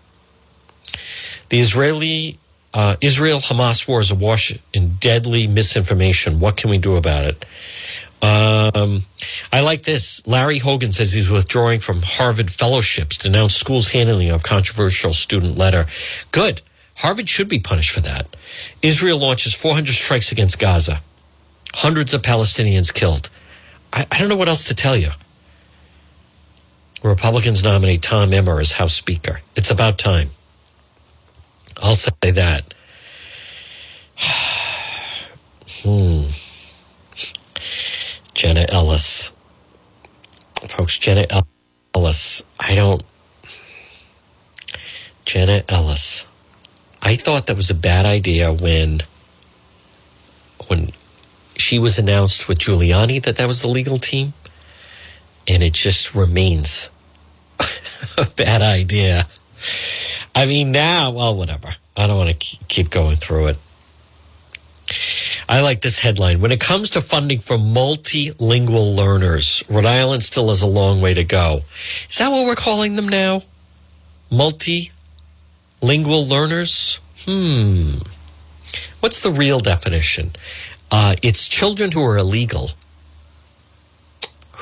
The 1.49 1.61
Israeli 1.61 2.39
uh, 2.75 2.97
Israel 3.01 3.39
Hamas 3.39 3.87
war 3.87 4.01
is 4.01 4.11
awash 4.11 4.53
in 4.73 4.95
deadly 5.01 5.47
misinformation. 5.47 6.41
What 6.41 6.57
can 6.57 6.71
we 6.71 6.79
do 6.79 6.97
about 6.97 7.25
it? 7.25 7.45
Um, 8.23 9.03
I 9.53 9.61
like 9.61 9.83
this. 9.83 10.27
Larry 10.27 10.59
Hogan 10.59 10.93
says 10.93 11.13
he's 11.13 11.29
withdrawing 11.29 11.81
from 11.81 12.03
Harvard 12.03 12.51
fellowships, 12.51 13.19
denounced 13.19 13.59
school's 13.59 13.91
handling 13.91 14.31
of 14.31 14.43
controversial 14.45 15.13
student 15.13 15.59
letter. 15.59 15.87
Good. 16.31 16.63
Harvard 16.99 17.29
should 17.29 17.49
be 17.49 17.59
punished 17.59 17.91
for 17.91 18.01
that. 18.01 18.37
Israel 18.81 19.19
launches 19.19 19.55
400 19.55 19.93
strikes 19.93 20.31
against 20.31 20.59
Gaza. 20.59 21.03
Hundreds 21.75 22.15
of 22.15 22.23
Palestinians 22.23 22.95
killed. 22.95 23.29
I, 23.93 24.07
I 24.11 24.19
don't 24.19 24.29
know 24.29 24.37
what 24.37 24.49
else 24.49 24.65
to 24.69 24.75
tell 24.75 24.97
you. 24.97 25.11
Republicans 27.03 27.65
nominate 27.65 28.03
Tom 28.03 28.33
Emmer 28.33 28.61
as 28.61 28.73
House 28.73 28.95
Speaker. 28.95 29.41
It's 29.57 29.71
about 29.71 29.99
time. 29.99 30.31
I'll 31.83 31.97
say 31.97 32.13
that. 32.23 32.75
hmm. 35.83 36.23
Jenna 38.35 38.67
Ellis. 38.69 39.33
Folks, 40.69 40.97
Jenna 40.99 41.27
Ellis. 41.95 42.43
I 42.61 42.77
don't. 42.77 43.03
Jenna 45.25 45.65
Ellis. 45.69 46.27
I 47.01 47.17
thought 47.17 47.49
that 47.49 47.57
was 47.57 47.69
a 47.69 47.75
bad 47.75 48.07
idea 48.07 48.53
when 48.53 49.01
when 50.69 50.91
she 51.57 51.81
was 51.81 51.99
announced 51.99 52.47
with 52.47 52.61
Giuliani 52.61 53.21
that 53.25 53.37
that 53.37 53.49
was 53.49 53.61
the 53.61 53.69
legal 53.69 53.99
team, 53.99 54.35
and 55.49 55.65
it 55.65 55.73
just 55.73 56.15
remains 56.15 56.91
a 58.19 58.27
bad 58.27 58.63
idea. 58.63 59.27
I 60.35 60.47
mean, 60.47 60.73
now, 60.73 61.11
well, 61.11 61.35
whatever. 61.35 61.69
I 61.97 62.07
don't 62.07 62.19
want 62.19 62.31
to 62.31 62.57
keep 62.69 62.91
going 62.91 63.17
through 63.17 63.49
it. 63.49 63.59
I 65.49 65.61
like 65.61 65.83
this 65.83 65.99
headline. 66.01 66.41
When 66.41 66.53
it 66.53 66.61
comes 66.61 66.91
to 66.91 67.01
funding 67.01 67.41
for 67.41 67.57
multilingual 67.57 68.95
learners, 68.97 69.63
Rhode 69.69 69.87
Island 69.87 70.23
still 70.23 70.49
has 70.49 70.63
a 70.63 70.67
long 70.67 71.01
way 71.01 71.15
to 71.15 71.25
go. 71.25 71.63
Is 72.09 72.19
that 72.19 72.31
what 72.31 72.47
we're 72.47 72.55
calling 72.55 72.97
them 72.97 73.09
now? 73.09 73.43
Multilingual 74.31 74.91
learners? 76.29 77.01
Hmm. 77.25 77.99
What's 79.01 79.21
the 79.23 79.31
real 79.31 79.61
definition? 79.61 80.31
Uh, 80.91 81.17
it's 81.23 81.49
children 81.49 81.93
who 81.93 82.03
are 82.03 82.17
illegal 82.17 82.71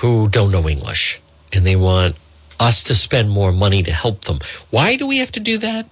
who 0.01 0.29
don't 0.29 0.51
know 0.51 0.67
English 0.69 1.21
and 1.53 1.67
they 1.67 1.77
want 1.77 2.17
us 2.61 2.83
to 2.85 2.95
spend 2.95 3.31
more 3.31 3.51
money 3.51 3.83
to 3.83 3.93
help 3.93 4.23
them. 4.23 4.39
Why 4.71 4.97
do 4.97 5.07
we 5.07 5.19
have 5.19 5.33
to 5.33 5.41
do 5.41 5.59
that? 5.59 5.89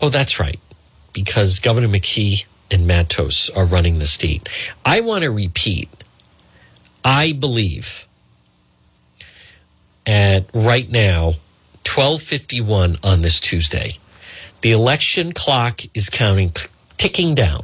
Oh, 0.00 0.08
that's 0.08 0.40
right. 0.40 0.58
Because 1.12 1.58
Governor 1.58 1.88
McKee 1.88 2.46
and 2.70 2.86
Matos 2.86 3.50
are 3.50 3.64
running 3.66 3.98
the 3.98 4.06
state. 4.06 4.48
I 4.84 5.00
want 5.00 5.24
to 5.24 5.30
repeat 5.30 5.88
I 7.04 7.32
believe 7.32 8.06
at 10.06 10.44
right 10.52 10.90
now 10.90 11.34
1251 11.84 12.96
on 13.02 13.22
this 13.22 13.40
Tuesday. 13.40 13.98
The 14.60 14.72
election 14.72 15.32
clock 15.32 15.80
is 15.94 16.10
counting 16.10 16.52
ticking 16.96 17.34
down. 17.34 17.62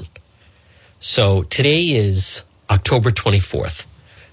So 1.01 1.43
today 1.43 1.83
is 1.91 2.45
October 2.71 3.11
24th. 3.11 3.87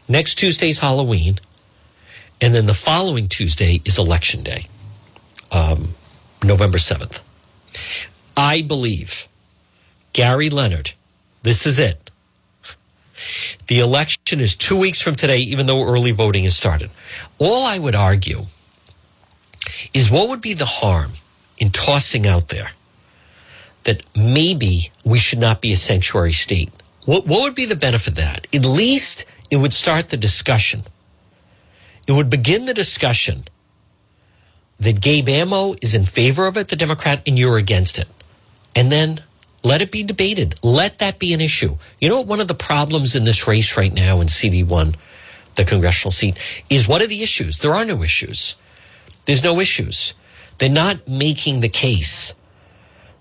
Next 0.08 0.36
Tuesday's 0.36 0.80
Halloween. 0.80 1.40
And 2.42 2.56
then 2.56 2.66
the 2.66 2.74
following 2.74 3.28
Tuesday 3.28 3.82
is 3.86 4.00
Election 4.00 4.42
Day, 4.42 4.66
um, 5.52 5.89
November 6.44 6.80
7th. 6.80 7.22
I 8.36 8.64
believe 8.64 9.28
Gary 10.14 10.50
Leonard, 10.50 10.94
this 11.44 11.68
is 11.68 11.78
it. 11.78 12.10
The 13.68 13.80
election 13.80 14.39
is 14.39 14.56
two 14.56 14.80
weeks 14.80 15.00
from 15.00 15.16
today, 15.16 15.38
even 15.38 15.68
though 15.68 15.84
early 15.84 16.12
voting 16.12 16.44
has 16.46 16.58
started. 16.58 16.92
All 17.38 17.66
I 17.68 17.78
would 17.78 17.94
argue 17.94 18.42
is 19.94 20.10
what 20.10 20.28
would 20.30 20.42
be 20.42 20.56
the 20.56 20.66
harm 20.66 21.12
in 21.60 21.70
tossing 21.70 22.26
out 22.26 22.48
there 22.48 22.72
that 23.84 24.04
maybe 24.16 24.92
we 25.06 25.20
should 25.20 25.39
not 25.39 25.62
be 25.62 25.74
a 25.74 25.76
sanctuary 25.76 26.32
state? 26.32 26.72
What, 27.06 27.28
what 27.28 27.44
would 27.44 27.56
be 27.56 27.66
the 27.66 27.76
benefit 27.76 28.10
of 28.10 28.16
that? 28.16 28.48
At 28.54 28.66
least 28.66 29.26
it 29.52 29.58
would 29.58 29.74
start 29.74 30.10
the 30.10 30.18
discussion. 30.18 30.84
It 32.12 32.16
would 32.16 32.30
begin 32.30 32.66
the 32.66 32.74
discussion 32.74 33.45
that 34.82 34.99
Gabe 34.99 35.30
Amo 35.30 35.76
is 35.82 35.95
in 35.95 36.03
favor 36.03 36.45
of 36.45 36.57
it, 36.57 36.68
the 36.68 36.76
Democrat, 36.76 37.22
and 37.26 37.39
you're 37.39 37.57
against 37.57 37.97
it. 37.97 38.09
And 38.76 38.91
then 38.91 39.24
let 39.64 39.82
it 39.82 39.93
be 39.93 40.03
debated. 40.03 40.59
Let 40.62 40.99
that 40.99 41.20
be 41.20 41.34
an 41.34 41.39
issue. 41.39 41.78
You 42.01 42.09
know 42.09 42.18
what? 42.18 42.28
One 42.28 42.41
of 42.41 42.49
the 42.49 42.53
problems 42.53 43.16
in 43.16 43.24
this 43.24 43.47
race 43.47 43.78
right 43.78 43.93
now 43.93 44.20
in 44.20 44.28
CD1, 44.28 44.97
the 45.55 45.64
congressional 45.64 46.12
seat, 46.12 46.38
is 46.70 46.86
what 46.86 47.01
are 47.01 47.07
the 47.07 47.24
issues? 47.24 47.59
There 47.59 47.74
are 47.74 47.86
no 47.86 48.03
issues. 48.03 48.57
There's 49.24 49.45
no 49.45 49.62
issues. 49.62 50.14
They're 50.57 50.70
not 50.70 51.07
making 51.07 51.62
the 51.62 51.70
case. 51.70 52.36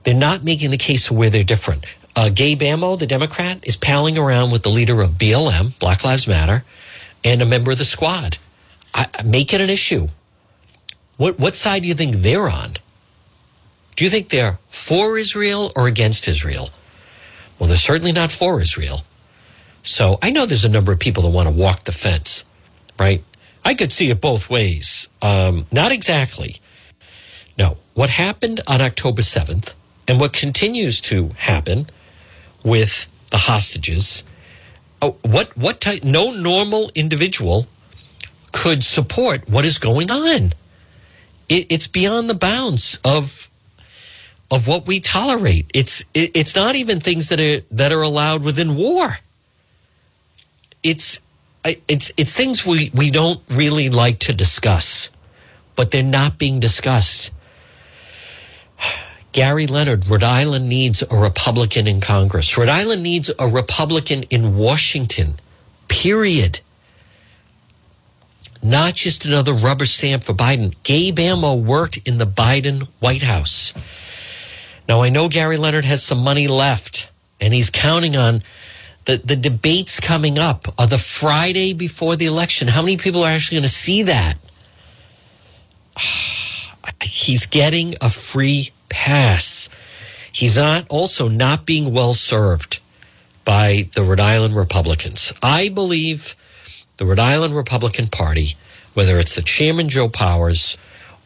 They're 0.03 0.14
not 0.14 0.43
making 0.43 0.72
the 0.72 0.76
case 0.76 1.12
where 1.12 1.30
they're 1.30 1.45
different. 1.45 1.86
Uh, 2.16 2.28
Gabe 2.28 2.64
Amo, 2.64 2.97
the 2.97 3.07
Democrat, 3.07 3.61
is 3.62 3.76
palling 3.76 4.18
around 4.18 4.51
with 4.51 4.64
the 4.64 4.68
leader 4.68 5.01
of 5.01 5.11
BLM, 5.11 5.78
Black 5.78 6.03
Lives 6.03 6.26
Matter, 6.26 6.64
and 7.24 7.41
a 7.41 7.47
member 7.47 7.70
of 7.70 7.78
the 7.78 7.84
squad. 7.84 8.38
I, 8.95 9.07
make 9.24 9.53
it 9.53 9.61
an 9.61 9.70
issue. 9.70 10.09
What, 11.16 11.38
what 11.38 11.55
side 11.55 11.82
do 11.82 11.88
you 11.88 11.95
think 11.95 12.16
they're 12.16 12.49
on? 12.49 12.74
Do 13.97 14.05
you 14.05 14.11
think 14.11 14.30
they're 14.30 14.59
for 14.68 15.18
Israel 15.18 15.72
or 15.76 15.86
against 15.86 16.26
Israel? 16.26 16.70
Well, 17.59 17.68
they're 17.68 17.76
certainly 17.76 18.12
not 18.12 18.32
for 18.32 18.61
Israel. 18.61 19.03
So 19.82 20.18
I 20.22 20.30
know 20.30 20.47
there's 20.47 20.64
a 20.64 20.70
number 20.70 20.93
of 20.93 20.99
people 20.99 21.22
that 21.24 21.30
want 21.30 21.49
to 21.49 21.55
walk 21.55 21.84
the 21.84 21.93
fence, 21.93 22.45
right? 22.99 23.22
I 23.64 23.74
could 23.74 23.93
see 23.93 24.11
it 24.11 24.20
both 24.20 24.49
ways. 24.49 25.09
Um, 25.20 25.66
not 25.70 25.93
exactly. 25.93 26.57
No. 27.59 27.76
What 27.95 28.11
happened 28.11 28.61
on 28.66 28.80
October 28.80 29.22
7th 29.22 29.74
and 30.09 30.18
what 30.18 30.32
continues 30.32 31.01
to 31.03 31.28
happen 31.36 31.86
with 32.64 33.12
the 33.30 33.36
hostages, 33.36 34.24
oh, 35.03 35.16
what, 35.22 35.57
what 35.57 35.80
type, 35.80 36.05
no 36.05 36.32
normal 36.32 36.91
individual 36.95 37.66
could 38.53 38.83
support 38.85 39.49
what 39.49 39.65
is 39.65 39.79
going 39.79 40.11
on. 40.11 40.53
It, 41.49 41.67
it's 41.69 41.87
beyond 41.87 42.31
the 42.31 42.35
bounds 42.35 42.99
of 43.05 43.51
of 44.51 44.67
what 44.67 44.87
we 44.87 45.01
tolerate. 45.01 45.71
It's 45.73 46.05
it, 46.15 46.33
it's 46.35 46.57
not 46.57 46.75
even 46.75 47.01
things 47.01 47.29
that 47.29 47.41
are 47.41 47.65
that 47.71 47.93
are 47.93 48.03
allowed 48.03 48.45
within 48.45 48.77
war. 48.77 49.19
It's 50.83 51.21
it's 51.65 52.11
it's 52.17 52.35
things 52.35 52.65
we 52.65 52.91
we 52.95 53.11
don't 53.11 53.41
really 53.49 53.89
like 53.89 54.19
to 54.21 54.33
discuss, 54.33 55.11
but 55.77 55.91
they're 55.91 56.03
not 56.03 56.39
being 56.39 56.61
discussed. 56.61 57.33
Gary 59.33 59.69
Leonard, 59.69 60.09
Rhode 60.09 60.25
Island 60.25 60.69
needs 60.69 61.03
a 61.03 61.17
Republican 61.17 61.87
in 61.87 62.01
Congress. 62.01 62.59
Rhode 62.59 62.69
Island 62.69 63.03
needs 63.05 63.33
a 63.39 63.47
Republican 63.47 64.25
in 64.25 64.57
Washington. 64.57 65.35
Period. 65.87 66.61
Not 68.63 68.95
just 68.95 69.25
another 69.25 69.53
rubber 69.55 69.87
stamp 69.87 70.25
for 70.25 70.35
Biden. 70.35 70.75
Gabe 70.83 71.19
Amo 71.19 71.55
worked 71.55 71.99
in 72.07 72.19
the 72.19 72.27
Biden 72.27 72.89
White 73.01 73.23
House. 73.23 73.73
Now, 74.89 75.03
I 75.03 75.09
know 75.09 75.29
Gary 75.29 75.57
Leonard 75.57 75.85
has 75.85 76.03
some 76.03 76.19
money 76.19 76.49
left, 76.49 77.11
and 77.41 77.55
he's 77.55 77.71
counting 77.71 78.17
on 78.17 78.43
the, 79.05 79.17
the 79.17 79.37
debates 79.37 79.99
coming 79.99 80.39
up 80.39 80.67
are 80.79 80.87
the 80.87 80.99
Friday 80.99 81.73
before 81.73 82.17
the 82.17 82.27
election. 82.27 82.69
How 82.69 82.83
many 82.83 82.97
people 82.97 83.25
are 83.25 83.31
actually 83.31 83.57
going 83.57 83.69
to 83.69 83.75
see 83.75 84.03
that? 84.05 84.35
He's 87.03 87.47
getting 87.47 87.95
a 88.01 88.11
free 88.11 88.73
pass. 88.89 89.71
He's 90.33 90.57
not 90.57 90.87
also 90.89 91.29
not 91.29 91.67
being 91.67 91.93
well 91.93 92.15
served 92.15 92.81
by 93.45 93.89
the 93.95 94.03
Rhode 94.03 94.21
Island 94.21 94.55
Republicans. 94.55 95.33
I 95.43 95.71
believe 95.71 96.37
the 97.01 97.07
Rhode 97.07 97.19
Island 97.19 97.57
Republican 97.57 98.09
Party, 98.09 98.57
whether 98.93 99.19
it's 99.19 99.35
the 99.35 99.41
chairman 99.41 99.89
Joe 99.89 100.11
Powers 100.11 100.77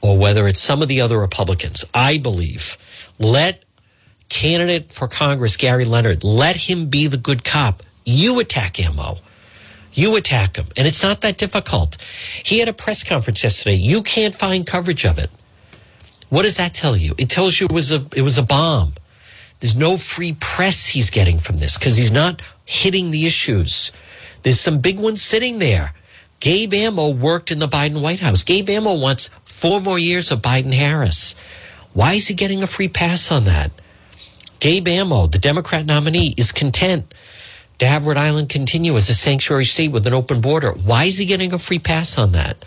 or 0.00 0.16
whether 0.16 0.46
it's 0.46 0.60
some 0.60 0.82
of 0.82 0.86
the 0.86 1.00
other 1.00 1.18
Republicans, 1.18 1.84
I 1.92 2.16
believe 2.16 2.78
let 3.18 3.64
candidate 4.28 4.92
for 4.92 5.08
Congress, 5.08 5.56
Gary 5.56 5.84
Leonard, 5.84 6.22
let 6.22 6.54
him 6.54 6.86
be 6.86 7.08
the 7.08 7.16
good 7.16 7.42
cop. 7.42 7.82
You 8.04 8.38
attack 8.38 8.78
Amo. 8.78 9.16
You 9.92 10.14
attack 10.14 10.54
him. 10.54 10.66
And 10.76 10.86
it's 10.86 11.02
not 11.02 11.22
that 11.22 11.38
difficult. 11.38 12.00
He 12.44 12.60
had 12.60 12.68
a 12.68 12.72
press 12.72 13.02
conference 13.02 13.42
yesterday. 13.42 13.74
You 13.74 14.02
can't 14.02 14.34
find 14.34 14.64
coverage 14.64 15.04
of 15.04 15.18
it. 15.18 15.30
What 16.28 16.42
does 16.42 16.56
that 16.56 16.72
tell 16.72 16.96
you? 16.96 17.14
It 17.18 17.30
tells 17.30 17.58
you 17.58 17.66
it 17.66 17.72
was 17.72 17.90
a 17.90 18.06
it 18.14 18.22
was 18.22 18.38
a 18.38 18.44
bomb. 18.44 18.92
There's 19.58 19.76
no 19.76 19.96
free 19.96 20.36
press 20.38 20.86
he's 20.86 21.10
getting 21.10 21.38
from 21.38 21.56
this 21.56 21.78
because 21.78 21.96
he's 21.96 22.12
not 22.12 22.42
hitting 22.64 23.10
the 23.10 23.26
issues. 23.26 23.90
There's 24.44 24.60
some 24.60 24.78
big 24.78 25.00
ones 25.00 25.20
sitting 25.20 25.58
there. 25.58 25.94
Gabe 26.38 26.74
Amo 26.74 27.10
worked 27.10 27.50
in 27.50 27.58
the 27.58 27.66
Biden 27.66 28.02
White 28.02 28.20
House. 28.20 28.44
Gabe 28.44 28.68
Amo 28.70 28.94
wants 28.94 29.30
four 29.44 29.80
more 29.80 29.98
years 29.98 30.30
of 30.30 30.42
Biden 30.42 30.74
Harris. 30.74 31.34
Why 31.94 32.14
is 32.14 32.28
he 32.28 32.34
getting 32.34 32.62
a 32.62 32.66
free 32.66 32.88
pass 32.88 33.32
on 33.32 33.44
that? 33.44 33.70
Gabe 34.60 34.88
Amo, 34.88 35.26
the 35.26 35.38
Democrat 35.38 35.86
nominee, 35.86 36.34
is 36.36 36.52
content 36.52 37.14
to 37.78 37.86
have 37.86 38.06
Rhode 38.06 38.18
Island 38.18 38.50
continue 38.50 38.94
as 38.96 39.08
a 39.08 39.14
sanctuary 39.14 39.64
state 39.64 39.92
with 39.92 40.06
an 40.06 40.12
open 40.12 40.42
border. 40.42 40.72
Why 40.72 41.04
is 41.04 41.18
he 41.18 41.24
getting 41.24 41.54
a 41.54 41.58
free 41.58 41.78
pass 41.78 42.18
on 42.18 42.32
that? 42.32 42.64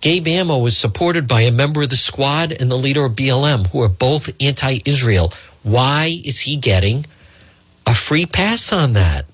Gabe 0.00 0.28
Amo 0.28 0.58
was 0.58 0.76
supported 0.76 1.26
by 1.26 1.42
a 1.42 1.50
member 1.50 1.82
of 1.82 1.90
the 1.90 1.96
squad 1.96 2.52
and 2.52 2.70
the 2.70 2.78
leader 2.78 3.04
of 3.04 3.16
BLM, 3.16 3.66
who 3.68 3.82
are 3.82 3.88
both 3.88 4.32
anti 4.40 4.78
Israel. 4.84 5.32
Why 5.62 6.20
is 6.24 6.40
he 6.40 6.56
getting 6.56 7.06
a 7.86 7.94
free 7.94 8.24
pass 8.24 8.72
on 8.72 8.92
that? 8.94 9.26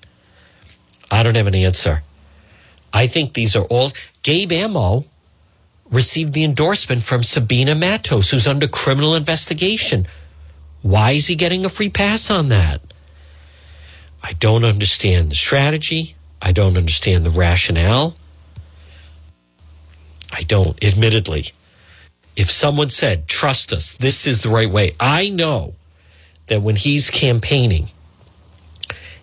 I 1.09 1.23
don't 1.23 1.35
have 1.35 1.47
an 1.47 1.55
answer. 1.55 2.03
I 2.93 3.07
think 3.07 3.33
these 3.33 3.55
are 3.55 3.65
all. 3.65 3.91
Gabe 4.23 4.51
Amo 4.51 5.05
received 5.89 6.33
the 6.33 6.43
endorsement 6.43 7.03
from 7.03 7.23
Sabina 7.23 7.75
Matos, 7.75 8.31
who's 8.31 8.47
under 8.47 8.67
criminal 8.67 9.15
investigation. 9.15 10.07
Why 10.81 11.11
is 11.11 11.27
he 11.27 11.35
getting 11.35 11.65
a 11.65 11.69
free 11.69 11.89
pass 11.89 12.29
on 12.29 12.49
that? 12.49 12.81
I 14.23 14.33
don't 14.33 14.65
understand 14.65 15.31
the 15.31 15.35
strategy. 15.35 16.15
I 16.41 16.51
don't 16.51 16.77
understand 16.77 17.25
the 17.25 17.29
rationale. 17.29 18.15
I 20.31 20.43
don't, 20.43 20.81
admittedly. 20.83 21.45
If 22.35 22.51
someone 22.51 22.89
said, 22.89 23.27
trust 23.27 23.71
us, 23.73 23.93
this 23.93 24.27
is 24.27 24.41
the 24.41 24.49
right 24.49 24.69
way, 24.69 24.93
I 24.99 25.29
know 25.29 25.75
that 26.47 26.61
when 26.61 26.75
he's 26.75 27.09
campaigning, 27.09 27.87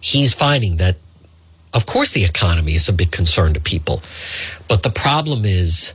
he's 0.00 0.34
finding 0.34 0.78
that, 0.78 0.96
of 1.74 1.86
course, 1.86 2.12
the 2.12 2.24
economy 2.24 2.72
is 2.72 2.88
a 2.88 2.92
big 2.92 3.10
concern 3.10 3.52
to 3.54 3.60
people. 3.60 4.02
But 4.68 4.84
the 4.84 4.90
problem 4.90 5.44
is, 5.44 5.94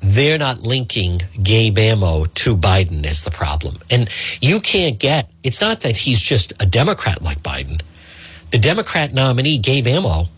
they're 0.00 0.38
not 0.38 0.60
linking 0.60 1.20
Gabe 1.42 1.78
Amo 1.78 2.26
to 2.26 2.56
Biden 2.56 3.04
as 3.06 3.24
the 3.24 3.30
problem. 3.30 3.76
And 3.90 4.08
you 4.40 4.60
can't 4.60 4.98
get, 4.98 5.30
it's 5.42 5.60
not 5.60 5.80
that 5.80 5.96
he's 5.96 6.20
just 6.20 6.52
a 6.62 6.66
Democrat 6.66 7.22
like 7.22 7.42
Biden. 7.42 7.80
The 8.50 8.58
Democrat 8.58 9.12
nominee, 9.12 9.58
Gabe 9.58 9.88
Amo, 9.88 10.28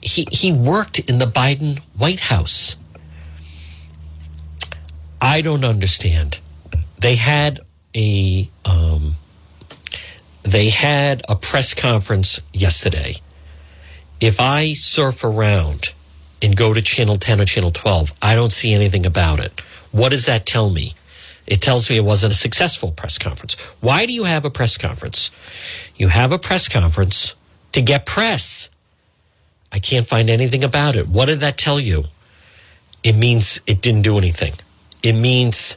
he, 0.00 0.26
he 0.30 0.52
worked 0.52 1.00
in 1.00 1.18
the 1.18 1.26
Biden 1.26 1.80
White 1.98 2.20
House. 2.20 2.76
I 5.20 5.40
don't 5.40 5.64
understand. 5.64 6.38
They 7.00 7.16
had 7.16 7.60
a 7.94 8.48
um, 8.64 9.16
they 10.46 10.70
had 10.70 11.22
a 11.28 11.34
press 11.34 11.74
conference 11.74 12.40
yesterday. 12.52 13.16
If 14.20 14.40
I 14.40 14.74
surf 14.74 15.24
around 15.24 15.92
and 16.40 16.56
go 16.56 16.72
to 16.72 16.80
channel 16.80 17.16
10 17.16 17.40
or 17.40 17.44
channel 17.44 17.70
12, 17.72 18.12
I 18.22 18.34
don't 18.34 18.52
see 18.52 18.72
anything 18.72 19.04
about 19.04 19.40
it. 19.40 19.60
What 19.90 20.10
does 20.10 20.26
that 20.26 20.46
tell 20.46 20.70
me? 20.70 20.94
It 21.46 21.60
tells 21.60 21.90
me 21.90 21.96
it 21.96 22.04
wasn't 22.04 22.32
a 22.32 22.36
successful 22.36 22.92
press 22.92 23.18
conference. 23.18 23.54
Why 23.80 24.06
do 24.06 24.12
you 24.12 24.24
have 24.24 24.44
a 24.44 24.50
press 24.50 24.78
conference? 24.78 25.30
You 25.96 26.08
have 26.08 26.32
a 26.32 26.38
press 26.38 26.68
conference 26.68 27.34
to 27.72 27.82
get 27.82 28.06
press. 28.06 28.70
I 29.72 29.78
can't 29.80 30.06
find 30.06 30.30
anything 30.30 30.64
about 30.64 30.96
it. 30.96 31.08
What 31.08 31.26
did 31.26 31.40
that 31.40 31.58
tell 31.58 31.80
you? 31.80 32.04
It 33.02 33.16
means 33.16 33.60
it 33.66 33.80
didn't 33.80 34.02
do 34.02 34.16
anything. 34.16 34.54
It 35.02 35.12
means 35.14 35.76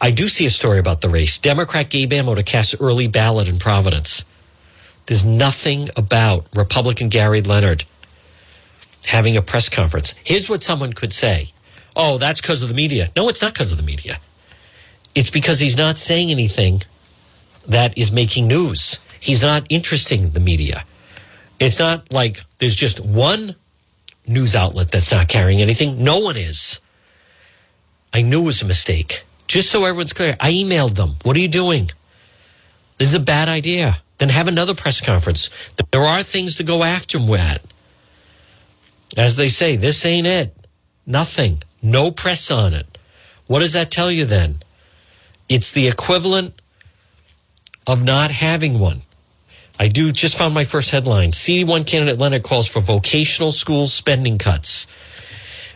I 0.00 0.10
do 0.12 0.28
see 0.28 0.46
a 0.46 0.50
story 0.50 0.78
about 0.78 1.00
the 1.00 1.08
race. 1.08 1.38
Democrat 1.38 1.90
Gabe 1.90 2.12
Amo 2.12 2.34
to 2.36 2.42
cast 2.42 2.76
early 2.80 3.08
ballot 3.08 3.48
in 3.48 3.58
Providence. 3.58 4.24
There's 5.06 5.24
nothing 5.24 5.88
about 5.96 6.46
Republican 6.54 7.08
Gary 7.08 7.42
Leonard 7.42 7.84
having 9.06 9.36
a 9.36 9.42
press 9.42 9.68
conference. 9.68 10.14
Here's 10.22 10.48
what 10.48 10.62
someone 10.62 10.92
could 10.92 11.12
say 11.12 11.52
Oh, 11.94 12.18
that's 12.18 12.40
because 12.40 12.62
of 12.62 12.68
the 12.68 12.74
media. 12.74 13.08
No, 13.16 13.28
it's 13.28 13.42
not 13.42 13.52
because 13.52 13.72
of 13.72 13.78
the 13.78 13.84
media. 13.84 14.18
It's 15.14 15.30
because 15.30 15.60
he's 15.60 15.76
not 15.76 15.98
saying 15.98 16.30
anything 16.30 16.82
that 17.66 17.96
is 17.98 18.10
making 18.10 18.46
news. 18.46 18.98
He's 19.20 19.42
not 19.42 19.66
interesting 19.68 20.30
the 20.30 20.40
media. 20.40 20.84
It's 21.60 21.78
not 21.78 22.10
like 22.12 22.44
there's 22.58 22.74
just 22.74 23.04
one 23.04 23.56
news 24.26 24.56
outlet 24.56 24.90
that's 24.90 25.12
not 25.12 25.28
carrying 25.28 25.60
anything. 25.60 26.02
No 26.02 26.18
one 26.18 26.36
is. 26.36 26.80
I 28.14 28.22
knew 28.22 28.42
it 28.42 28.46
was 28.46 28.62
a 28.62 28.66
mistake. 28.66 29.22
Just 29.52 29.70
so 29.70 29.84
everyone's 29.84 30.14
clear, 30.14 30.34
I 30.40 30.50
emailed 30.50 30.94
them. 30.94 31.16
What 31.24 31.36
are 31.36 31.40
you 31.40 31.46
doing? 31.46 31.90
This 32.96 33.08
is 33.08 33.14
a 33.14 33.20
bad 33.20 33.50
idea. 33.50 33.98
Then 34.16 34.30
have 34.30 34.48
another 34.48 34.74
press 34.74 35.02
conference. 35.02 35.50
There 35.90 36.00
are 36.00 36.22
things 36.22 36.56
to 36.56 36.62
go 36.62 36.82
after 36.82 37.18
with. 37.18 37.60
As 39.14 39.36
they 39.36 39.50
say, 39.50 39.76
this 39.76 40.06
ain't 40.06 40.26
it. 40.26 40.56
Nothing. 41.06 41.62
No 41.82 42.10
press 42.10 42.50
on 42.50 42.72
it. 42.72 42.96
What 43.46 43.58
does 43.58 43.74
that 43.74 43.90
tell 43.90 44.10
you 44.10 44.24
then? 44.24 44.62
It's 45.50 45.70
the 45.70 45.86
equivalent 45.86 46.54
of 47.86 48.02
not 48.02 48.30
having 48.30 48.78
one. 48.78 49.02
I 49.78 49.88
do 49.88 50.12
just 50.12 50.38
found 50.38 50.54
my 50.54 50.64
first 50.64 50.92
headline. 50.92 51.32
CD1 51.32 51.86
candidate 51.86 52.18
Leonard 52.18 52.42
calls 52.42 52.68
for 52.68 52.80
vocational 52.80 53.52
school 53.52 53.86
spending 53.86 54.38
cuts. 54.38 54.86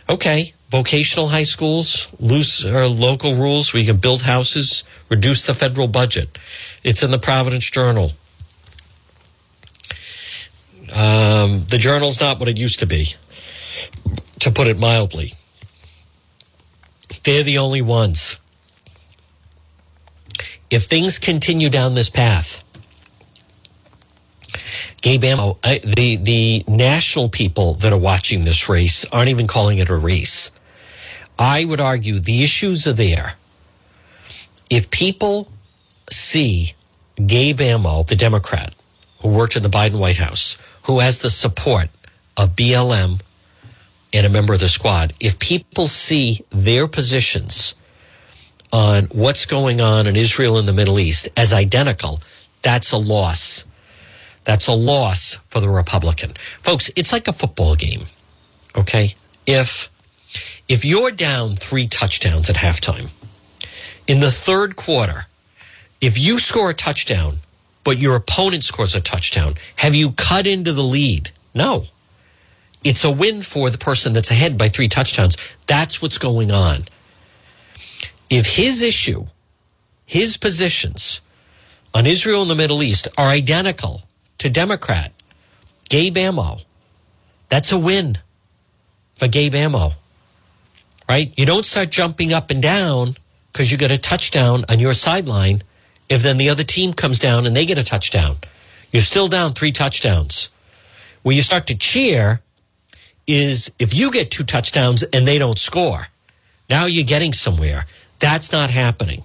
Okay, 0.09 0.53
vocational 0.69 1.29
high 1.29 1.43
schools, 1.43 2.09
loose 2.19 2.63
local 2.65 3.35
rules 3.35 3.73
you 3.73 3.85
can 3.85 3.97
build 3.97 4.23
houses, 4.23 4.83
reduce 5.09 5.45
the 5.45 5.53
federal 5.53 5.87
budget. 5.87 6.37
It's 6.83 7.03
in 7.03 7.11
the 7.11 7.19
Providence 7.19 7.69
Journal. 7.69 8.13
Um, 10.93 11.65
the 11.69 11.77
journal's 11.77 12.21
not 12.21 12.39
what 12.39 12.47
it 12.47 12.57
used 12.57 12.79
to 12.79 12.85
be, 12.85 13.15
to 14.39 14.51
put 14.51 14.67
it 14.67 14.79
mildly. 14.79 15.33
They're 17.23 17.43
the 17.43 17.57
only 17.57 17.81
ones. 17.81 18.39
If 20.69 20.85
things 20.85 21.19
continue 21.19 21.69
down 21.69 21.93
this 21.93 22.09
path, 22.09 22.63
Gabe 25.01 25.23
Amo, 25.23 25.57
I, 25.63 25.79
the 25.79 26.15
the 26.17 26.63
national 26.67 27.29
people 27.29 27.75
that 27.75 27.93
are 27.93 27.99
watching 27.99 28.45
this 28.45 28.67
race 28.67 29.05
aren't 29.11 29.29
even 29.29 29.47
calling 29.47 29.77
it 29.77 29.89
a 29.89 29.95
race. 29.95 30.51
I 31.39 31.65
would 31.65 31.79
argue 31.79 32.19
the 32.19 32.43
issues 32.43 32.87
are 32.87 32.93
there. 32.93 33.33
If 34.69 34.91
people 34.91 35.51
see 36.09 36.73
Gabe 37.25 37.61
Amo, 37.61 38.03
the 38.03 38.15
Democrat 38.15 38.73
who 39.21 39.29
worked 39.29 39.55
in 39.55 39.63
the 39.63 39.69
Biden 39.69 39.99
White 39.99 40.17
House, 40.17 40.57
who 40.83 40.99
has 40.99 41.21
the 41.21 41.29
support 41.29 41.89
of 42.35 42.55
BLM 42.55 43.21
and 44.13 44.25
a 44.25 44.29
member 44.29 44.53
of 44.53 44.59
the 44.59 44.69
squad, 44.69 45.13
if 45.19 45.39
people 45.39 45.87
see 45.87 46.41
their 46.49 46.87
positions 46.87 47.75
on 48.71 49.05
what's 49.05 49.45
going 49.45 49.81
on 49.81 50.07
in 50.07 50.15
Israel 50.15 50.57
and 50.57 50.67
the 50.67 50.73
Middle 50.73 50.99
East 50.99 51.29
as 51.37 51.53
identical, 51.53 52.19
that's 52.61 52.91
a 52.91 52.97
loss. 52.97 53.65
That's 54.43 54.67
a 54.67 54.73
loss 54.73 55.39
for 55.47 55.59
the 55.59 55.69
Republican. 55.69 56.33
Folks, 56.63 56.89
it's 56.95 57.11
like 57.11 57.27
a 57.27 57.33
football 57.33 57.75
game. 57.75 58.01
Okay? 58.75 59.15
If 59.45 59.89
if 60.67 60.83
you're 60.83 61.11
down 61.11 61.55
3 61.55 61.87
touchdowns 61.87 62.49
at 62.49 62.57
halftime, 62.57 63.11
in 64.07 64.19
the 64.19 64.31
third 64.31 64.75
quarter, 64.75 65.25
if 66.01 66.17
you 66.19 66.39
score 66.39 66.69
a 66.69 66.73
touchdown, 66.73 67.37
but 67.83 67.97
your 67.97 68.15
opponent 68.15 68.63
scores 68.63 68.95
a 68.95 69.01
touchdown, 69.01 69.55
have 69.77 69.95
you 69.95 70.11
cut 70.11 70.47
into 70.47 70.73
the 70.73 70.83
lead? 70.83 71.31
No. 71.53 71.85
It's 72.83 73.03
a 73.03 73.11
win 73.11 73.41
for 73.41 73.69
the 73.69 73.77
person 73.77 74.13
that's 74.13 74.31
ahead 74.31 74.57
by 74.57 74.69
three 74.69 74.87
touchdowns. 74.87 75.37
That's 75.65 76.01
what's 76.01 76.17
going 76.17 76.51
on. 76.51 76.83
If 78.29 78.55
his 78.55 78.81
issue, 78.81 79.25
his 80.05 80.37
positions 80.37 81.21
on 81.93 82.05
Israel 82.05 82.41
and 82.41 82.51
the 82.51 82.55
Middle 82.55 82.83
East 82.83 83.07
are 83.17 83.27
identical 83.27 84.03
to 84.37 84.49
Democrat 84.49 85.11
Gabe 85.89 86.17
Amo, 86.17 86.57
that's 87.49 87.71
a 87.71 87.79
win 87.79 88.17
for 89.15 89.27
Gabe 89.27 89.55
Amo, 89.55 89.91
right? 91.07 91.33
You 91.37 91.45
don't 91.45 91.65
start 91.65 91.89
jumping 91.89 92.33
up 92.33 92.49
and 92.49 92.61
down 92.61 93.15
because 93.51 93.71
you 93.71 93.77
get 93.77 93.91
a 93.91 93.97
touchdown 93.97 94.65
on 94.69 94.79
your 94.79 94.93
sideline 94.93 95.63
if 96.09 96.23
then 96.23 96.37
the 96.37 96.49
other 96.49 96.63
team 96.63 96.93
comes 96.93 97.19
down 97.19 97.45
and 97.45 97.55
they 97.55 97.65
get 97.65 97.77
a 97.77 97.83
touchdown. 97.83 98.37
You're 98.91 99.01
still 99.01 99.27
down 99.27 99.53
three 99.53 99.71
touchdowns. 99.71 100.49
Where 101.23 101.35
you 101.35 101.41
start 101.41 101.67
to 101.67 101.75
cheer 101.75 102.41
is 103.25 103.71
if 103.79 103.93
you 103.93 104.11
get 104.11 104.31
two 104.31 104.43
touchdowns 104.43 105.03
and 105.03 105.27
they 105.27 105.37
don't 105.37 105.59
score. 105.59 106.07
Now 106.69 106.85
you're 106.85 107.03
getting 107.03 107.33
somewhere. 107.33 107.85
That's 108.19 108.51
not 108.51 108.69
happening. 108.69 109.23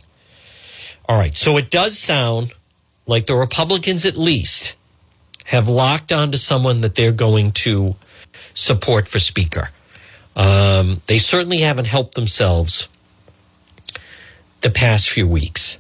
All 1.08 1.16
right. 1.16 1.34
So 1.34 1.56
it 1.56 1.70
does 1.70 1.98
sound 1.98 2.52
like 3.06 3.26
the 3.26 3.34
Republicans, 3.34 4.04
at 4.04 4.16
least, 4.16 4.74
have 5.44 5.68
locked 5.68 6.12
onto 6.12 6.38
someone 6.38 6.80
that 6.82 6.94
they're 6.94 7.12
going 7.12 7.52
to 7.52 7.94
support 8.54 9.08
for 9.08 9.18
Speaker. 9.18 9.70
Um, 10.36 11.02
they 11.06 11.18
certainly 11.18 11.58
haven't 11.58 11.86
helped 11.86 12.14
themselves 12.14 12.88
the 14.62 14.70
past 14.70 15.10
few 15.10 15.28
weeks 15.28 15.78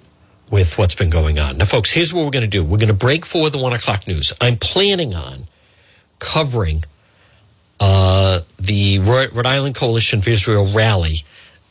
with 0.50 0.76
what's 0.76 0.94
been 0.94 1.08
going 1.10 1.38
on. 1.38 1.56
Now, 1.56 1.64
folks, 1.64 1.90
here's 1.90 2.12
what 2.12 2.24
we're 2.24 2.30
going 2.30 2.42
to 2.42 2.48
do. 2.48 2.62
We're 2.62 2.78
going 2.78 2.88
to 2.88 2.94
break 2.94 3.24
for 3.24 3.48
the 3.48 3.58
one 3.58 3.72
o'clock 3.72 4.06
news. 4.06 4.32
I'm 4.40 4.56
planning 4.56 5.14
on 5.14 5.44
covering 6.18 6.84
uh, 7.80 8.40
the 8.58 8.98
Rhode 8.98 9.46
Island 9.46 9.74
Coalition 9.74 10.20
for 10.20 10.30
Israel 10.30 10.68
rally 10.72 11.24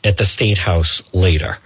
at 0.04 0.18
the 0.18 0.24
State 0.24 0.58
House 0.58 1.14
later. 1.14 1.58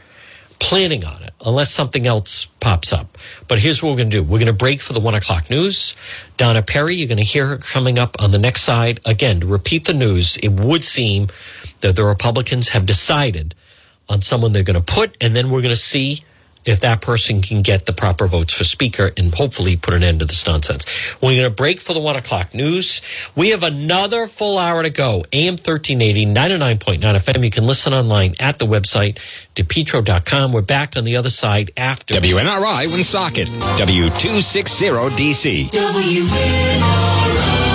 Planning 0.59 1.05
on 1.05 1.23
it, 1.23 1.33
unless 1.45 1.71
something 1.71 2.07
else 2.07 2.47
pops 2.61 2.93
up. 2.93 3.19
But 3.47 3.59
here's 3.59 3.83
what 3.83 3.91
we're 3.91 3.99
going 3.99 4.11
to 4.11 4.17
do. 4.17 4.23
We're 4.23 4.39
going 4.39 4.47
to 4.47 4.53
break 4.53 4.81
for 4.81 4.95
the 4.95 5.01
one 5.01 5.15
o'clock 5.15 5.51
news. 5.51 5.95
Donna 6.37 6.63
Perry, 6.63 6.95
you're 6.95 7.09
going 7.09 7.19
to 7.19 7.25
hear 7.25 7.47
her 7.47 7.59
coming 7.59 7.99
up 7.99 8.17
on 8.21 8.31
the 8.31 8.39
next 8.39 8.63
side. 8.63 9.01
Again, 9.05 9.41
to 9.41 9.47
repeat 9.47 9.87
the 9.87 9.95
news, 9.95 10.37
it 10.39 10.49
would 10.49 10.83
seem 10.83 11.29
that 11.83 11.95
the 11.95 12.05
Republicans 12.05 12.71
have 12.71 12.87
decided 12.87 13.55
on 14.09 14.23
someone 14.23 14.53
they're 14.53 14.63
going 14.63 14.83
to 14.83 14.93
put, 14.95 15.17
and 15.21 15.37
then 15.37 15.51
we're 15.51 15.63
going 15.63 15.71
to 15.75 15.77
see 15.77 16.23
if 16.67 16.81
that 16.81 17.01
person 17.01 17.41
can 17.41 17.63
get 17.63 17.87
the 17.87 17.93
proper 17.93 18.27
votes 18.27 18.53
for 18.53 18.65
speaker 18.65 19.13
and 19.17 19.33
hopefully 19.35 19.77
put 19.77 19.95
an 19.95 20.03
end 20.03 20.21
to 20.21 20.27
this 20.27 20.47
nonsense. 20.47 20.85
We're 21.23 21.37
going 21.37 21.51
to 21.51 21.51
break 21.51 21.81
for 21.81 21.93
the 21.93 22.01
one 22.01 22.17
o'clock 22.17 22.53
news. 22.53 23.01
We 23.35 23.51
have 23.51 23.63
another 23.63 24.27
full 24.27 24.59
hour 24.59 24.83
to 24.83 24.91
go. 24.91 25.25
AM 25.33 25.55
1380, 25.55 26.27
99.9 26.27 27.01
FM. 27.01 27.45
You 27.45 27.51
can 27.51 27.67
listen 27.67 27.93
online 27.93 28.35
at 28.41 28.59
the 28.59 28.67
website, 28.67 29.19
depetro.com. 29.55 30.53
We're 30.53 30.63
back 30.63 30.97
on 30.97 31.05
the 31.05 31.17
other 31.17 31.31
side 31.31 31.71
after. 31.77 32.15
WNRI 32.15 32.93
Woonsocket, 32.93 33.49
W260DC. 33.49 35.71
WNRI. 35.71 37.66